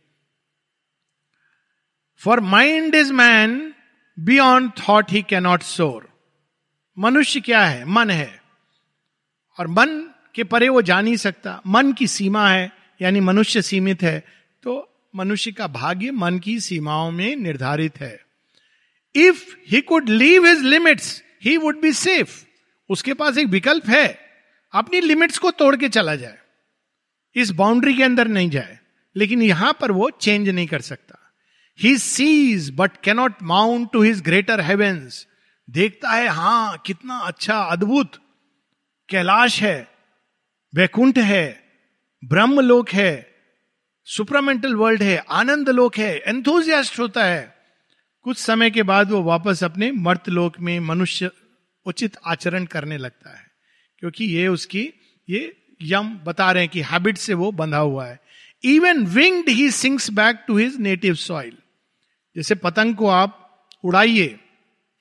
for 2.22 2.40
mind 2.40 2.96
is 2.96 3.14
man 3.14 3.74
beyond 4.18 4.72
thought 4.80 5.12
he 5.12 5.22
cannot 5.22 5.62
soar 5.64 6.08
मनुष्य 6.98 7.40
क्या 7.42 7.64
है? 7.66 7.86
मन 7.86 8.10
है। 8.10 8.42
और 9.58 9.68
मन 9.68 9.90
के 10.36 10.44
परे 10.44 10.68
वो 10.70 10.82
जा 10.82 11.00
नहीं 11.02 11.16
सकता। 11.18 11.60
मन 11.68 11.92
की 11.94 12.08
सीमा 12.08 12.48
है, 12.50 12.72
यानी 13.02 13.20
मनुष्य 13.20 13.62
सीमित 13.62 14.04
है 14.04 14.20
तो 14.64 14.88
मनुष्य 15.16 15.52
का 15.52 15.68
भाग्य 15.70 16.12
मन 16.14 16.40
की 16.40 16.60
सीमाओं 16.60 17.10
में 17.12 17.36
निर्धारित 17.36 18.00
है। 18.02 18.20
If 19.16 19.56
he 19.70 19.82
could 19.82 20.10
leave 20.10 20.46
his 20.46 20.62
limits 20.62 21.24
he 21.44 21.58
would 21.58 21.82
be 21.82 21.94
safe 21.94 22.46
उसके 22.90 23.14
पास 23.14 23.38
एक 23.38 23.48
विकल्प 23.48 23.90
है, 23.90 24.20
अपनी 24.74 25.02
लिमिट्स 25.02 25.38
को 25.38 25.52
तोड़ 25.52 25.76
के 25.76 25.90
चला 25.90 26.16
जाए। 26.16 26.38
इस 27.36 27.52
बाउंड्री 27.52 27.94
के 27.94 28.04
अंदर 28.04 28.28
नहीं 28.28 28.50
जाए। 28.50 28.80
लेकिन 29.16 29.42
यहाँ 29.42 29.78
पर 29.82 29.92
वो 29.92 30.10
चेंज 30.10 30.50
नहीं 30.50 30.68
कर 30.68 30.82
सकता। 30.82 31.34
He 31.80 31.98
sees 31.98 32.72
but 32.76 32.92
cannot 33.04 33.34
mount 33.44 33.92
to 33.94 34.02
his 34.02 34.22
greater 34.22 34.62
heavens 34.62 35.28
देखता 35.70 36.10
है, 36.10 36.28
हाँ, 36.28 36.78
कितना 36.86 37.18
अच्छा 37.18 37.58
अद्भुत। 37.58 38.12
कैलाश 39.10 39.62
है, 39.62 39.88
वैकुंठ 40.76 41.18
है 41.18 41.64
ब्रह्म 42.26 42.60
लोक 42.60 42.90
है 42.90 43.36
सुपरामेंटल 44.06 44.76
वर्ल्ड 44.76 45.04
है, 45.04 45.18
आनंद 45.30 45.70
लोक 45.70 45.98
है 45.98 46.18
एंथोजियास्ट 46.18 47.00
होता 47.00 47.26
है। 47.26 47.51
कुछ 48.26 48.38
समय 48.38 48.72
के 48.72 48.84
बाद 48.84 49.12
वो 49.12 49.22
वापस 49.24 49.64
अपने 49.64 49.92
मर्त 49.92 50.30
लोक 50.30 50.60
में 50.60 50.80
मनुष्य 50.80 51.30
उचित 51.86 52.18
आचरण 52.26 52.66
करने 52.66 52.98
लगता 52.98 53.38
है, 53.38 53.46
क्योंकि 54.00 54.26
ये 54.26 54.48
उसकी, 54.48 54.88
ये 55.28 55.58
यम 55.82 56.14
बता 56.18 56.52
रहे 56.52 56.64
हैं 56.64 56.72
कि 56.72 56.82
हैबिट 56.82 57.18
से 57.18 57.34
वो 57.34 57.52
बंधा 57.52 57.78
हुआ 57.78 58.06
है। 58.08 58.20
Even 58.64 59.06
winged 59.06 59.50
he 59.50 59.70
sinks 59.72 60.10
back 60.12 60.44
to 60.48 60.58
his 60.58 60.78
native 60.80 61.16
soil 61.16 61.58
जैसे 62.36 62.56
पतंग 62.56 62.96
को 62.96 63.08
आप 63.08 63.38
उड़ाइए, 63.84 64.40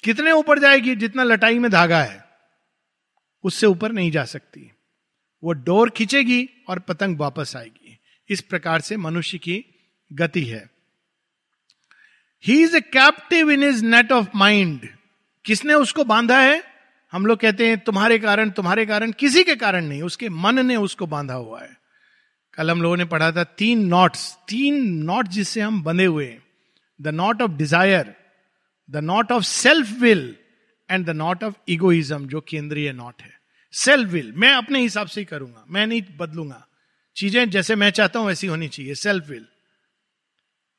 कितने 0.05 0.33
ऊपर 0.33 0.59
जाएगी, 0.59 0.95
जितना 0.97 1.23
लटाई 1.23 1.59
में 1.59 1.71
धागा 1.71 2.03
है, 2.03 2.25
उससे 3.45 3.67
ऊपर 3.67 3.93
नहीं 3.93 4.11
जा 4.11 4.25
सकती। 4.25 4.71
वो 5.43 5.53
डोर 5.53 5.91
खींचेगी 5.91 6.49
और 6.69 6.79
पतंग 6.79 7.19
वापस 7.19 7.57
आएगी। 7.57 7.99
इस 8.31 8.41
प्रकार 8.41 8.81
से 8.81 8.97
मनुष्य 8.97 9.39
की 9.39 9.65
गति 10.11 10.45
है। 10.45 10.69
He 12.45 12.63
is 12.63 12.77
a 12.77 12.81
captive 12.83 13.51
in 13.51 13.63
his 13.63 13.85
net 13.85 14.13
of 14.13 14.29
mind 14.35 14.89
किसने 15.45 15.75
उसको 15.77 16.05
बांधा 16.05 16.39
है? 16.41 16.63
हम 17.13 17.27
लोग 17.27 17.39
कहते 17.39 17.67
हैं, 17.69 17.79
तुम्हारे 17.79 18.19
कारण 18.19 18.51
तुम्हारे 18.51 18.85
कारण, 18.87 19.13
किसी 19.13 19.45
के 19.45 19.55
कारण 19.57 19.85
नहीं, 19.85 20.03
उसके 20.03 20.29
मन 20.29 20.67
ने 20.67 20.77
उसको 20.79 21.07
बांधा 21.07 21.35
हुआ 21.35 21.61
है. 21.61 21.77
कल 22.55 22.71
हम 22.71 22.83
लोगों 22.83 22.97
ने 22.97 23.05
पढ़ा 23.07 23.31
था 23.33 23.45
तीन 23.59 23.85
नॉट्स 23.87 24.33
तीन 24.49 24.83
नॉट 25.05 25.29
जिससे 25.29 25.61
हम 25.61 25.83
बंधे 25.83 26.05
हुए 26.05 26.37
the 27.01 27.09
knot 27.09 27.43
of 27.43 27.51
desire 27.53 28.15
the 28.89 28.97
knot 28.97 29.33
of 29.33 29.45
self 29.45 29.91
will 30.01 30.25
and 30.89 31.07
the 31.07 31.11
knot 31.17 31.45
of 31.45 31.55
egoism 31.69 32.27
जो 32.27 32.41
केंद्रीय 32.41 32.93
नॉट 32.93 33.23
है। 33.23 33.33
सेल्फ 33.75 34.09
विल 34.11 34.33
मैं 34.37 34.53
अपने 34.53 34.81
हिसाब 34.81 35.07
से 35.07 35.21
ही 35.21 35.25
करूँगा, 35.25 35.65
मैं 35.69 35.87
नहीं 35.87 36.03
बदलूँगा। 36.19 36.67
चीज़ें 37.17 37.51
जैसे 37.51 37.75
मैं 37.75 37.91
चाहता 37.91 38.19
हूँ 38.19 38.27
वैसी 38.27 38.47
होनी 38.47 38.69
चाहिए 38.69 38.95
सेल्फ 38.97 39.29
विल 39.29 39.47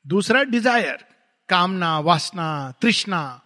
दूसरा 0.04 0.42
डिज़ायर 0.44 1.04
कामना, 1.52 1.98
वासना, 1.98 2.72
तृष्णा, 2.82 3.42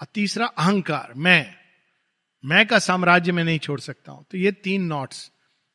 और 0.00 0.06
तीसरा 0.14 0.46
अहंकार, 0.46 1.12
मैं। 1.16 1.54
मैं 2.44 2.66
का 2.66 2.78
साम्राज्य 2.78 3.32
में 3.32 3.44
नहीं 3.44 3.58
छोड़ 3.58 3.80
सकता 3.80 4.12
हूँ। 4.12 4.24
तो 4.30 4.38
ये 4.38 4.52
तीन 4.52 4.82
नॉट्स, 4.82 5.30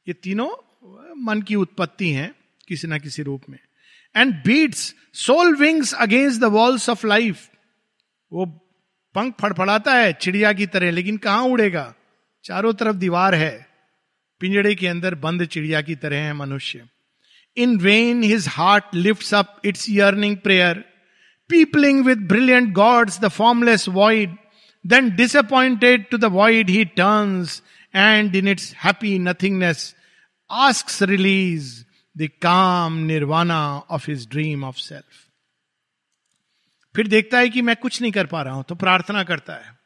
ये 0.08 0.14
तीनों 0.14 0.50
मन 1.18 1.42
की 1.42 1.56
उत्पत्ति 1.56 2.10
हैं 2.12 2.36
किसी 2.68 2.88
ना 2.88 2.98
किसी 2.98 3.24
रूप 3.24 3.44
में। 3.50 3.60
And 4.16 4.34
beats 4.34 4.96
soul 5.14 5.56
wings 5.56 5.94
against 5.94 6.42
the 6.42 6.44
walls 6.44 6.90
of 6.90 7.08
life 7.08 7.50
वो 8.32 8.46
पंख 9.16 9.36
फड़फड़ाता 9.42 9.94
है, 9.94 10.14
चिड़िया 10.14 10.54
की 10.54 10.66
तरह, 10.66 10.92
लेकिन 10.92 11.18
कहाँ 11.18 11.44
उड़ेगा? 11.44 11.94
चारों 12.44 12.74
तरफ़ 12.74 12.96
दीवार 12.96 13.36
है। 13.36 13.68
पिंजड़े 14.40 14.76
के 14.76 14.88
अंदर 14.88 15.16
बंद 15.16 15.46
चिड़िया 15.46 15.82
की 15.82 15.96
तरह 15.96 16.18
है 16.18 16.34
मनुष्य। 16.34 16.88
In 17.58 17.78
vain 17.78 18.24
his 18.24 18.46
heart 18.48 18.84
lift 18.94 19.34
up 19.34 19.62
its 19.66 19.90
yearning 19.90 20.38
prayer 20.38 20.89
peopling 21.50 22.06
with 22.06 22.18
brilliant 22.18 22.74
gods 22.74 23.20
the 23.20 23.28
formless 23.28 23.88
void 23.90 24.36
then 24.88 25.16
disappointed 25.16 26.10
to 26.10 26.18
the 26.18 26.26
void 26.26 26.70
he 26.70 26.86
turns 26.86 27.64
and 27.96 28.36
in 28.36 28.48
its 28.48 28.76
happy 28.76 29.20
nothingness 29.20 29.96
ask 30.52 31.04
release 31.04 31.86
the 32.18 32.30
calm 32.42 32.98
nirvana 32.98 33.78
of 33.78 34.12
his 34.12 34.28
dream 34.30 34.64
of 34.64 34.78
self 34.78 35.26
फिर 36.96 37.08
देखता 37.08 37.38
है 37.40 37.50
कि 37.50 37.62
मैं 37.62 37.76
कुछ 37.76 38.02
नहीं 38.02 38.12
कर 38.12 38.26
पा 38.26 38.42
रहा 38.42 38.54
हूँ 38.54 38.64
तो 38.70 38.76
प्रार्थना 38.76 39.24
करता 39.24 39.54
है। 39.54 39.80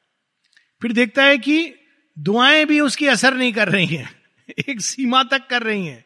फिर 0.82 0.92
देखता 0.92 1.24
है 1.24 1.38
कि 1.38 1.76
दुआएँ 2.20 2.66
भी 2.66 2.80
उसकी 2.80 3.08
असर 3.08 3.34
नहीं 3.34 3.54
कर 3.54 3.70
रही 3.70 3.86
हैं, 3.86 4.10
एक 4.70 4.82
सीमा 4.82 5.24
तक 5.24 5.48
कर 5.50 5.64
रही 5.64 5.88
हैं। 5.88 6.06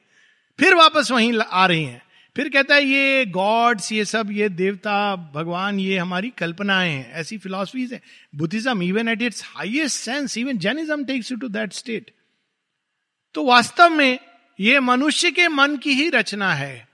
फिर 0.59 0.73
वापस 0.73 1.11
वहीं 1.11 1.39
आ 1.39 1.65
रही 1.65 1.83
हैं। 1.83 2.01
फिर 2.37 2.49
कहता 2.49 2.75
है, 2.75 2.83
ये 2.85 3.25
गॉड्स, 3.25 3.91
ये 3.91 4.05
सब, 4.05 4.31
ये 4.31 4.49
देवता, 4.49 5.15
भगवान, 5.15 5.79
ये 5.79 5.97
हमारी 5.97 6.29
कल्पनाएँ 6.29 6.91
हैं। 6.91 7.11
ऐसी 7.11 7.37
फिलोसफीज 7.37 7.93
है। 7.93 8.01
Buddhism 8.35 8.81
even 8.81 9.07
at 9.07 9.21
its 9.21 9.43
highest 9.45 9.99
sense 9.99 10.37
even 10.37 10.57
Jainism 10.57 11.05
takes 11.05 11.31
you 11.31 11.37
to 11.37 11.47
that 11.49 11.73
state 11.73 12.13
तो 13.33 13.45
वास्तव 13.45 13.89
में 13.89 14.19
ये 14.59 14.79
मनुष्य 14.79 15.31
के 15.31 15.47
मन 15.47 15.77
की 15.77 15.91
ही 15.91 16.09
रचना 16.09 16.53
है। 16.53 16.87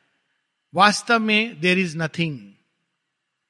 वास्तव 0.76 1.20
में 1.20 1.60
देर 1.60 1.80
इज़ 1.80 1.98
नथिंग 1.98 2.40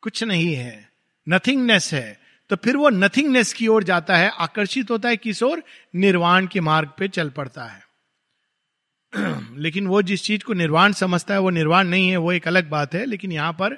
कुछ 0.02 0.24
नहीं 0.24 0.56
है। 0.56 0.90
नथिंगनेस 1.30 1.94
है। 1.94 2.20
तो 2.50 2.56
फिर 2.56 2.78
वो 2.78 2.90
नथिंगनेस 2.90 3.54
की 3.54 3.68
ओर 3.68 3.84
जाता 3.84 4.18
है। 4.18 4.30
आकर्षित 4.30 4.92
होता 4.92 5.10
है 5.10 5.18
किस 5.18 5.44
ओर? 5.44 5.64
निर्वाण 5.96 6.48
के 6.48 6.62
मार्ग 6.62 6.90
पे 6.98 7.08
चल 7.08 7.30
पड़ता 7.30 7.64
है। 7.64 7.93
लेकिन 9.58 9.88
वो 9.88 10.02
जिस 10.02 10.24
चीज़ 10.24 10.44
को 10.44 10.54
निर्वाण 10.54 10.94
समझता 10.94 11.34
है, 11.34 11.40
वो 11.40 11.50
निर्वाण 11.50 11.88
नहीं 11.88 12.10
है, 12.10 12.18
वो 12.18 12.32
एक 12.32 12.48
अलग 12.48 12.70
बात 12.70 12.96
है। 12.96 13.06
लेकिन 13.06 13.32
यहाँ 13.32 13.54
पर 13.62 13.78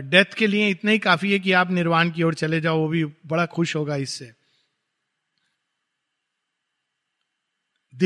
डेथ 0.00 0.34
के 0.38 0.46
लिए 0.46 0.68
इतना 0.68 0.90
ही 0.90 0.98
काफ़ी 0.98 1.32
है 1.32 1.38
कि 1.38 1.52
आप 1.52 1.70
निर्वाण 1.70 2.10
की 2.10 2.22
ओर 2.22 2.34
चले 2.34 2.60
जाओ, 2.60 2.78
वो 2.78 2.88
भी 2.88 3.04
बड़ा 3.04 3.46
खुश 3.46 3.76
होगा 3.76 3.96
इससे। 3.96 4.32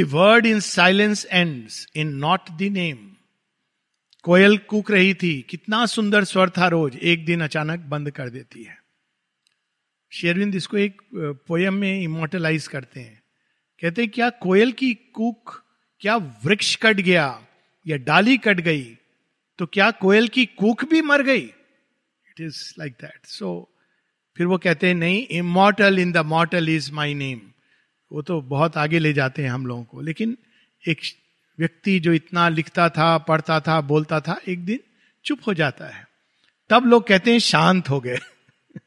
Word 0.02 0.46
in 0.46 0.60
silence 0.60 1.26
and 1.30 1.68
in 1.96 2.08
not 2.08 2.40
the 2.50 2.62
name 2.62 3.16
कोयल 4.22 4.58
कूक 4.58 4.90
रही 4.90 5.14
थी, 5.14 5.42
कितना 5.42 5.86
सुंदर 5.86 6.24
स्वर 6.24 6.50
था 6.50 6.68
रोज, 6.68 6.96
एक 6.96 7.24
दिन 7.24 7.40
अचानक 7.40 7.80
बंद 7.80 8.10
कर 8.10 8.28
देती 8.28 8.62
है। 8.64 8.78
शेरविंद 10.10 10.54
इसको 10.54 10.76
एक 10.76 11.02
पोयम 11.48 11.74
में 11.74 12.00
इमोटलाइज 12.02 12.66
करते 12.68 13.00
हैं। 13.00 13.22
कहते 13.80 14.02
हैं, 14.02 14.10
क्या 14.10 14.30
कोयल 14.30 14.72
की 14.72 14.94
कूक 14.94 15.64
क्या 16.00 16.16
वृक्ष 16.16 16.76
कट 16.76 16.96
गया 16.96 17.42
या 17.86 17.96
डाली 17.96 18.38
कट 18.38 18.60
गई 18.60 18.98
तो 19.58 19.66
क्या 19.66 19.90
कोयल 19.90 20.28
की 20.28 20.46
कूक 20.46 20.84
भी 20.84 21.02
मर 21.02 21.22
गई? 21.22 21.42
It 22.28 22.40
is 22.40 22.74
like 22.78 22.92
that 22.92 23.26
so 23.26 23.76
फिर 24.36 24.46
वो 24.46 24.58
कहते 24.58 24.86
हैं, 24.86 24.94
नहीं 24.94 25.26
immortal 25.26 25.98
in 25.98 26.12
the 26.12 26.16
mortal 26.16 26.68
is 26.68 26.92
my 26.92 27.14
name 27.14 27.40
वो 28.12 28.22
तो 28.22 28.40
बहुत 28.40 28.76
आगे 28.76 28.98
ले 28.98 29.12
जाते 29.12 29.42
हैं 29.42 29.50
हम 29.50 29.66
लोगों 29.66 29.84
को। 29.84 30.00
लेकिन 30.00 30.36
एक 30.88 31.00
व्यक्ति 31.58 32.00
जो 32.00 32.12
इतना 32.12 32.48
लिखता 32.48 32.88
था, 32.88 33.18
पढ़ता 33.18 33.60
था, 33.60 33.80
बोलता 33.80 34.20
था, 34.20 34.40
एक 34.48 34.64
दिन 34.64 34.80
चुप 35.24 35.40
हो 35.46 35.54
जाता 35.54 35.86
है। 35.86 36.08
तब 36.70 36.86
लोग 36.86 37.06
कहते 37.06 37.32
हैं, 37.32 37.38
शांत 37.38 37.90
हो 37.90 38.00
गए। 38.00 38.18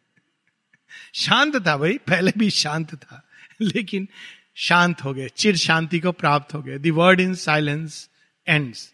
शांत 1.13 1.67
था 1.67 1.78
भाई, 1.78 1.97
पहले 1.97 2.32
भी 2.38 2.49
शांत 2.49 2.95
था। 2.95 3.23
लेकिन 3.62 4.08
शांत 4.56 5.04
हो 5.04 5.13
गए, 5.13 5.30
चिर 5.30 5.56
शांति 5.56 6.00
को 6.00 6.12
प्राप्त 6.12 6.54
हो 6.54 6.62
गए। 6.62 6.89
Word 6.89 7.20
in 7.20 7.36
silence 7.36 8.10
ends 8.48 8.94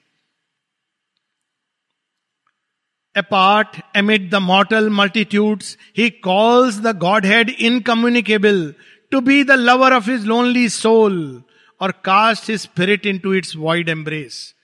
apart 3.17 3.81
amid 3.95 4.29
the 4.29 4.35
mortal 4.35 4.89
multitude 4.89 5.63
he 5.97 6.09
calls 6.09 6.79
the 6.79 6.97
godhead 7.25 7.49
incommunicable 7.49 8.75
to 9.11 9.21
be 9.21 9.43
the 9.43 9.51
lover 9.51 9.93
of 9.93 10.09
his 10.09 10.25
lonely 10.25 10.69
soul 10.69 11.43
और 11.79 11.91
cast 11.91 12.49
his 12.49 12.61
spirit 12.61 13.05
into 13.19 13.33
its 13.33 13.55
wide 13.55 13.89
embrace 13.89 14.55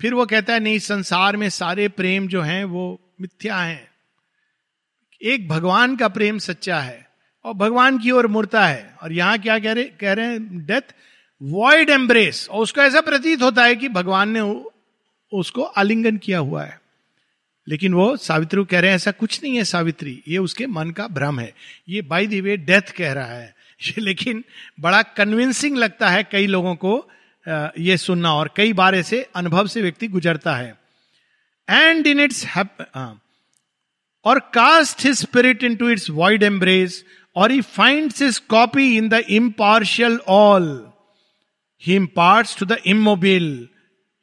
फिर 0.00 0.14
वो 0.14 0.26
कहता 0.26 0.52
है, 0.52 0.60
नहीं, 0.60 0.78
संसार 0.78 1.36
में 1.36 1.48
सारे 1.48 1.88
प्रेम 1.88 2.28
जो 2.28 2.42
हैं, 2.42 2.64
वो 2.64 3.14
मिथ्या 3.20 3.56
हैं। 3.56 3.88
एक 5.22 5.48
भगवान 5.48 5.96
का 5.96 6.08
प्रेम 6.08 6.38
सच्चा 6.38 6.80
है। 6.80 7.09
और 7.44 7.54
भगवान 7.54 7.98
की 7.98 8.10
ओर 8.10 8.26
मुड़ता 8.26 8.66
है। 8.66 8.94
और 9.02 9.12
यहाँ 9.12 9.38
क्या 9.38 9.58
कह 9.58 9.72
रहे 9.72 9.84
कह 9.84 10.12
रहे 10.12 10.26
हैं 10.26 10.66
डेथ 10.66 10.94
वॉइड 11.42 11.90
एम्ब्रेस 11.90 12.48
और 12.50 12.62
उसको 12.62 12.80
ऐसा 12.80 13.00
प्रतीत 13.00 13.42
होता 13.42 13.64
है 13.64 13.76
कि 13.76 13.88
भगवान 13.88 14.28
ने 14.28 14.40
उसको 15.32 15.62
आलिंगन 15.62 16.16
किया 16.16 16.38
हुआ 16.38 16.64
है। 16.64 16.80
लेकिन 17.68 17.94
वो 17.94 18.16
सावित्री 18.16 18.64
कह 18.64 18.80
रहे 18.80 18.90
हैं, 18.90 18.96
ऐसा 18.96 19.10
कुछ 19.10 19.42
नहीं 19.42 19.56
है 19.56 19.64
सावित्री, 19.64 20.22
ये 20.28 20.38
उसके 20.38 20.66
मन 20.66 20.90
का 20.90 21.06
भ्रम 21.08 21.40
है। 21.40 21.54
ये 21.88 22.02
बाई 22.02 22.26
दी 22.26 22.40
वे 22.40 22.56
डेथ 22.56 22.92
कह 22.96 23.12
रहा 23.12 23.32
है। 23.32 23.54
लेकिन 23.98 24.44
बड़ा 24.80 25.02
कन्विंसिंग 25.02 25.76
लगता 25.76 26.08
है 26.08 26.24
कई 26.24 26.46
लोगों 26.46 26.74
को 26.74 27.10
ये 27.78 27.96
सुनना 27.96 28.34
और 28.34 28.50
कई 28.56 28.72
बार 28.72 28.94
ऐसे 28.94 29.22
अनुभव 29.34 29.66
से 29.66 29.82
व्यक्ति 29.82 30.08
गुजरता 30.08 30.54
है। 30.56 30.74
एंड 31.70 32.06
इन 32.06 32.20
इट्स 32.20 32.46
और 34.24 34.38
cast 34.54 35.04
his 35.04 35.16
spirit 35.16 35.64
into 35.76 35.88
its 35.88 36.10
wide 36.10 36.42
embrace 36.42 37.04
और 37.36 37.50
he 37.50 37.60
find 37.60 38.12
his 38.20 38.38
copy 38.38 38.96
in 38.96 39.08
the 39.08 39.14
impartial 39.14 40.20
all 40.28 40.92
he 41.86 41.94
imparts 41.94 42.58
to 42.58 42.66
the 42.66 42.76
immobile 42.86 43.68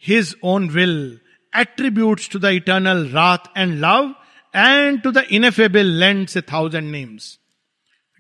his 0.08 0.36
own 0.44 0.70
will 0.70 1.20
attribute 1.56 2.22
to 2.32 2.40
the 2.40 2.46
eternal 2.46 3.08
right 3.08 3.54
and 3.58 3.86
love 3.86 4.16
and 4.56 5.02
to 5.02 5.12
the 5.12 5.18
ineffable 5.18 5.86
land 5.86 6.28
a 6.38 6.42
thousand 6.42 6.92
names 6.92 7.40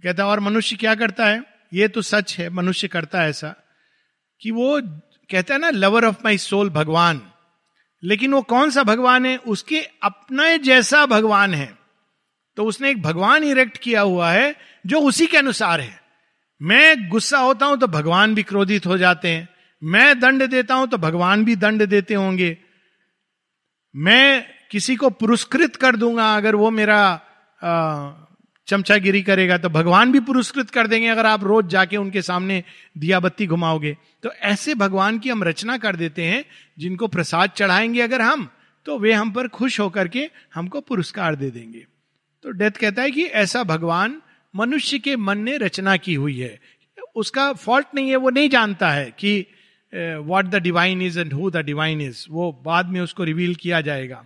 कहता 0.03 0.23
है, 0.23 0.29
और 0.29 0.39
मनुष्य 0.39 0.75
क्या 0.75 0.95
करता 0.95 1.25
है? 1.25 1.43
ये 1.73 1.87
तो 1.87 2.01
सच 2.01 2.37
है, 2.39 2.49
मनुष्य 2.49 2.87
करता 2.87 3.21
है 3.21 3.29
ऐसा 3.29 3.55
कि 4.41 4.51
वो 4.51 4.81
कहता 5.31 5.53
है 5.53 5.59
ना 5.59 5.69
लवर 5.69 6.05
ऑफ़ 6.05 6.15
माई 6.25 6.37
सोल 6.37 6.69
भगवान. 6.69 7.21
लेकिन 8.03 8.33
वो 8.33 8.41
कौन 8.41 8.69
सा 8.71 8.83
भगवान 8.83 9.25
है? 9.25 9.37
उसके 9.37 9.79
अपने 10.03 10.57
जैसा 10.57 11.05
भगवान 11.05 11.53
है। 11.53 11.76
तो 12.57 12.63
उसने 12.63 12.89
एक 12.91 13.01
भगवान 13.01 13.43
इरेक्ट 13.43 13.77
किया 13.77 14.01
हुआ 14.01 14.31
है, 14.31 14.55
जो 14.85 14.99
उसी 14.99 15.25
के 15.27 15.37
अनुसार 15.37 15.81
है। 15.81 15.99
मैं 16.61 17.09
गुस्सा 17.09 17.39
होता 17.39 17.65
हूँ 17.65 17.77
तो 17.77 17.87
भगवान 17.87 18.33
भी 18.35 18.43
क्रोधित 18.43 18.85
हो 18.85 18.97
जाते 18.97 19.27
हैं। 19.27 19.47
मैं 19.81 20.19
दंड 20.19 20.43
देता 20.45 20.75
हूँ 20.75 20.87
तो 20.87 20.97
भगवान 20.97 21.43
भी 21.45 21.55
दंड 21.55 21.85
देते 21.85 22.13
होंगे। 22.13 22.57
मैं 23.95 24.45
किसी 24.71 24.95
को 24.95 25.09
पुरस्कृत 25.11 25.75
कर 25.75 25.95
दूँगा, 25.95 26.35
अगर 26.35 26.55
वो 26.55 26.69
मेरा 26.71 26.99
चमचागिरी 28.67 29.21
करेगा 29.23 29.57
तो 29.57 29.69
भगवान 29.69 30.11
भी 30.11 30.19
पुरस्कृत 30.21 30.69
कर 30.69 30.87
देंगे, 30.87 31.07
अगर 31.07 31.25
आप 31.25 31.43
रोज 31.43 31.67
जाके 31.67 31.97
उनके 31.97 32.21
सामने 32.21 32.63
दिया 32.97 33.19
बत्ती 33.19 33.47
घुमाओगे। 33.47 33.95
तो 34.23 34.31
ऐसे 34.31 34.75
भगवान 34.75 35.19
की 35.19 35.29
हम 35.29 35.43
रचना 35.43 35.77
कर 35.77 35.95
देते 35.95 36.23
हैं, 36.23 36.43
जिनको 36.77 37.07
प्रसाद 37.07 37.51
चढ़ाएँगे 37.51 38.01
अगर 38.01 38.21
हम 38.21 38.49
तो 38.85 38.97
वे 38.99 39.13
हम 39.13 39.31
पर 39.31 39.47
खुश 39.49 39.79
होकर 39.79 40.07
के 40.07 40.29
हमको 40.55 40.81
पुरस्कार 40.81 41.35
दे 41.35 41.49
देंगे। 41.51 41.85
तो 42.43 42.51
डेथ 42.51 42.71
कहता 42.71 43.01
है 43.01 43.11
कि 43.11 43.23
ऐसा 43.35 43.63
भगवान 43.63 44.21
मनुष्य 44.53 44.99
के 44.99 45.15
मन 45.17 45.37
ने 45.37 45.57
रचना 45.57 45.95
की 45.97 46.13
हुई 46.13 46.39
है। 46.39 46.59
उसका 47.15 47.51
फॉल्ट 47.53 47.87
नहीं 47.95 48.09
है, 48.09 48.15
वो 48.15 48.29
नहीं 48.29 48.49
जानता 48.49 48.89
है 48.91 49.11
कि 49.19 49.45
what 49.93 50.45
the 50.45 50.55
divine 50.55 51.01
is 51.01 51.19
and 51.19 51.33
who 51.33 51.49
the 51.51 51.57
divine 51.65 52.01
is 52.01 52.25
वो 52.29 52.51
बाद 52.65 52.89
में 52.89 52.99
उसको 53.01 53.23
रिवील 53.23 53.55
किया 53.55 53.81
जाएगा। 53.81 54.25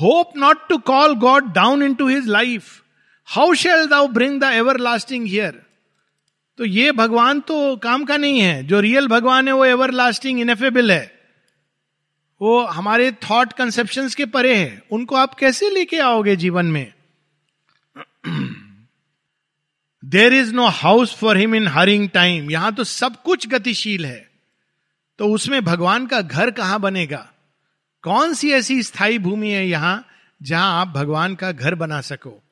Hope 0.00 0.32
not 0.36 0.68
to 0.68 0.78
call 0.78 1.14
god 1.16 1.52
down 1.54 1.82
into 1.94 2.08
his 2.08 2.26
life 2.28 2.82
how 3.28 3.54
shall 3.54 3.86
thou 3.86 4.08
bring 4.08 4.40
the 4.40 4.52
everlasting 4.80 5.26
here 5.26 5.62
तो 6.58 6.64
ये 6.64 6.92
भगवान 6.92 7.40
तो 7.40 7.76
काम 7.76 8.04
का 8.04 8.16
नहीं 8.16 8.40
है। 8.40 8.62
जो 8.62 8.80
रियल 8.80 9.06
भगवान 9.08 9.48
है, 9.48 9.54
वो 9.54 9.64
एवर 9.64 9.90
लास्टिंग 9.90 10.40
इनफेबल 10.40 10.92
है। 10.92 11.15
वो 12.40 12.60
हमारे 12.66 13.10
थॉट 13.12 13.52
कंसेप्शन 13.52 14.08
के 14.08 14.24
परे 14.26 14.54
है। 14.56 14.82
उनको 14.92 15.16
आप 15.16 15.34
कैसे 15.34 15.70
लेके 15.70 15.98
आओगे 15.98 16.36
जीवन 16.36 16.66
में? 16.66 16.92
There 20.04 20.34
is 20.34 20.54
no 20.54 20.66
house 20.66 21.14
for 21.16 21.36
him 21.36 21.54
in 21.54 21.68
hurrying 21.68 22.08
time 22.08 22.50
यहाँ 22.50 22.74
तो 22.74 22.84
सब 22.84 23.22
कुछ 23.22 23.48
गतिशील 23.48 24.06
है। 24.06 24.30
तो 25.18 25.28
उसमें 25.28 25.64
भगवान 25.64 26.06
का 26.06 26.20
घर 26.20 26.50
कहाँ 26.50 26.80
बनेगा? 26.80 27.26
कौन 28.02 28.34
सी 28.34 28.50
ऐसी 28.52 28.82
स्थायी 28.82 29.18
भूमि 29.18 29.50
है 29.50 29.66
यहाँ 29.68 30.06
जहाँ 30.42 30.80
आप 30.80 30.88
भगवान 30.88 31.34
का 31.34 31.52
घर 31.52 31.74
बना 31.74 32.00
सको? 32.00 32.42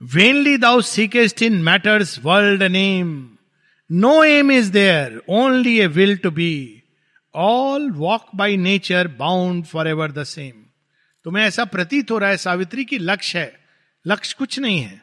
Vainly 0.00 0.56
thou 0.56 0.80
seekest 0.80 1.42
in 1.42 1.62
matter's 1.62 2.18
world 2.24 2.62
name 2.62 3.36
no 3.90 4.22
aim 4.24 4.50
is 4.52 4.72
there 4.72 5.22
only 5.28 5.78
a 5.80 5.86
will 5.86 6.16
to 6.16 6.30
be 6.30 6.82
all 7.34 7.90
walk 7.90 8.26
by 8.34 8.56
nature 8.56 9.08
bound 9.08 9.64
for 9.64 9.88
ever 9.88 10.12
the 10.12 10.24
same 10.24 10.52
तुम्हें 11.24 11.44
ऐसा 11.44 11.64
प्रतीत 11.64 12.10
हो 12.10 12.18
रहा 12.18 12.30
है, 12.30 12.36
सावित्री, 12.36 12.84
की 12.84 12.98
लक्ष्य 12.98 13.38
है। 13.38 13.64
लक्ष्य 14.06 14.36
कुछ 14.38 14.58
नहीं 14.58 14.80
है। 14.80 15.02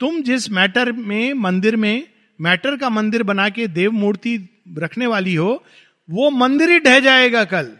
तुम 0.00 0.22
जिस 0.22 0.50
मैटर 0.50 0.92
में, 0.92 1.32
मंदिर 1.32 1.76
में, 1.76 2.08
मैटर 2.40 2.76
का 2.76 2.88
मंदिर 2.88 3.22
बना 3.22 3.48
के 3.48 3.66
देव 3.66 3.92
मूर्ति 3.92 4.62
रखने 4.78 5.06
वाली 5.06 5.34
हो, 5.34 5.64
वो 6.10 6.30
मंदिर 6.30 6.70
ही 6.70 6.80
ढह 6.80 7.00
जाएगा 7.00 7.44
कल। 7.44 7.76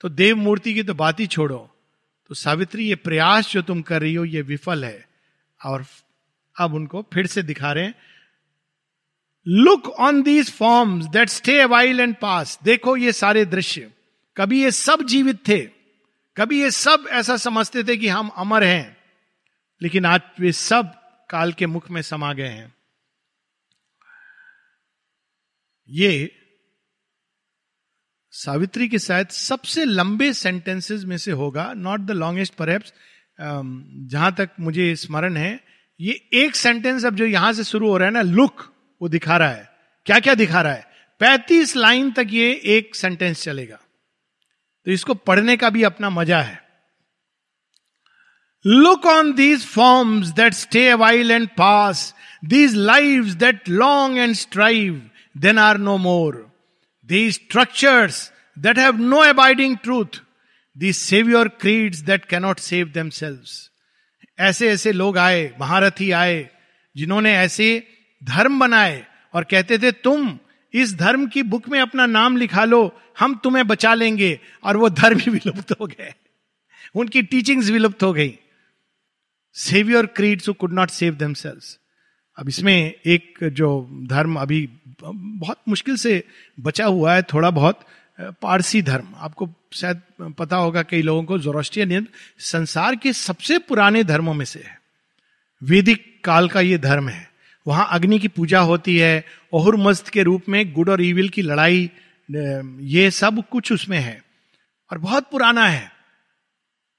तो 0.00 0.08
देव 0.08 0.36
मूर्ति 0.36 0.74
की 0.74 0.82
तो 0.82 0.94
बात 0.94 1.20
ही 1.20 1.26
छोड़ो। 1.26 1.76
तो 2.28 2.34
सावित्री, 2.34 2.88
ये 2.88 2.94
प्रयास 2.94 3.52
जो 3.52 3.62
तुम 3.62 3.82
कर 3.82 4.02
रही 4.02 4.14
हो, 4.14 4.24
ये 4.24 4.42
विफल 4.42 4.84
है। 4.84 5.08
और 5.64 5.84
अब 6.60 6.74
उनको 6.74 7.06
फिर 7.12 7.26
से 7.26 7.42
दिखा 7.42 7.72
रहे 7.72 7.84
हैं। 7.84 7.94
Look 9.46 9.88
on 9.88 10.22
these 10.22 10.50
forms 10.52 11.06
that 11.06 11.28
stay 11.28 11.64
while 11.64 12.00
and 12.00 12.14
pass 12.16 12.58
देखो 12.64 12.96
ये 12.96 13.12
सारे 13.12 13.44
दृश्य। 13.44 13.92
कभी 14.36 14.62
ये 14.62 14.70
सब 14.70 15.02
जीवित 15.02 15.48
थे। 15.48 15.58
कभी 16.36 16.60
ये 16.62 16.70
सब 16.70 17.06
ऐसा 17.10 17.36
समझते 17.36 17.84
थे 17.84 17.96
कि 17.96 18.08
हम 18.08 18.28
अमर 18.28 18.64
हैं। 18.64 18.96
लेकिन 19.80 20.06
आज 20.06 20.20
वे 20.40 20.52
सब 20.52 20.92
काल 21.30 21.52
के 21.52 21.66
मुख 21.66 21.90
में 21.90 22.00
समा 22.02 22.32
गए 22.32 22.48
हैं। 22.48 22.74
ये 25.88 26.30
सावित्री 28.32 28.88
के 28.88 28.98
शायद 28.98 29.28
सबसे 29.28 29.84
लंबे 29.84 30.32
सेंटेंसेस 30.32 31.04
में 31.04 31.16
से 31.18 31.32
होगा 31.32 31.72
नॉट 31.72 32.00
द 32.00 32.10
लॉन्गेस्ट 32.10 32.54
पर 32.54 32.78
जहाँ 33.38 34.34
तक 34.34 34.50
मुझे 34.60 34.94
स्मरण 34.96 35.36
है, 35.36 35.60
ये 36.00 36.12
एक 36.34 36.56
सेंटेंस 36.56 37.04
अब 37.04 37.14
जो 37.14 37.26
यहाँ 37.26 37.52
से 37.52 37.64
शुरू 37.64 37.88
हो 37.88 37.96
रहा 37.96 38.08
है 38.08 38.14
ना 38.14 38.22
लुक 38.22 38.72
वो 39.02 39.08
दिखा 39.08 39.36
रहा 39.36 39.50
है। 39.50 39.70
क्या 40.06 40.20
क्या 40.20 40.34
दिखा 40.34 40.62
रहा 40.62 40.72
है? 40.72 40.86
पैतीस 41.20 41.76
लाइन 41.76 42.10
तक 42.10 42.26
ये 42.30 42.60
एक 42.64 42.94
सेंटेंस 42.94 43.42
चलेगा। 43.42 43.78
तो 44.84 44.90
इसको 44.90 45.14
पढ़ने 45.14 45.56
का 45.56 45.70
भी 45.70 45.82
अपना 45.82 46.10
मज़ा 46.10 46.42
है। 46.42 46.62
Look 48.66 49.06
on 49.06 49.32
these 49.34 49.66
forms 49.66 50.28
that 50.28 50.52
stay 50.52 50.94
while 50.94 51.30
and 51.30 51.48
pass 51.48 52.14
these 52.44 52.74
live 52.74 53.24
that 53.34 53.68
long 53.68 54.18
and 54.18 54.34
strive 54.34 55.10
then 55.36 55.58
are 55.58 55.78
no 55.78 55.96
more 55.96 56.56
these 57.04 57.34
structures 57.34 58.32
that 58.58 58.78
have 58.78 58.96
no 58.96 59.16
abiding 59.16 59.76
truth 59.78 60.22
the 60.78 60.92
saviour 60.92 61.48
creeds 61.48 61.98
that 61.98 62.24
cannot 62.24 62.58
save 62.58 62.88
them 62.88 63.10
ऐसे 64.38 64.68
ऐसे 64.68 64.92
लोग 64.92 65.18
आए, 65.18 65.54
महारथी 65.60 66.10
आए, 66.10 66.50
जिन्होंने 66.96 67.36
ऐसे 67.36 67.95
धर्म 68.24 68.58
बनाए 68.58 69.06
और 69.34 69.44
कहते 69.44 69.78
थे, 69.78 69.92
तुम 69.92 70.38
इस 70.72 70.94
धर्म 70.94 71.26
की 71.26 71.42
बुक 71.42 71.68
में 71.68 71.80
अपना 71.80 72.06
नाम 72.06 72.36
लिखा 72.36 72.64
लो, 72.64 73.00
हम 73.18 73.34
तुम्हें 73.34 73.66
बचा 73.66 73.94
लेंगे। 73.94 74.40
और 74.64 74.76
वो 74.76 74.88
धर्म 74.88 75.18
ही 75.18 75.30
विलुप्त 75.30 75.72
हो 75.80 75.86
गए। 75.86 76.14
उनकी 76.94 77.22
टीचिंग्स 77.22 77.70
विलुप्त 77.70 78.02
हो 78.02 78.12
गई। 78.12 78.38
Saviour 79.54 80.06
creeds 80.06 80.48
could 80.48 80.72
not 80.72 80.90
save 80.90 81.14
them 81.14 81.34
अब 82.38 82.48
इसमें 82.48 82.94
एक 83.06 83.38
जो 83.42 83.88
धर्म 84.06 84.40
अभी 84.40 84.68
बहुत 85.14 85.62
मुश्किल 85.68 85.96
से 85.96 86.24
बचा 86.60 86.86
हुआ 86.86 87.14
है, 87.14 87.22
थोड़ा 87.22 87.50
बहुत, 87.50 87.80
पारसी 88.20 88.82
धर्म। 88.82 89.06
आपको 89.16 89.50
शायद 89.72 90.00
पता 90.38 90.56
होगा 90.56 90.82
कई 90.82 91.02
लोगों 91.02 91.24
को 91.24 91.38
जोरोस्टियन 91.38 92.06
संसार 92.38 92.96
के 92.96 93.12
सबसे 93.12 93.58
पुराने 93.58 94.04
धर्मों 94.04 94.34
में 94.34 94.44
से 94.44 94.60
है। 94.60 94.80
वैदिक 95.62 96.20
काल 96.24 96.48
का 96.48 96.60
ये 96.60 96.78
धर्म 96.78 97.08
है। 97.08 97.35
वहाँ 97.66 97.88
अग्नि 97.90 98.18
की 98.18 98.28
पूजा 98.28 98.60
होती 98.60 98.96
है, 98.96 99.24
ओहर 99.52 99.76
मस्त 99.76 100.08
के 100.08 100.22
रूप 100.22 100.42
में 100.48 100.72
गुड 100.72 100.88
और 100.88 101.02
ईविल 101.02 101.28
की 101.28 101.42
लड़ाई 101.42 101.90
ये 102.80 103.10
सब 103.10 103.48
कुछ 103.48 103.72
उसमें 103.72 103.98
है। 103.98 104.24
और 104.92 104.98
बहुत 104.98 105.30
पुराना 105.30 105.66
है। 105.66 105.92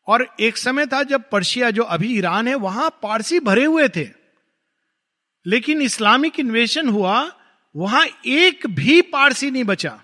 और 0.08 0.36
एक 0.40 0.58
समय 0.58 0.86
था 0.86 1.04
जब 1.04 1.30
पर्शिया, 1.30 1.72
जो 1.72 1.84
अभी 1.84 2.18
ईरान 2.18 2.48
है, 2.48 2.56
वहाँ 2.56 2.90
पारसी 2.90 3.40
भरे 3.40 3.66
हुए 3.66 3.90
थे। 3.90 4.10
लेकिन 5.46 5.82
इस्लामिक 5.82 6.40
इन्वेशन 6.40 6.90
हुआ, 6.90 7.32
वहाँ 7.76 8.08
एक 8.26 8.68
भी 8.68 9.02
पारसी 9.02 9.52
नहीं 9.52 9.64
बचा। 9.64 10.02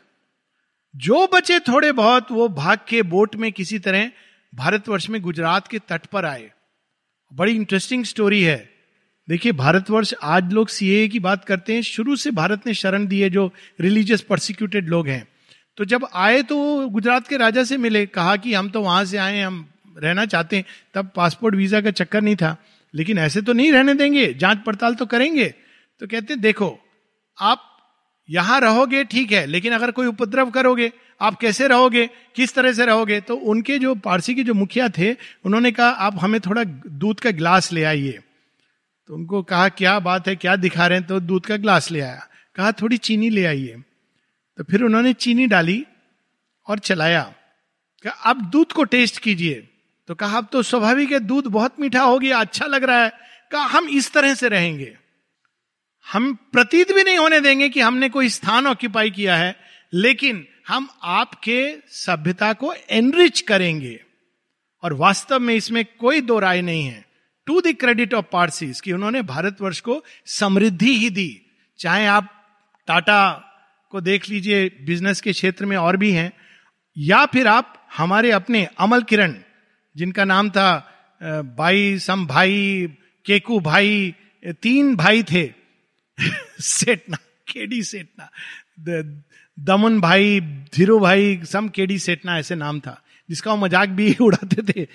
जो 0.96 1.28
बचे 1.34 1.60
थोड़े 1.60 1.92
बहुत, 1.92 2.32
वो 2.32 2.48
भाग 2.48 2.80
के 2.90 3.02
बोट 3.02 3.36
में 3.36 3.52
किसी 3.52 3.80
तरह 3.80 4.12
भारतवर्ष 4.56 5.10
में 5.10 5.22
गुजरात 5.22 5.68
के 5.68 5.80
तट 5.80 6.06
पर 6.06 6.26
आए। 6.26 6.52
बड़ी 7.34 7.56
इंटरेस्टिंग 7.56 8.06
स्टोरी 8.06 8.44
है। 8.44 8.73
देखिए, 9.30 9.52
भारतवर्ष, 9.52 10.14
आज 10.24 10.54
लोग 10.54 10.68
सीए 10.68 11.08
की 11.08 11.20
बात 11.20 11.46
करते 11.46 11.74
हैं। 11.74 11.82
शुरू 11.82 12.16
से 12.16 12.32
भारत 12.32 12.68
ने 12.68 12.74
शरण 12.74 13.08
दी 13.08 13.20
है 13.20 13.30
जो 13.30 13.54
रिलीजियस 13.82 14.22
प्रोसिक्यूटेड 14.22 14.90
लोग 14.90 15.08
हैं। 15.08 15.28
तो 15.78 15.86
जब 15.86 16.08
आए 16.14 16.42
तो 16.42 16.88
गुजरात 16.90 17.28
के 17.28 17.38
राजा 17.38 17.64
से 17.64 17.78
मिले, 17.78 18.06
कहा 18.06 18.36
कि 18.36 18.54
हम 18.54 18.70
तो 18.70 18.82
वहाँ 18.82 19.06
से 19.06 19.18
आए 19.18 19.42
हम 19.42 19.68
रहना 19.98 20.26
चाहते 20.26 20.56
हैं। 20.56 20.66
तब 20.94 21.12
पासपोर्ट 21.16 21.56
वीज़ा 21.56 21.82
का 21.82 21.92
चक्कर 21.92 22.22
नहीं 22.22 22.36
था। 22.36 22.58
लेकिन 22.96 23.18
ऐसे 23.18 23.42
तो 23.42 23.54
नहीं 23.54 23.72
रहने 23.72 23.94
देंगे, 23.94 24.34
जाँच 24.34 24.58
पड़ताल 24.66 24.96
तो 24.96 25.06
करेंगे। 25.06 25.54
तो 26.00 26.08
कहते 26.08 26.36
देखो, 26.36 26.80
आप 27.40 27.78
यहाँ 28.30 28.62
रहोगे, 28.62 29.04
ठीक 29.04 29.32
है, 29.32 29.46
लेकिन 29.46 29.74
अगर 29.74 29.92
कोई 29.92 30.08
उपद्रव 30.08 30.50
करोगे, 30.50 30.92
आप 31.22 31.36
कैसे 31.36 31.68
रहोगे, 31.68 32.10
किस 32.36 32.54
तरह 32.54 32.74
से 32.74 32.86
रहोगे? 32.86 33.22
तो 33.22 33.36
उनके 33.36 33.80
जो 33.80 33.96
पारसी 33.96 34.36
के 34.36 34.44
जो 34.44 34.54
मुखिया 34.54 34.90
थे, 34.90 35.14
उन्होंने 35.46 35.72
कहा, 35.72 35.90
आप 35.90 36.16
हमें 36.20 36.42
थोड़ा 36.42 36.64
दूध 36.88 37.20
का 37.20 37.30
गिलास 37.30 37.74
ले 37.74 37.84
आइए। 37.84 38.20
तो 39.08 39.16
उनको 39.16 39.44
कहा, 39.44 39.70
क्या 39.70 40.00
बात 40.00 40.28
है? 40.28 40.36
क्या 40.36 40.56
दिखा 40.56 40.88
रहे 40.88 40.98
हैं? 40.98 41.08
तो 41.08 41.20
दूध 41.20 41.46
का 41.46 41.56
गिलास 41.56 41.92
ले 41.92 42.02
आया। 42.02 42.28
कहा, 42.56 42.72
थोड़ी 42.72 42.98
चीनी 42.98 43.30
ले 43.30 43.46
आइए। 43.46 43.78
तो 44.58 44.64
फिर 44.64 44.84
उन्होंने 44.84 45.14
चीनी 45.14 45.48
डाली 45.48 45.86
और 46.68 46.80
चलाया। 46.80 47.34
कहा, 48.04 48.14
अब 48.14 48.42
दूध 48.42 48.72
को 48.72 48.84
टेस्ट 48.84 49.20
कीजिए। 49.20 49.70
तो 50.08 50.16
कहा, 50.16 50.38
अब 50.38 50.48
तो 50.52 50.64
स्वाभाविक 50.64 51.12
है, 51.12 51.20
दूध 51.20 51.46
बहुत 51.46 51.80
मीठा 51.80 52.02
हो 52.02 52.20
गया 52.20 52.40
अच्छा 52.40 52.66
लग 52.66 52.84
रहा 52.84 53.04
है। 53.04 53.12
कहा, 53.52 53.62
हम 53.62 53.90
इस 53.90 54.14
तरह 54.14 54.34
से 54.34 54.50
रहेंगे। 54.50 54.98
हम 56.12 56.34
प्रतीत 56.34 56.92
भी 56.92 57.04
नहीं 57.04 57.18
होने 57.18 57.42
देंगे 57.42 57.70
कि 57.70 57.80
हमने 57.80 58.10
कोई 58.10 58.30
स्थान 58.30 58.68
ऑक्यूपाई 58.68 59.12
किया 59.12 59.36
है, 59.36 59.56
लेकिन 59.94 60.48
हम 60.68 60.90
आपके 61.04 61.78
सभ्यता 61.88 62.54
को 62.54 62.74
एनरिच 62.90 63.42
करेंगे। 63.42 64.04
और 64.84 64.94
वास्तव 64.94 65.40
में 65.40 65.56
इसमें 65.56 65.86
कोई 65.86 66.22
दो 66.22 66.40
राय 66.40 66.62
नहीं 66.62 66.86
है। 66.86 67.13
To 67.48 67.62
the 67.62 67.74
credit 67.80 68.14
of 68.14 68.26
Parsis 68.32 68.82
कि 68.82 68.92
उन्होंने 68.92 69.22
भारतवर्ष 69.22 69.80
को 69.80 70.04
समृद्धि 70.26 70.94
ही 70.98 71.10
दी। 71.10 71.30
चाहे 71.80 72.06
आप 72.08 72.30
टाटा 72.88 73.32
को 73.92 74.02
देख 74.02 74.30
लीजिए 74.30 74.70
बिज़नेस 74.86 75.22
के 75.22 75.32
क्षेत्र 75.32 75.66
में 75.66 75.78
और 75.78 75.98
भी 75.98 76.12
हैं, 76.12 76.32
या 76.98 77.26
फिर 77.26 77.48
आप 77.48 77.74
हमारे 77.98 78.32
अपने 78.32 78.68
अमल 78.80 79.04
किरण, 79.04 79.36
जिनका 79.96 80.26
नाम 80.26 80.50
था 80.50 80.70
भाई, 81.58 82.00
सम 82.00 82.26
भाई, 82.28 82.88
केकू 83.26 83.60
भाई 83.60 84.14
तीन 84.62 84.96
भाई 84.96 85.24
थे। 85.24 85.50
सेठना 86.62 87.18
केडी 87.52 87.84
सेठना 87.84 88.30
दमन 89.58 90.00
भाई, 90.02 90.40
धीरू 90.76 91.00
भाई, 91.00 91.40
सम 91.44 91.68
केडी 91.70 91.98
सेठना 92.00 92.38
ऐसे 92.40 92.56
नाम 92.56 92.80
था, 92.80 93.02
जिसका 93.30 93.52
वो 93.52 93.58
मज़ाक 93.58 93.90
भी 93.90 94.14
उड़ाते 94.22 94.62
थे। 94.72 94.88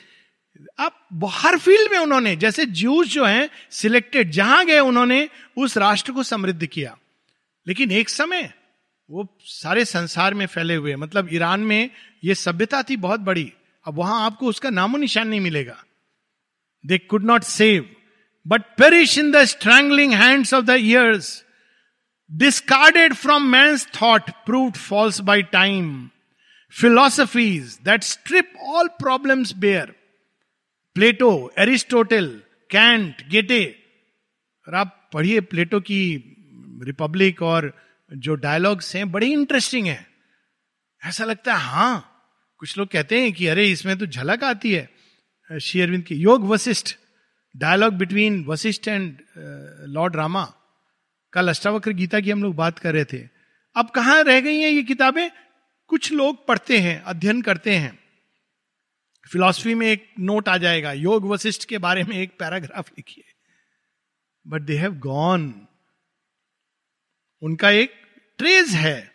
आप 0.78 1.08
हर 1.24 1.58
फ़ील्ड 1.58 1.92
में 1.92 1.98
उन्होंने, 1.98 2.36
जैसे 2.36 2.66
जूस 2.66 3.08
जो 3.08 3.24
हैं 3.24 3.50
सिलेक्टेड 3.70 4.30
जहाँ 4.30 4.66
गए, 4.66 4.78
उन्होंने 4.78 5.28
उस 5.56 5.76
राष्ट्र 5.78 6.12
को 6.12 6.22
समृद्ध 6.22 6.66
किया। 6.66 6.96
लेकिन 7.66 7.92
एक 7.92 8.08
समय 8.08 8.52
वो 9.10 9.38
सारे 9.40 9.84
संसार 9.84 10.34
में 10.34 10.46
फैले 10.46 10.74
हुए 10.74 10.96
मतलब 10.96 11.28
ईरान 11.32 11.60
में 11.60 11.90
ये 12.24 12.34
सभ्यता 12.34 12.82
थी 12.82 12.96
बहुत 12.96 13.20
बड़ी, 13.20 13.52
अब 13.84 13.94
वहाँ 13.94 14.24
आपको 14.26 14.46
उसका 14.46 14.70
नामो 14.70 14.98
निशान 14.98 15.28
नहीं 15.28 15.40
मिलेगा। 15.40 15.84
They 16.86 16.98
could 16.98 17.24
not 17.24 17.42
save 17.42 17.96
but 18.46 18.62
perish 18.62 19.18
in 19.18 19.30
the 19.30 19.44
strangling 19.44 20.12
hands 20.12 20.54
of 20.54 20.64
the 20.64 20.70
years 20.70 21.44
discarded 22.32 23.14
from 23.14 23.42
man 23.42 23.76
thought 24.02 24.30
prove 24.46 24.70
false 24.70 25.20
by 25.20 25.42
time 25.42 26.10
philosophies 26.70 27.78
that 27.84 28.02
strip 28.02 28.52
all 28.60 28.88
problems 28.88 29.52
bare 29.52 29.94
Plato, 30.98 31.52
Aristotle, 31.58 32.42
Kant, 32.70 33.28
Goethe. 33.28 33.78
और 34.68 34.74
आप 34.74 35.10
पढ़िए 35.12 35.40
प्लेटो 35.40 35.80
की 35.80 36.16
Republic 36.82 37.42
और 37.42 37.76
जो 38.12 38.34
dialogues 38.34 38.96
हैं, 38.96 39.12
बड़े 39.12 39.26
interesting 39.26 39.86
है। 39.86 40.06
ऐसा 41.04 41.24
लगता 41.24 41.54
है 41.54 41.60
हाँ 41.60 42.22
कुछ 42.58 42.78
लोग 42.78 42.88
कहते 42.88 43.20
हैं 43.20 43.32
कि, 43.32 43.46
अरे, 43.46 43.66
इसमें 43.66 43.98
तो 43.98 44.06
झलक 44.06 44.44
आती 44.44 44.72
है। 44.72 44.90
शेयरविंद 45.60 46.04
की, 46.04 46.14
Yoga 46.14 46.46
Vasishtha 46.48 46.96
dialogue 47.56 47.94
between 47.94 48.44
Vasishtha 48.44 48.88
and 48.88 49.18
lord 49.88 50.16
Rama 50.16 50.52
कल 51.32 51.48
अष्टावक्र 51.48 51.92
गीता 51.92 52.20
की 52.20 52.30
हम 52.30 52.42
लोग 52.42 52.54
बात 52.54 52.78
कर 52.78 52.94
रहे 52.94 53.04
थे। 53.04 53.28
अब 53.76 53.90
कहाँ 53.90 54.22
रह 54.22 54.40
गई 54.40 54.58
हैं 54.58 54.70
ये 54.70 54.82
किताबें? 54.82 55.30
कुछ 55.86 56.12
लोग 56.12 56.46
पढ़ते 56.46 56.78
हैं, 56.78 57.02
अध्ययन 57.02 57.42
करते 57.42 57.74
हैं। 57.74 58.07
फिलॉसफी 59.28 59.74
में 59.74 59.86
एक 59.86 60.08
नोट 60.18 60.48
आ 60.48 60.56
जाएगा, 60.56 60.92
योग 60.92 61.28
वशिष्ठ 61.28 61.64
के 61.64 61.78
बारे 61.78 62.04
में 62.04 62.16
एक 62.16 62.38
पैराग्राफ 62.38 62.88
लिखिए। 62.88 63.24
बट 64.46 64.62
दे 64.62 64.76
हैव 64.78 64.94
गॉन 64.94 65.52
उनका 67.42 67.70
एक 67.70 67.92
ट्रेज 68.38 68.70
है। 68.70 69.10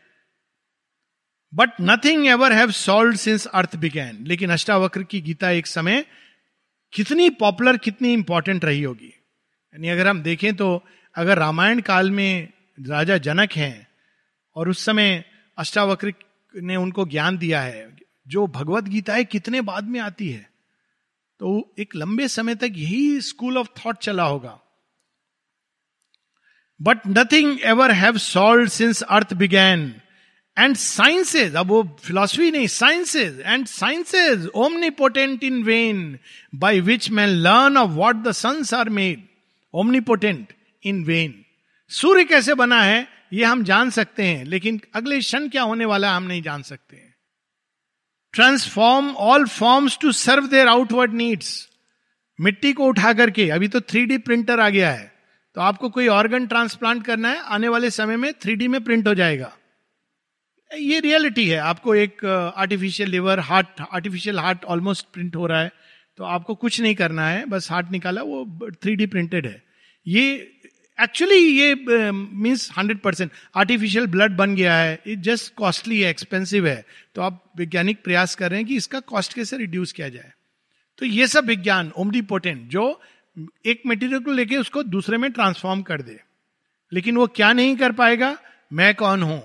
But 1.54 1.70
nothing 1.82 2.26
ever 2.28 2.54
have 2.54 2.72
solve 2.72 3.16
since 3.16 3.46
earth 3.46 3.76
began 3.76 4.24
लेकिन 4.28 4.52
अष्टावक्र 4.52 5.04
की 5.04 5.22
गीता 5.22 5.50
एक 5.50 5.68
समय 5.68 6.06
कितनी 6.94 7.30
पॉपुलर 7.30 7.78
कितनी 7.78 8.14
इंपॉर्टेंट 8.14 8.66
रही 8.66 8.84
होगी। 8.84 9.08
यानी 9.08 9.90
अगर 9.90 10.08
हम 10.08 10.22
देखें 10.22 10.56
तो 10.56 10.84
अगर 11.16 11.38
रामायण 11.38 11.82
काल 11.82 12.12
में 12.12 12.54
राजा 12.80 13.18
जनक 13.18 13.52
हैं, 13.52 13.88
और 14.56 14.70
उस 14.70 14.86
समय 14.86 15.24
अष्टावक्र 15.58 16.14
ने 16.56 16.76
उनको 16.76 17.06
ज्ञान 17.06 17.38
दिया 17.38 17.62
है 17.62 18.03
जो 18.28 18.48
भगवत 18.48 18.84
गीता 18.84 19.14
है 19.14 19.26
कितने 19.26 19.62
बाद 19.62 19.84
में 19.84 20.00
आती 20.00 20.30
है 20.30 20.50
तो 21.40 21.74
एक 21.80 21.96
लंबे 21.96 22.28
समय 22.28 22.56
तक 22.56 22.74
यही 22.76 23.22
स्कूल 23.22 23.58
ऑफ़ 23.58 23.68
थॉट 23.80 23.98
चला 23.98 24.24
होगा। 24.24 24.60
But 26.80 27.00
nothing 27.08 27.60
ever 27.64 27.92
have 27.92 28.18
solve 28.18 28.68
since 28.68 29.02
earth 29.02 29.34
began 29.34 29.94
and 30.58 30.76
sciences 30.76 31.56
अब 31.56 31.68
वो 31.68 31.84
फिलोसफी 32.04 32.52
नहीं 32.52 32.68
sciences 32.68 33.40
and 33.40 33.66
sciences 33.66 34.48
omnipotent 34.90 35.44
in 35.44 35.64
vain 35.64 36.20
by 36.56 36.80
which 36.80 37.10
man 37.10 37.30
learn 37.30 37.78
of 37.78 37.90
what 37.92 38.16
the 38.16 38.32
suns 38.32 38.74
are 38.74 38.90
made 38.90 39.28
omnipotent 40.00 40.54
in 40.84 41.04
vain 41.04 41.44
सूर्य 41.92 42.24
कैसे 42.24 42.54
बना 42.54 42.82
है, 42.82 43.08
ये 43.34 43.44
हम 43.46 43.64
जान 43.64 43.90
सकते 43.90 44.24
हैं, 44.24 44.44
लेकिन 44.46 44.82
अगले 44.96 45.20
क्षण 45.20 45.50
क्या 45.50 45.64
होने 45.64 45.86
वाला 45.86 46.10
है, 46.10 46.18
हम 46.18 46.24
नहीं 46.24 46.42
जान 46.42 46.62
सकते 46.62 47.13
transform 48.34 49.10
all 49.22 49.46
forms 49.48 49.98
to 50.02 50.12
serve 50.12 50.48
their 50.48 50.68
outward 50.68 51.14
needs 51.14 51.52
मिट्टी 52.40 52.74
को 52.74 52.86
उठा 52.86 53.14
करके, 53.14 53.50
अभी 53.50 53.68
तो 53.68 53.82
थ्री 53.82 54.18
प्रिंटर 54.20 54.60
आ 54.60 54.70
गया 54.70 54.92
है 54.92 55.12
तो 55.56 55.62
आपको 55.62 55.90
कोई 55.90 56.08
ऑर्गन 56.10 56.48
ट्रांसप्लांट 56.48 57.04
करना 57.06 57.30
है, 57.30 57.40
आने 57.40 57.68
वाले 57.68 57.90
समय 57.92 58.18
में 58.18 58.32
थ्री 58.34 58.68
में 58.68 58.84
प्रिंट 58.84 59.08
हो 59.08 59.14
जाएगा। 59.16 59.52
ये 60.72 61.00
रियलिटी 61.00 61.48
है, 61.48 61.58
आपको 61.58 61.96
एक 61.96 62.26
artificial 62.26 63.10
liver 63.10 63.40
heart 63.42 63.82
artificial 63.84 64.40
heart 64.40 64.64
almost 64.66 65.06
print 65.14 65.36
हो 65.36 65.48
रहा 65.48 65.62
है 65.62 65.72
तो 66.20 66.24
आपको 66.26 66.56
कुछ 66.56 66.80
नहीं 66.82 66.96
करना 66.96 67.28
है, 67.28 67.46
बस 67.46 67.72
हार्ट 67.72 67.92
निकाला, 67.92 68.22
वो 68.22 68.72
थ्री 68.74 69.06
प्रिंटेड 69.06 69.46
है। 69.48 69.62
ये 70.06 70.53
एक्चुअली 71.04 71.38
ये 71.38 71.76
means 72.12 72.70
hundred 72.78 73.00
percent 73.00 73.32
artificial 73.56 74.06
blood 74.08 74.36
बन 74.38 74.56
गया 74.56 74.76
है 74.76 75.00
इट 75.08 75.20
जस्ट 75.20 75.54
कॉस्टली 75.56 76.00
है 76.02 76.10
एक्सपेंसिव 76.10 76.68
है। 76.68 76.86
तो 77.16 77.22
आप 77.22 77.44
वैज्ञानिक 77.58 78.04
प्रयास 78.04 78.36
कर 78.36 78.50
रहे 78.50 78.60
हैं 78.60 78.68
कि 78.68 78.76
इसका 78.76 79.00
कॉस्ट 79.00 79.34
कैसे 79.34 79.58
रिड्यूस 79.58 79.92
किया 79.92 80.10
जाए। 80.10 80.32
तो 80.98 81.06
ये 81.06 81.28
सब 81.28 81.46
विज्ञान 81.46 81.92
ओमडी 81.98 82.22
पोटेंट 82.22 82.68
जो 82.70 83.02
एक 83.66 83.82
मटेरियल 83.88 84.20
को 84.20 84.32
लेके 84.32 84.58
उसको 84.58 84.84
दूसरे 84.84 85.18
में 85.18 85.32
ट्रांसफॉर्म 85.32 85.82
कर 85.82 86.02
दे। 86.02 86.20
लेकिन 86.92 87.18
वो 87.18 87.28
क्या 87.28 87.54
नहीं 87.54 87.76
कर 87.76 87.92
पाएगा? 87.92 88.38
मैं 88.74 88.94
कौन 88.96 89.24
हूँ? 89.24 89.42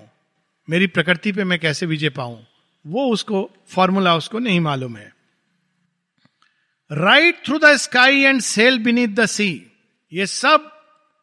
मेरी 0.68 0.87
प्रकृति 0.87 1.33
पे 1.33 1.44
मैं 1.44 1.59
कैसे 1.59 1.87
विजय 1.87 2.09
पाऊँ? 2.09 2.47
वो 2.87 3.11
उसको 3.12 3.51
फॉर्मूला 3.68 4.16
उसको 4.16 4.38
नहीं 4.38 4.61
मालूम 4.61 4.97
है। 4.97 5.12
Ride 6.90 7.44
through 7.44 7.59
the 7.59 7.77
sky 7.77 8.21
and 8.21 8.40
sail 8.40 8.79
beneath 8.79 9.09
the 9.09 9.27
sea 9.27 9.51
ये 10.12 10.27
सब 10.27 10.75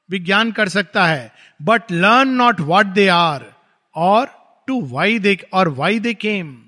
विज्ञान 0.09 0.51
कर 0.51 0.69
सकता 0.69 1.07
है। 1.07 1.31
But 1.61 1.81
learn 1.91 2.29
not 2.29 2.59
what 2.59 2.85
they 2.85 3.07
are 3.07 3.53
or 3.95 4.45
to 4.67 4.85
why 4.85 5.19
they 5.19 5.37
or 5.53 5.67
why 5.67 5.99
they 5.99 6.13
केम 6.13 6.61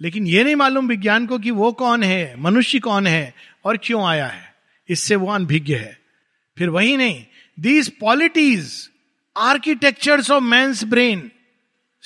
लेकिन 0.00 0.26
यह 0.26 0.44
नहीं 0.44 0.56
मालूम 0.56 0.88
विज्ञान 0.88 1.26
को 1.26 1.38
कि 1.38 1.50
वो 1.50 1.72
कौन 1.72 2.02
है, 2.02 2.36
मनुष्य 2.38 2.78
कौन 2.78 3.06
है, 3.06 3.34
और 3.64 3.76
क्यों 3.76 4.06
आया 4.06 4.26
है। 4.26 4.54
इससे 4.88 5.16
वो 5.16 5.32
अनभिज्ञ 5.32 5.74
है। 5.74 5.98
फिर 6.58 6.68
वही 6.68 6.96
नहीं। 6.96 7.26
These 7.60 7.98
polities 7.98 8.90
architectures 9.38 10.30
of 10.30 10.44
my 10.44 10.90
brain 10.90 11.30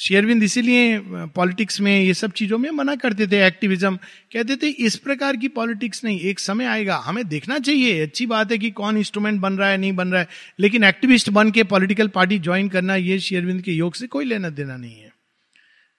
शेयरविंद 0.00 0.42
इसीलिए 0.42 1.00
पॉलिटिक्स 1.06 1.80
में, 1.80 2.00
ये 2.00 2.14
सब 2.14 2.32
चीज़ों 2.32 2.58
में 2.58 2.70
मना 2.70 2.94
करते 2.94 3.26
थे, 3.26 3.46
एक्टिविज्म। 3.46 3.96
कहते 4.32 4.56
थे, 4.56 4.66
इस 4.68 4.96
प्रकार 4.96 5.36
की 5.36 5.48
पॉलिटिक्स 5.48 6.04
नहीं, 6.04 6.20
एक 6.20 6.38
समय 6.38 6.64
आएगा। 6.64 6.96
हमें 6.96 7.28
देखना 7.28 7.58
चाहिए, 7.58 8.02
अच्छी 8.02 8.26
बात 8.26 8.52
है 8.52 8.58
कि 8.58 8.70
कौन 8.70 8.96
इंस्ट्रूमेंट 8.96 9.40
बन 9.40 9.52
रहा 9.52 9.68
है, 9.68 9.78
नहीं 9.78 9.92
बन 9.92 10.08
रहा 10.08 10.20
है। 10.20 10.28
लेकिन 10.60 10.84
एक्टिविस्ट 10.84 11.30
बन 11.30 11.50
के 11.50 11.62
पॉलिटिकल 11.62 12.08
पार्टी 12.08 12.38
ज्वाइन 12.38 12.68
करना, 12.68 12.96
ये 12.96 13.18
शेयरविंद 13.18 13.62
के 13.62 13.72
योग 13.72 13.94
से 13.94 14.06
कोई 14.06 14.24
लेना 14.24 14.48
देना 14.48 14.76
नहीं 14.76 14.96
है। 14.96 15.12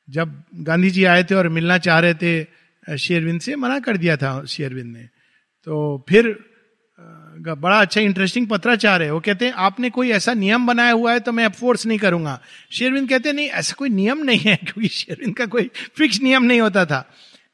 जब 0.10 0.44
गांधी 0.56 0.90
जी 0.90 1.04
आए 1.04 1.24
थे 1.24 1.36
और 1.36 1.50
मिलना 1.50 1.78
चाह 1.78 2.00
रहे 2.00 2.14
थे 2.14 2.48
शेयरविंद 2.98 3.42
से 3.42 3.56
मना 3.56 3.80
कर 3.80 3.98
दिया 3.98 4.18
था 4.18 4.46
शेयरविंद 4.46 4.98
ने। 4.98 5.04
तो 5.66 6.06
फिर 6.10 6.51
बड़ा 7.42 7.80
अच्छा 7.82 8.02
इंटरेस्टिंग 8.02 8.48
पत्राचार 8.48 9.02
है। 9.02 9.12
वो 9.12 9.20
कहते 9.20 9.46
हैं 9.46 9.54
आपने 9.54 9.90
कोई 9.90 10.10
ऐसा 10.12 10.34
नियम 10.34 10.66
बनाया 10.68 10.92
हुआ 10.92 11.14
है 11.14 11.20
तो 11.20 11.32
मैं 11.32 11.48
फोर्स 11.50 11.86
नहीं 11.86 11.98
करूँगा। 12.00 12.40
शेरविंद 12.72 13.10
कहते 13.10 13.30
हैं 13.30 13.36
नहीं 13.36 13.48
ऐसा 13.50 13.76
कोई 13.78 13.90
नियम 13.90 14.18
नहीं 14.18 14.40
है 14.40 14.56
क्योंकि 14.64 14.88
शेरविंद 14.88 15.36
का 15.36 15.46
कोई 15.46 15.70
फिक्स 15.98 16.22
नियम 16.22 16.44
नहीं 16.44 16.62
होता 16.62 16.86
था। 16.86 17.14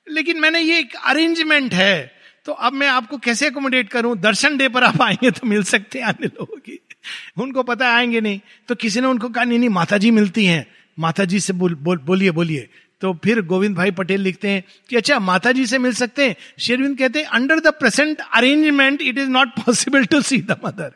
लेकिन 0.10 0.40
मैंने 0.40 0.60
ये 0.60 0.80
एक 0.80 0.96
अरेंजमेंट 1.06 1.74
है 1.74 2.12
तो 2.46 2.52
अब 2.54 2.74
मैं 2.74 2.88
आपको 2.88 3.18
कैसे 3.18 3.48
अकोमोडेट 3.48 3.90
करूँ? 3.90 4.18
दर्शन 4.18 4.58
डे 4.58 4.68
पर 4.70 4.84
आप 4.84 5.02
आएँगे 5.02 5.32
तो 5.32 5.48
मिल 5.48 5.64
सकते 5.64 6.00
हैं 6.00 6.06
अन्य 6.06 6.28
लोगों 6.28 6.58
की। 6.58 6.80
उनको 7.38 7.64
पता 7.64 7.94
आएँगे 7.96 8.22
नहीं। 8.22 8.40
तो 8.68 8.76
किसी 8.76 9.02
ने 9.02 9.08
उनको 9.08 9.30
कहा 9.30 9.44
नहीं 9.44 9.60
नहीं 9.60 9.70
माता 9.70 9.98
जी 9.98 10.12
मिलती 10.12 10.46
हैं। 10.46 10.66
माता 11.00 11.26
जी 11.26 11.40
से 11.40 11.54
बोल, 11.54 11.76
बोलिए 11.76 12.32
बोलिए। 12.32 12.70
तो 13.02 13.14
फिर 13.14 13.42
गोविंद 13.42 13.76
भाई 13.76 13.92
पटेल 13.92 14.22
लिखते 14.22 14.50
हैं 14.50 14.64
कि 14.90 14.96
अच्छा 14.96 15.20
माता 15.20 15.52
जी 15.52 15.66
से 15.66 15.78
मिल 15.78 15.94
सकते 15.94 16.28
हैं। 16.28 16.36
शेरविंद 16.60 16.98
कहते 16.98 17.20
हैं 17.20 17.26
under 17.26 17.60
the 17.60 17.68
present 17.68 18.22
arrangement 18.34 19.02
it 19.02 19.18
is 19.18 19.30
not 19.30 19.50
possible 19.50 20.06
to 20.06 20.22
see 20.22 20.42
the 20.42 20.62
mother 20.66 20.92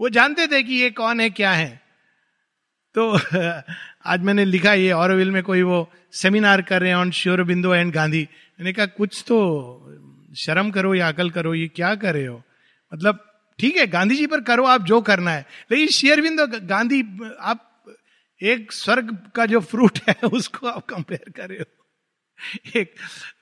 वो 0.00 0.08
जानते 0.08 0.46
थे 0.46 0.62
कि 0.62 0.74
ये 0.74 0.90
कौन 0.90 1.20
है, 1.20 1.30
क्या 1.30 1.52
है। 1.52 1.80
तो 2.94 3.18
आज 4.06 4.20
मैंने 4.20 4.44
लिखा 4.44 4.72
ये 4.72 4.92
और 4.92 5.14
में 5.14 5.42
कोई 5.42 5.62
वो 5.62 5.92
सेमिनार 6.12 6.62
कर 6.62 6.80
रहे 6.80 6.90
हैं 6.90 6.96
ऑन 6.96 7.10
श्योर 7.10 7.42
बिंदु 7.42 7.74
एंड 7.74 7.92
गांधी 7.92 8.28
मैंने 8.60 8.72
कहा, 8.72 8.86
कुछ 8.86 9.24
तो 9.26 9.94
शर्म 10.36 10.70
करो 10.70 10.94
या 10.94 11.08
अकल 11.08 11.30
करो, 11.30 11.54
ये 11.54 11.68
क्या 11.68 11.94
कर 11.94 12.14
रहे 12.14 12.26
हो? 12.26 12.42
मतलब 12.94 13.24
ठीक 13.58 13.76
है, 13.76 13.86
गांधी 13.86 14.16
जी 14.16 14.26
पर 14.26 14.40
करो, 14.40 14.64
आप 14.64 14.82
जो 14.82 15.00
करना 15.00 15.30
है। 15.30 15.46
लेकिन 15.70 15.88
शेयरबिंदो 15.88 16.46
गांधी, 16.46 17.04
आप 17.40 17.67
एक 18.40 18.72
स्वर्ग 18.72 19.16
का 19.34 19.46
जो 19.46 19.60
फ्रूट 19.62 19.98
है, 20.08 20.14
उसको 20.24 20.66
आप 20.66 20.84
कंपेयर 20.86 21.30
कर। 21.30 21.48
रहे 21.48 21.58
हो 21.58 22.80
एक 22.80 22.94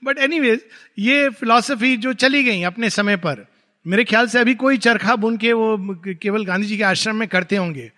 बट 0.05 0.19
एनीवेज 0.19 0.65
ये 0.99 1.29
फिलॉसफी 1.31 1.97
जो 1.97 2.13
चली 2.15 2.43
गई 2.45 2.63
अपने 2.65 2.91
समय 2.91 3.17
पर, 3.17 3.47
मेरे 3.87 4.05
ख्याल 4.05 4.27
से 4.27 4.39
अभी 4.39 4.55
कोई 4.57 4.79
चरखा 4.79 5.17
बुन 5.17 5.37
के 5.37 5.53
वो 5.53 5.77
केवल 6.15 6.45
गांधी 6.45 6.67
जी 6.67 6.77
के 6.77 6.83
आश्रम 6.85 7.17
में 7.17 7.29
करते 7.29 7.57
होंगे। 7.57 7.91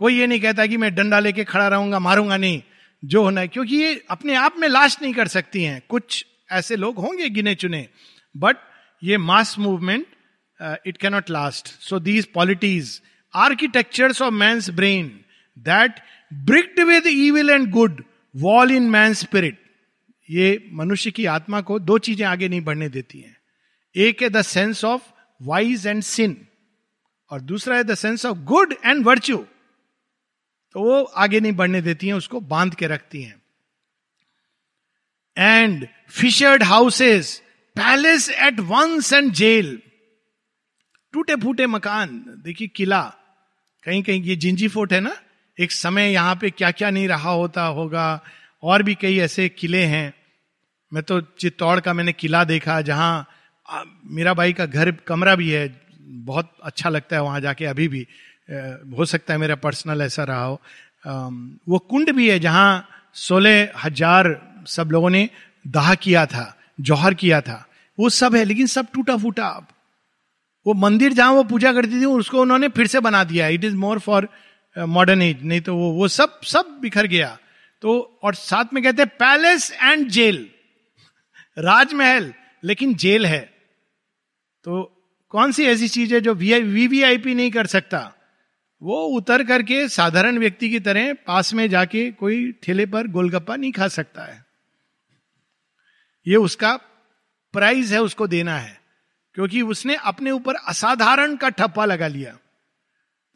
कोई 0.00 0.18
ये 0.18 0.26
नहीं 0.26 0.40
कहता 0.40 0.66
कि 0.66 0.76
मैं 0.76 0.94
डंडा 0.94 1.18
लेके 1.18 1.44
खड़ा 1.44 1.66
रहूँगा, 1.68 1.98
मारूँगा 1.98 2.36
नहीं, 2.36 2.62
जो 3.02 3.22
होना 3.22 3.40
है, 3.40 3.48
क्योंकि 3.48 3.76
ये 3.76 4.00
अपने 4.10 4.34
आप 4.34 4.54
में 4.58 4.68
लास्ट 4.68 5.02
नहीं 5.02 5.12
कर 5.14 5.28
सकती 5.28 5.62
हैं। 5.64 5.82
कुछ 5.88 6.24
ऐसे 6.52 6.76
लोग 6.76 6.98
होंगे 6.98 7.28
गिने 7.30 7.54
चुने 7.54 7.86
बट 8.34 8.56
ये 9.02 9.18
mass 9.18 9.58
movement 9.58 10.06
it 10.86 10.96
cannot 10.96 11.30
last 11.30 11.68
so 11.80 11.98
these 12.00 12.26
polities 12.34 13.00
architectures 13.34 14.22
of 14.22 14.34
man's 14.34 14.58
brain 14.76 15.06
that 15.56 16.00
bricked 16.32 16.80
with 16.80 17.06
evil 17.06 17.50
and 17.50 17.70
good 17.70 18.04
wall 18.34 18.70
in 18.70 18.90
man 18.90 19.14
spirit 19.14 19.62
ये 20.28 20.70
मनुष्य 20.72 21.10
की 21.10 21.26
आत्मा 21.26 21.60
को 21.60 21.78
दो 21.78 21.98
चीज़ें 21.98 22.26
आगे 22.26 22.48
नहीं 22.48 22.60
बढ़ने 22.60 22.88
देती 22.88 23.20
हैं। 23.20 23.36
एक 23.94 24.22
है 24.22 24.28
the 24.30 24.42
sense 24.42 24.84
of 24.84 25.02
vice 25.40 25.86
and 25.86 26.02
sin 26.02 26.36
और 27.30 27.40
दूसरा 27.42 27.76
है 27.76 27.84
the 27.84 27.94
sense 27.94 28.24
of 28.26 28.38
good 28.44 28.74
and 28.84 29.04
virtue 29.04 29.36
तो 30.74 30.80
वो 30.80 31.02
आगे 31.02 31.40
नहीं 31.40 31.52
बढ़ने 31.52 31.80
देती 31.80 32.06
हैं, 32.06 32.14
उसको 32.14 32.40
बाँध 32.42 32.74
के 32.74 32.86
रखती 32.86 33.22
हैं। 33.22 33.42
And 35.36 35.86
fissured 36.10 36.62
houses 36.62 37.40
palace 37.76 38.28
at 38.30 38.60
once 38.60 39.12
and 39.12 39.32
jail 39.32 39.78
टूटे 41.14 41.36
फूटे 41.36 41.66
मकान, 41.66 42.08
देखिए 42.44 42.68
किला। 42.68 43.02
कहीं 43.84 44.02
कहीं 44.02 44.22
ये 44.22 44.36
जिंजी 44.36 44.68
फोर्ट 44.68 44.92
है 44.92 45.00
ना? 45.00 45.16
एक 45.58 45.72
समय 45.72 46.12
यहाँ 46.12 46.34
पे 46.34 46.50
क्या 46.50 46.70
क्या 46.72 46.90
नहीं 46.90 47.08
रहा 47.08 47.30
होता 47.32 47.64
होगा, 47.64 48.20
और 48.62 48.82
भी 48.82 48.94
कई 48.96 49.18
ऐसे 49.20 49.48
किले 49.50 49.82
हैं। 49.84 50.12
मैं 50.92 51.02
तो 51.02 51.20
चित्तौड़ 51.20 51.78
का 51.80 51.92
मैंने 51.92 52.12
किला 52.14 52.42
देखा, 52.44 52.80
जहाँ 52.82 53.26
मेरा 54.06 54.34
भाई 54.34 54.52
का 54.52 54.66
घर, 54.66 54.90
कमरा 55.06 55.34
भी 55.34 55.50
है, 55.50 55.68
बहुत 56.00 56.50
अच्छा 56.62 56.88
लगता 56.90 57.16
है 57.16 57.22
वहाँ 57.22 57.40
जाके, 57.40 57.64
अभी 57.66 57.88
भी 57.88 58.06
हो 58.92 59.04
सकता 59.04 59.34
है 59.34 59.40
मेरा 59.40 59.54
पर्सनल 59.56 60.02
ऐसा 60.02 60.24
रहा 60.24 60.44
हो। 60.44 60.60
वो 61.68 61.78
कुंड 61.80 62.10
भी 62.12 62.28
है 62.30 62.38
जहाँ 62.40 62.88
सोलह 63.16 63.72
हज़ार 63.78 64.28
सब 64.68 64.90
लोगों 64.92 65.10
ने 65.10 65.28
दाह 65.66 65.94
किया 65.96 66.24
था, 66.26 66.56
जौहर 66.80 67.14
किया 67.14 67.40
था। 67.40 67.64
वो 67.98 68.08
सब 68.10 68.34
है, 68.36 68.44
लेकिन 68.44 68.66
सब 68.66 68.86
टूटा 68.94 69.16
फूटा 69.16 69.46
अब 69.46 69.66
वो 70.66 70.74
मंदिर 70.74 71.12
जहाँ 71.12 71.32
वो 71.32 71.42
पूजा 71.44 71.72
करती 71.72 72.00
थी, 72.00 72.04
उसको 72.06 72.40
उन्होंने 72.40 72.68
फिर 72.70 72.86
से 72.86 73.00
बना 73.00 73.22
दिया। 73.24 73.48
It 73.48 73.64
is 73.64 73.74
more 73.76 73.98
for 74.00 74.28
modern 74.78 75.22
age 75.22 75.42
नहीं 75.42 75.60
तो 75.60 75.76
वो 75.76 75.92
वो 75.92 76.08
सब 76.08 76.40
सब 76.42 76.78
बिखर 76.80 77.06
गया। 77.06 77.38
तो 77.82 78.18
और 78.22 78.34
साथ 78.34 78.64
में 78.74 78.82
कहते 78.82 79.02
हैं 79.02 79.08
पैलेस 79.08 79.72
एंड 79.72 80.08
जेल 80.08 80.50
राजमहल, 81.58 82.34
लेकिन 82.64 82.94
जेल 82.94 83.26
है। 83.26 83.40
तो 84.64 84.90
कौन 85.28 85.52
सी 85.52 85.64
ऐसी 85.64 85.88
चीज़ 85.88 86.14
है 86.14 86.20
जो 86.20 86.34
वीवीआईपी 86.34 87.34
नहीं 87.34 87.50
कर 87.50 87.66
सकता? 87.66 88.14
वो 88.82 89.04
उतर 89.04 89.44
करके 89.44 89.88
साधारण 89.88 90.38
व्यक्ति 90.38 90.70
की 90.70 90.80
तरह 90.80 91.14
पास 91.14 91.54
में 91.54 91.70
जाके 91.70 92.10
कोई 92.10 92.52
ठेले 92.52 92.86
पर 92.86 93.06
गोलगप्पा 93.06 93.56
नहीं 93.56 93.72
खा 93.72 93.88
सकता 93.88 94.22
है। 94.22 94.44
ये 96.26 96.36
उसका 96.36 96.76
प्राइज 97.52 97.92
है, 97.92 98.02
उसको 98.02 98.26
देना 98.26 98.58
है। 98.58 98.80
क्योंकि 99.34 99.62
उसने 99.62 99.94
अपने 99.94 100.30
ऊपर 100.30 100.54
असाधारण 100.54 101.36
का 101.36 101.48
ठप्पा 101.48 101.84
लगा 101.84 102.06
लिया। 102.06 102.38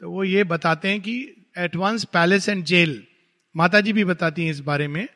तो 0.01 0.11
वो 0.11 0.23
ये 0.23 0.43
बताते 0.43 0.89
हैं 0.89 1.01
कि 1.01 1.35
at 1.57 1.75
once 1.75 2.03
palace 2.03 2.49
and 2.49 2.63
jail 2.63 3.03
Mata 3.55 3.81
ji 3.81 3.93
भी 3.93 4.03
बताती 4.03 4.43
हैं 4.43 4.51
इस 4.51 4.59
बारे 4.59 4.87
में 4.87 5.07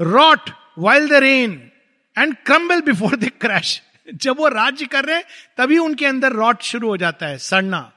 rot 0.00 0.50
while 0.78 1.08
the 1.08 1.12
rain 1.12 1.70
and 2.18 2.36
crumble 2.36 2.80
before 2.80 3.16
the 3.16 3.30
crash 3.40 3.82
जब 4.14 4.36
वो 4.38 4.48
राज्य 4.48 4.86
कर 4.86 5.04
रहे 5.04 5.16
हैं, 5.16 5.24
तभी 5.58 5.78
उनके 5.78 6.06
अंदर 6.06 6.32
रॉट 6.32 6.62
शुरू 6.62 6.88
हो 6.88 6.96
जाता 6.96 7.26
है, 7.26 7.38
सड़ना। 7.38 7.92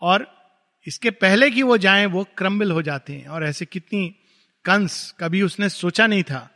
और 0.00 0.36
इसके 0.86 1.10
पहले 1.10 1.50
कि 1.50 1.62
वो 1.62 1.78
जाएँ, 1.78 2.06
वो 2.06 2.28
क्रम्बल 2.36 2.70
हो 2.70 2.82
जाते 2.82 3.12
हैं। 3.12 3.26
और 3.26 3.44
ऐसे 3.44 3.64
कितनी 3.64 4.14
कंस, 4.64 5.14
कभी 5.20 5.42
उसने 5.42 5.68
सोचा 5.68 6.06
नहीं 6.06 6.22
था 6.22 6.50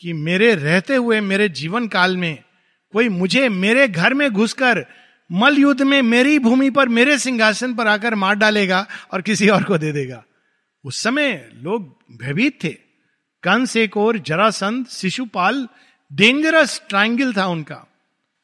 कि 0.00 0.12
मेरे 0.12 0.54
रहते 0.54 0.94
हुए, 0.94 1.20
मेरे 1.20 1.48
जीवन 1.48 1.88
काल 1.88 2.16
में 2.16 2.44
कोई 2.92 3.08
मुझे 3.08 3.48
मेरे 3.48 3.88
घर 3.88 4.14
में 4.14 4.30
घुसकर 4.30 4.86
मल 5.32 5.56
युद्ध 5.58 5.82
में 5.82 6.02
मेरी 6.02 6.38
भूमि 6.38 6.70
पर, 6.70 6.88
मेरे 6.88 7.18
सिंहासन 7.18 7.74
पर 7.74 7.86
आकर 7.86 8.14
मार 8.14 8.34
डालेगा 8.34 8.86
और 9.12 9.22
किसी 9.22 9.48
और 9.48 9.64
को 9.64 9.78
दे 9.78 9.92
देगा। 9.92 10.24
उस 10.84 11.02
समय 11.02 11.50
लोग 11.62 11.96
भयभीत 12.22 12.64
थे। 12.64 12.68
कंस 13.42 13.76
एक 13.76 13.96
और, 13.96 14.18
जरासंध, 14.18 14.86
शिशुपाल 14.86 15.68
डेंजरस 16.12 16.82
ट्राइंगल 16.88 17.32
था 17.32 17.46
उनका। 17.46 17.84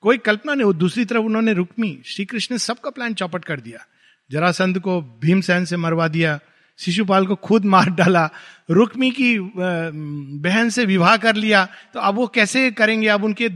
कोई 0.00 0.18
कल्पना 0.18 0.54
नहीं 0.54 0.72
दूसरी 0.74 1.04
तरफ़ 1.04 1.22
उन्होंने 1.22 1.52
रुक्मी 1.52 1.98
श्री 2.06 2.24
कृष्ण 2.24 2.54
ने 2.54 2.58
सबका 2.58 2.90
प्लान 2.90 3.14
चौपट 3.14 3.44
कर 3.44 3.60
दिया। 3.60 3.86
जरासंध 4.30 4.78
को 4.80 5.00
भीमसेन 5.22 5.64
से 5.64 5.76
मरवा 5.76 6.08
दिया। 6.08 6.38
शिशुपाल 6.78 7.26
को 7.26 7.34
खुद 7.34 7.64
मार 7.64 7.90
डाला। 7.90 8.30
रुक्मी 8.70 9.10
की 9.10 9.38
बहन 9.38 10.68
से 10.70 10.84
विवाह 10.84 11.16
कर 11.16 11.34
लिया। 11.34 11.64
तो 11.94 12.00
अब 12.00 12.14
वो 12.14 12.26
कैसे 12.26 12.70
करेंगे? 12.70 13.08
अब 13.08 13.24
उनके 13.24 13.48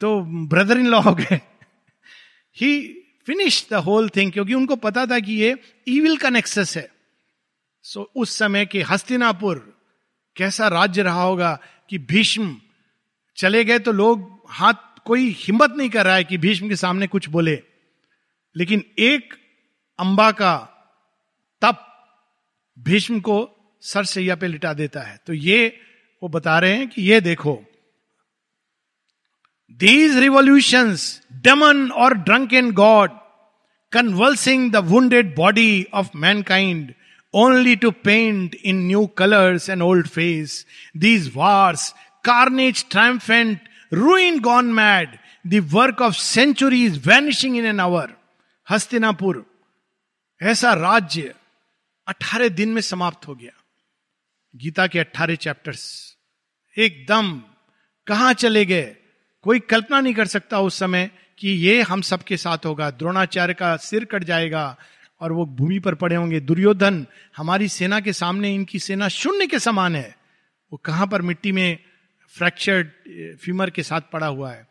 तो 0.00 0.20
ब्रदर 0.48 0.78
इन 0.78 0.86
लॉ 0.86 1.00
हो 1.00 1.14
गए। 1.14 1.40
He 2.60 3.02
finish 3.26 3.66
the 3.70 3.74
whole 3.74 4.08
thing 4.08 4.32
क्योंकि 4.32 4.54
उनको 4.54 4.76
पता 4.76 5.06
था 5.06 5.18
कि 5.18 5.32
ये 5.32 5.58
ईविल 5.88 6.16
का 6.16 6.30
नेक्सेस 6.30 6.76
है। 6.76 6.90
सो 7.82 8.00
so, 8.00 8.06
उस 8.16 8.38
समय 8.38 8.66
के 8.66 8.82
हस्तिनापुर 8.82 9.78
कैसा 10.36 10.68
राज्य 10.68 11.02
रहा 11.02 11.22
होगा 11.22 11.60
कि 11.90 11.98
भीष्म 11.98 12.60
चले 13.36 13.64
गए 13.64 13.78
तो 13.78 13.92
लोग 13.92 14.42
हाथ 14.48 14.74
कोई 15.04 15.30
हिम्मत 15.38 15.74
नहीं 15.76 15.90
कर 15.90 16.04
रहा 16.04 16.14
है 16.14 16.24
कि 16.24 16.38
भीष्म 16.38 16.68
के 16.68 16.76
सामने 16.76 17.06
कुछ 17.06 17.28
बोले। 17.28 17.62
लेकिन 18.56 18.84
एक 18.98 19.34
अंबा 19.98 20.30
का 20.30 20.56
तप 21.62 21.92
भीष्म 22.78 23.20
को 23.20 23.50
सर 23.80 24.04
सैया 24.04 24.36
पे 24.36 24.46
लिटा 24.46 24.72
देता 24.72 25.00
है। 25.00 25.20
तो 25.26 25.32
ये 25.32 25.80
वो 26.22 26.28
बता 26.28 26.58
रहे 26.58 26.76
हैं 26.76 26.88
कि 26.88 27.02
ये 27.02 27.20
देखो 27.20 27.64
these 29.70 30.16
revolution 30.16 30.96
demon 31.32 31.90
or 31.90 32.14
drunk 32.14 32.52
in 32.52 32.72
god 32.72 33.10
convulsing 33.92 34.72
the 34.72 34.76
wounded 34.76 35.34
body 35.36 35.86
of 35.94 36.08
mankind 36.16 36.94
only 37.34 37.76
to 37.76 37.90
paint 37.90 38.54
in 38.54 38.86
new 38.86 39.06
colours 39.06 39.70
and 39.70 39.82
old 39.82 40.08
face 40.08 40.66
these 40.96 41.32
wars 41.36 41.94
carnage 42.24 42.84
triumphant 42.90 43.60
ruin 43.92 44.40
gone 44.40 44.74
mad, 44.74 45.18
the 45.44 45.60
work 45.60 46.00
of 46.00 46.16
centuries 46.16 46.96
vanishing 46.96 47.56
in 47.56 47.66
an 47.72 47.80
hour. 47.80 48.08
Hastinapur 48.70 49.46
ऐसा 50.42 50.72
राज्य 50.74 51.34
अठारह 52.06 52.48
दिन 52.48 52.68
में 52.68 52.80
समाप्त 52.80 53.28
हो 53.28 53.34
गया। 53.34 53.52
गीता 54.56 54.86
के 54.86 54.98
अट्ठारह 54.98 55.34
चैप्टर्स 55.34 56.16
एकदम 56.78 57.42
कहा 58.06 58.32
चले 58.32 58.64
गए? 58.64 58.96
कोई 59.46 59.58
कल्पना 59.60 60.00
नहीं 60.00 60.14
कर 60.14 60.26
सकता 60.26 60.60
उस 60.60 60.78
समय 60.78 61.10
कि 61.38 61.48
ये 61.48 61.82
हम 61.82 62.00
सबके 62.00 62.36
साथ 62.36 62.66
होगा। 62.66 62.90
द्रोणाचार्य 62.90 63.54
का 63.54 63.76
सिर 63.76 64.04
कट 64.04 64.24
जाएगा 64.24 64.76
और 65.20 65.32
वो 65.32 65.44
भूमि 65.46 65.78
पर 65.78 65.94
पड़े 65.94 66.16
होंगे। 66.16 66.40
दुर्योधन, 66.40 67.06
हमारी 67.36 67.68
सेना 67.68 68.00
के 68.00 68.12
सामने 68.12 68.54
इनकी 68.54 68.78
सेना 68.78 69.08
शून्य 69.08 69.46
के 69.46 69.58
समान 69.58 69.96
है। 69.96 70.16
वो 70.72 70.80
कहाँ 70.84 71.06
पर 71.06 71.22
मिट्टी 71.22 71.52
में 71.52 71.78
फ्रैक्चर्ड 72.34 72.90
फ्यूमर 73.42 73.70
के 73.70 73.82
साथ 73.82 74.10
पड़ा 74.12 74.26
हुआ 74.26 74.52
है? 74.52 74.66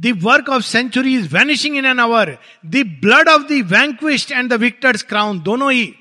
The 0.00 0.18
work 0.22 0.48
of 0.48 0.62
century 0.62 1.14
is 1.14 1.34
vanishing 1.34 1.76
in 1.76 1.86
an 1.86 2.00
hour 2.00 2.38
the 2.66 2.86
blood 3.02 3.28
of 3.28 3.42
the 3.42 3.66
vanquished 3.66 4.32
and 4.32 4.50
the 4.50 4.60
victor's 4.60 5.02
crown 5.02 5.40
दोनों 5.40 5.72
ही। 5.72 5.92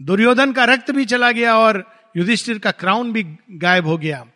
दुर्योधन 0.00 0.52
का 0.52 0.64
रक्त 0.64 0.90
भी 0.90 1.04
चला 1.04 1.30
गया 1.32 1.58
और 1.58 1.84
युधिष्ठिर 2.16 2.58
का 2.58 2.70
क्राउन 2.70 3.12
भी 3.12 3.22
गायब 3.50 3.86
हो 3.86 3.98
गया। 3.98 4.26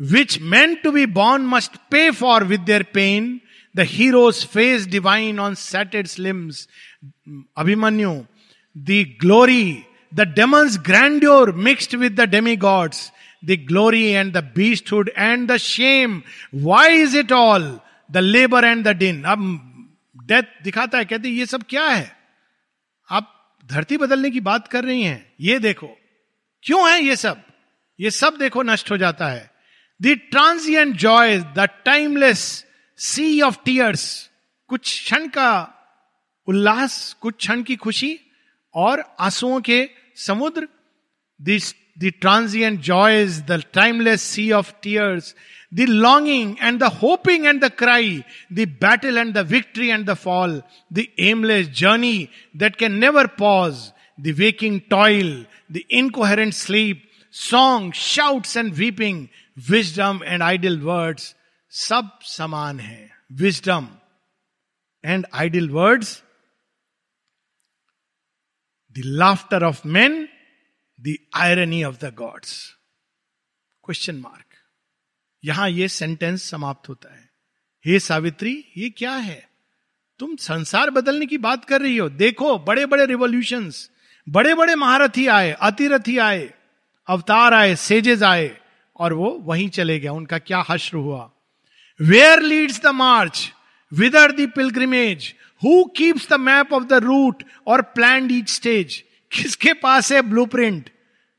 Which 0.00 0.38
men 0.40 0.74
to 0.74 0.90
be 0.92 1.06
born 1.06 1.42
must 1.42 1.76
pay 1.90 2.10
for 2.10 2.44
with 2.44 2.60
their 2.60 2.82
pain 2.82 3.40
the 3.76 3.80
hero's 3.80 4.46
face 4.46 4.86
divine 4.86 5.40
on 5.40 5.54
satyr 5.54 6.06
limbs 6.06 6.68
Abhimanyu 7.56 8.24
the 8.78 9.16
glory 9.20 9.84
the 10.14 10.20
demon's 10.20 10.78
grandeur 10.78 11.52
mixed 11.52 11.98
with 11.98 12.20
the 12.20 12.20
demi 12.20 12.56
gods 12.56 13.12
the 13.44 13.50
glory 13.50 14.04
and 14.04 14.32
the 14.32 14.52
beasthood 14.56 15.10
and 15.18 15.52
the 15.52 15.56
shame 15.56 16.22
why 16.54 17.02
is 17.02 17.18
it 17.18 17.32
all 17.32 17.80
the 18.10 18.16
labour 18.16 18.64
and 18.64 18.84
the 18.84 18.88
din 18.88 19.22
of 19.22 19.70
death 20.24 20.42
दिखाता 20.64 20.98
है, 20.98 21.04
कहते 21.04 21.28
ये 21.28 21.46
सब 21.46 21.62
क्या 21.68 21.86
है? 21.86 22.16
आप 23.10 23.56
धरती 23.66 23.96
बदलने 23.96 24.30
की 24.30 24.40
बात 24.40 24.68
कर 24.68 24.84
रही 24.84 25.02
हैं। 25.02 25.32
ये 25.40 25.58
देखो। 25.58 25.98
क्यों 26.62 26.90
है 26.90 27.04
ये 27.04 27.16
सब? 27.16 27.42
ये 28.00 28.10
सब 28.10 28.36
देखो 28.36 28.62
नष्ट 28.62 28.90
हो 28.90 28.96
जाता 28.96 29.26
है। 29.26 29.53
the 29.99 30.15
transient 30.31 30.95
joy 30.97 31.37
the 31.57 31.67
timeless 31.85 32.43
sea 32.99 33.41
of 33.41 33.59
tears 33.65 34.05
कुछ 34.69 34.81
क्षण 34.81 35.27
का 35.37 35.51
उल्लास 36.47 36.95
कुछ 37.21 37.35
क्षण 37.37 37.63
की 37.63 37.75
खुशी 37.75 38.17
और 38.75 39.03
आंसुओं 39.19 39.59
के 39.61 39.87
समुद्र 40.27 40.67
this 41.39 41.73
the 41.99 42.11
transient 42.11 42.79
joys, 42.79 43.43
the 43.43 43.61
timeless 43.77 44.21
sea 44.21 44.53
of 44.53 44.67
tears, 44.81 45.35
the 45.69 45.85
longing 45.85 46.57
and 46.61 46.79
the 46.79 46.89
hoping 46.89 47.45
and 47.45 47.61
the 47.61 47.69
cry, 47.69 48.23
the 48.49 48.65
battle 48.65 49.17
and 49.17 49.33
the 49.33 49.43
victory 49.43 49.91
and 49.91 50.05
the 50.05 50.15
fall, 50.15 50.61
the 50.89 51.09
aimless 51.17 51.67
journey 51.67 52.31
that 52.55 52.77
can 52.77 52.99
never 52.99 53.27
pause, 53.27 53.91
the 54.19 54.31
waking 54.37 54.79
toil 54.89 55.29
the 55.71 55.79
incoherent 55.97 56.53
sleep 56.53 57.03
song 57.33 57.93
shouts 57.95 58.57
and 58.57 58.73
weeping 58.73 59.25
wisdom 59.58 60.20
and 60.24 60.42
ideal 60.42 60.80
words 60.80 61.36
सब 61.70 62.18
समान 62.22 62.80
है 62.80 63.10
wisdom 63.32 63.88
and 65.04 65.26
ideal 65.34 65.70
words 65.70 66.22
the 68.92 68.94
laughter 68.98 69.64
of 69.64 69.86
men 69.86 70.28
the 71.00 71.16
irony 71.34 71.84
of 71.84 71.96
the 71.96 72.14
gods 72.14 72.76
question 73.84 74.16
mark 74.16 74.44
यहाँ 75.44 75.68
यह 75.70 75.88
sentence 75.88 76.50
समाप्त 76.50 76.88
होता 76.88 77.14
है। 77.14 77.30
हे 77.86 78.00
सावित्री, 78.00 78.72
ये 78.76 78.90
क्या 78.90 79.12
है? 79.12 79.48
तुम 80.18 80.36
संसार 80.36 80.90
बदलने 80.90 81.26
की 81.26 81.38
बात 81.38 81.64
कर 81.64 81.80
रही 81.80 81.96
हो। 81.96 82.08
देखो 82.08 82.58
बड़े 82.58 82.86
बड़े 82.86 83.06
रिवोल्यूशन 83.06 83.72
बड़े 84.28 84.54
बड़े 84.54 84.74
महारथी 84.74 85.26
आए, 85.26 85.52
अतिरथी 85.52 86.18
आए, 86.18 86.54
अवतार 87.06 87.54
आए 87.54 87.76
सेजेज 87.76 88.22
आए। 88.22 88.63
और 88.96 89.12
वो 89.12 89.30
वहीं 89.30 89.68
चले 89.68 90.00
गए 90.00 90.08
उनका 90.08 90.38
क्या 90.38 90.64
हश्र 90.68 90.96
हुआ? 90.96 91.30
Where 92.00 92.42
leads 92.42 92.80
the 92.82 92.86
march 92.86 93.52
whither 93.92 94.32
the 94.32 94.52
pilgrimage 94.56 95.34
who 95.64 95.84
keeps 95.84 96.28
the 96.30 96.34
map 96.34 96.72
of 96.72 96.84
the 96.84 96.92
route 96.92 97.42
or 97.66 97.82
plan 97.82 98.28
each 98.32 98.48
stage 98.48 99.04
किसके 99.32 99.72
पास 99.72 100.12
है 100.12 100.22
ब्लू 100.22 100.46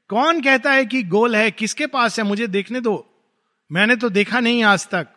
कौन 0.10 0.42
कहता 0.42 0.72
है 0.72 0.86
कि 0.86 1.04
गोल 1.04 1.36
है? 1.36 1.52
किसके 1.52 1.88
पास 1.88 2.20
है? 2.20 2.26
मुझे 2.26 2.48
देखने 2.48 2.82
दो। 2.82 3.22
मैंने 3.72 3.96
तो 3.96 4.10
देखा 4.10 4.40
नहीं 4.40 4.64
आज 4.64 4.88
तक। 4.88 5.08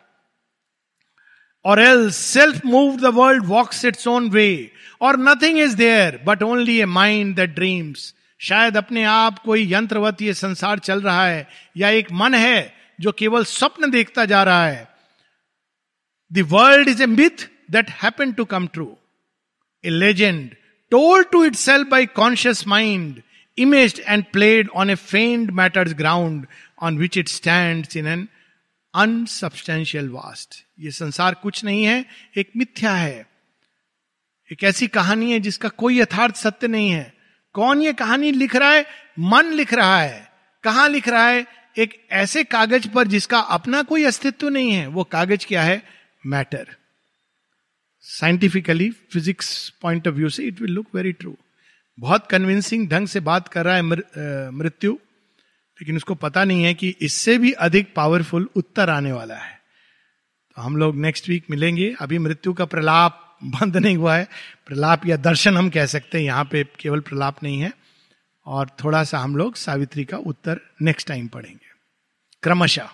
Or 1.65 1.79
else 1.79 2.11
self 2.11 2.65
move 2.65 2.95
the 2.95 3.05
world 3.05 3.45
walks 3.45 3.85
its 3.85 4.07
own 4.07 4.29
way 4.29 4.71
or 5.01 5.17
nothing 5.19 5.59
is 5.59 5.75
there 5.75 6.21
but 6.25 6.43
only 6.43 6.79
a 6.79 6.85
mind 6.85 7.35
the 7.35 7.39
dreams 7.39 8.15
शायद 8.41 8.77
अपने 8.77 9.03
आप 9.03 9.39
कोई 9.39 9.71
यंत्रवत 9.73 10.21
ये 10.21 10.33
संसार 10.33 10.79
चल 10.79 11.01
रहा 11.01 11.25
है, 11.27 11.47
या 11.77 11.89
एक 11.89 12.11
मन 12.11 12.33
है 12.33 12.73
जो 12.99 13.11
केवल 13.11 13.43
स्वप्न 13.45 13.89
देखता 13.91 14.25
जा 14.25 14.43
रहा 14.43 14.67
है। 14.67 14.87
World 16.31 16.89
is 16.89 17.03
a 17.03 17.05
myth 17.05 17.47
that 17.71 17.89
happen 18.03 18.31
to 18.31 18.45
come 18.45 18.67
true 18.67 18.95
a 19.83 19.89
legend 19.89 20.55
told 20.91 21.27
to 21.31 21.43
it 21.45 21.55
self 21.55 21.87
by 21.87 22.05
conscious 22.05 22.65
mind 22.67 23.21
image 23.57 23.99
and 23.99 24.23
played 24.33 24.69
on 24.75 24.89
a 24.89 24.95
fend 24.95 25.51
matter's 25.51 25.93
ground 25.93 26.45
on 26.81 26.97
which 26.97 27.17
it 27.17 27.27
stand 27.27 27.87
in 27.97 28.07
an 28.07 28.27
unsubstantial 28.93 30.09
vast 30.09 30.63
ये 30.79 30.91
संसार 30.91 31.33
कुछ 31.33 31.63
नहीं 31.63 31.83
है, 31.83 32.05
एक 32.37 32.51
मिथ्या 32.57 32.93
है। 32.93 33.25
एक 34.51 34.63
ऐसी 34.63 34.87
कहानी 34.87 35.31
है 35.31 35.39
जिसका 35.39 35.69
कोई 35.69 35.99
यथार्थ 35.99 36.35
सत्य 36.35 36.67
नहीं 36.67 36.89
है। 36.89 37.13
कौन 37.55 37.81
ये 37.81 37.93
कहानी 37.93 38.31
लिख 38.31 38.55
रहा 38.55 38.71
है? 38.71 38.85
मन 39.19 39.45
लिख 39.45 39.73
रहा 39.73 40.01
है। 40.01 40.27
कहाँ 40.63 40.87
लिख 40.89 41.07
रहा 41.07 41.27
है? 41.27 41.45
एक 41.77 41.93
ऐसे 42.11 42.43
कागज़ 42.43 42.87
पर 42.89 43.07
जिसका 43.07 43.39
अपना 43.39 43.81
कोई 43.83 44.03
अस्तित्व 44.03 44.49
नहीं 44.49 44.71
है। 44.71 44.87
वो 44.87 45.03
कागज़ 45.03 45.45
क्या 45.47 45.61
है? 45.63 45.81
Matter. 46.25 46.67
Scientifically, 48.01 48.89
physics 48.89 49.69
point 49.81 50.07
of 50.07 50.15
view 50.15 50.29
से 50.29 50.43
it 50.43 50.61
will 50.61 50.71
look 50.71 50.87
very 50.95 51.11
true. 51.11 51.35
बहुत 51.99 52.27
कन्विंसिंग 52.27 52.87
ढंग 52.89 53.07
से 53.07 53.19
बात 53.19 53.47
कर 53.47 53.65
रहा 53.65 53.75
है 53.75 53.81
मृत्यु, 54.51 54.91
लेकिन 55.79 55.95
उसको 55.95 56.15
पता 56.15 56.43
नहीं 56.43 56.63
है 56.63 56.73
कि 56.73 56.95
इससे 57.01 57.37
भी 57.37 57.51
अधिक 57.51 57.93
पावरफुल 57.95 58.49
उत्तर 58.55 58.89
आने 58.89 59.11
वाला 59.11 59.35
है। 59.35 59.59
तो 60.55 60.61
हम 60.61 60.77
लोग 60.77 60.95
नेक्स्ट 60.95 61.29
वीक 61.29 61.45
मिलेंगे। 61.51 61.93
अभी 62.01 62.17
मृत्यु 62.17 62.53
का 62.53 62.65
प्रलाप 62.65 63.25
बंद 63.43 63.77
नहीं 63.77 63.97
हुआ 63.97 64.17
है। 64.17 64.27
प्रलाप 64.67 65.05
या 65.05 65.17
दर्शन 65.17 65.57
हम 65.57 65.69
कह 65.69 65.85
सकते 65.85 66.17
हैं, 66.17 66.25
यहाँ 66.25 66.45
पे 66.45 66.67
केवल 66.79 66.99
प्रलाप 66.99 67.43
नहीं 67.43 67.61
है। 67.61 67.73
और 68.45 68.69
थोड़ा 68.83 69.03
सा 69.03 69.19
हम 69.19 69.35
लोग 69.35 69.55
सावित्री 69.55 70.05
का 70.05 70.17
उत्तर 70.17 70.59
नेक्स्ट 70.81 71.07
टाइम 71.07 71.27
पढ़ेंगे। 71.27 71.69
क्रमशः। 72.43 72.89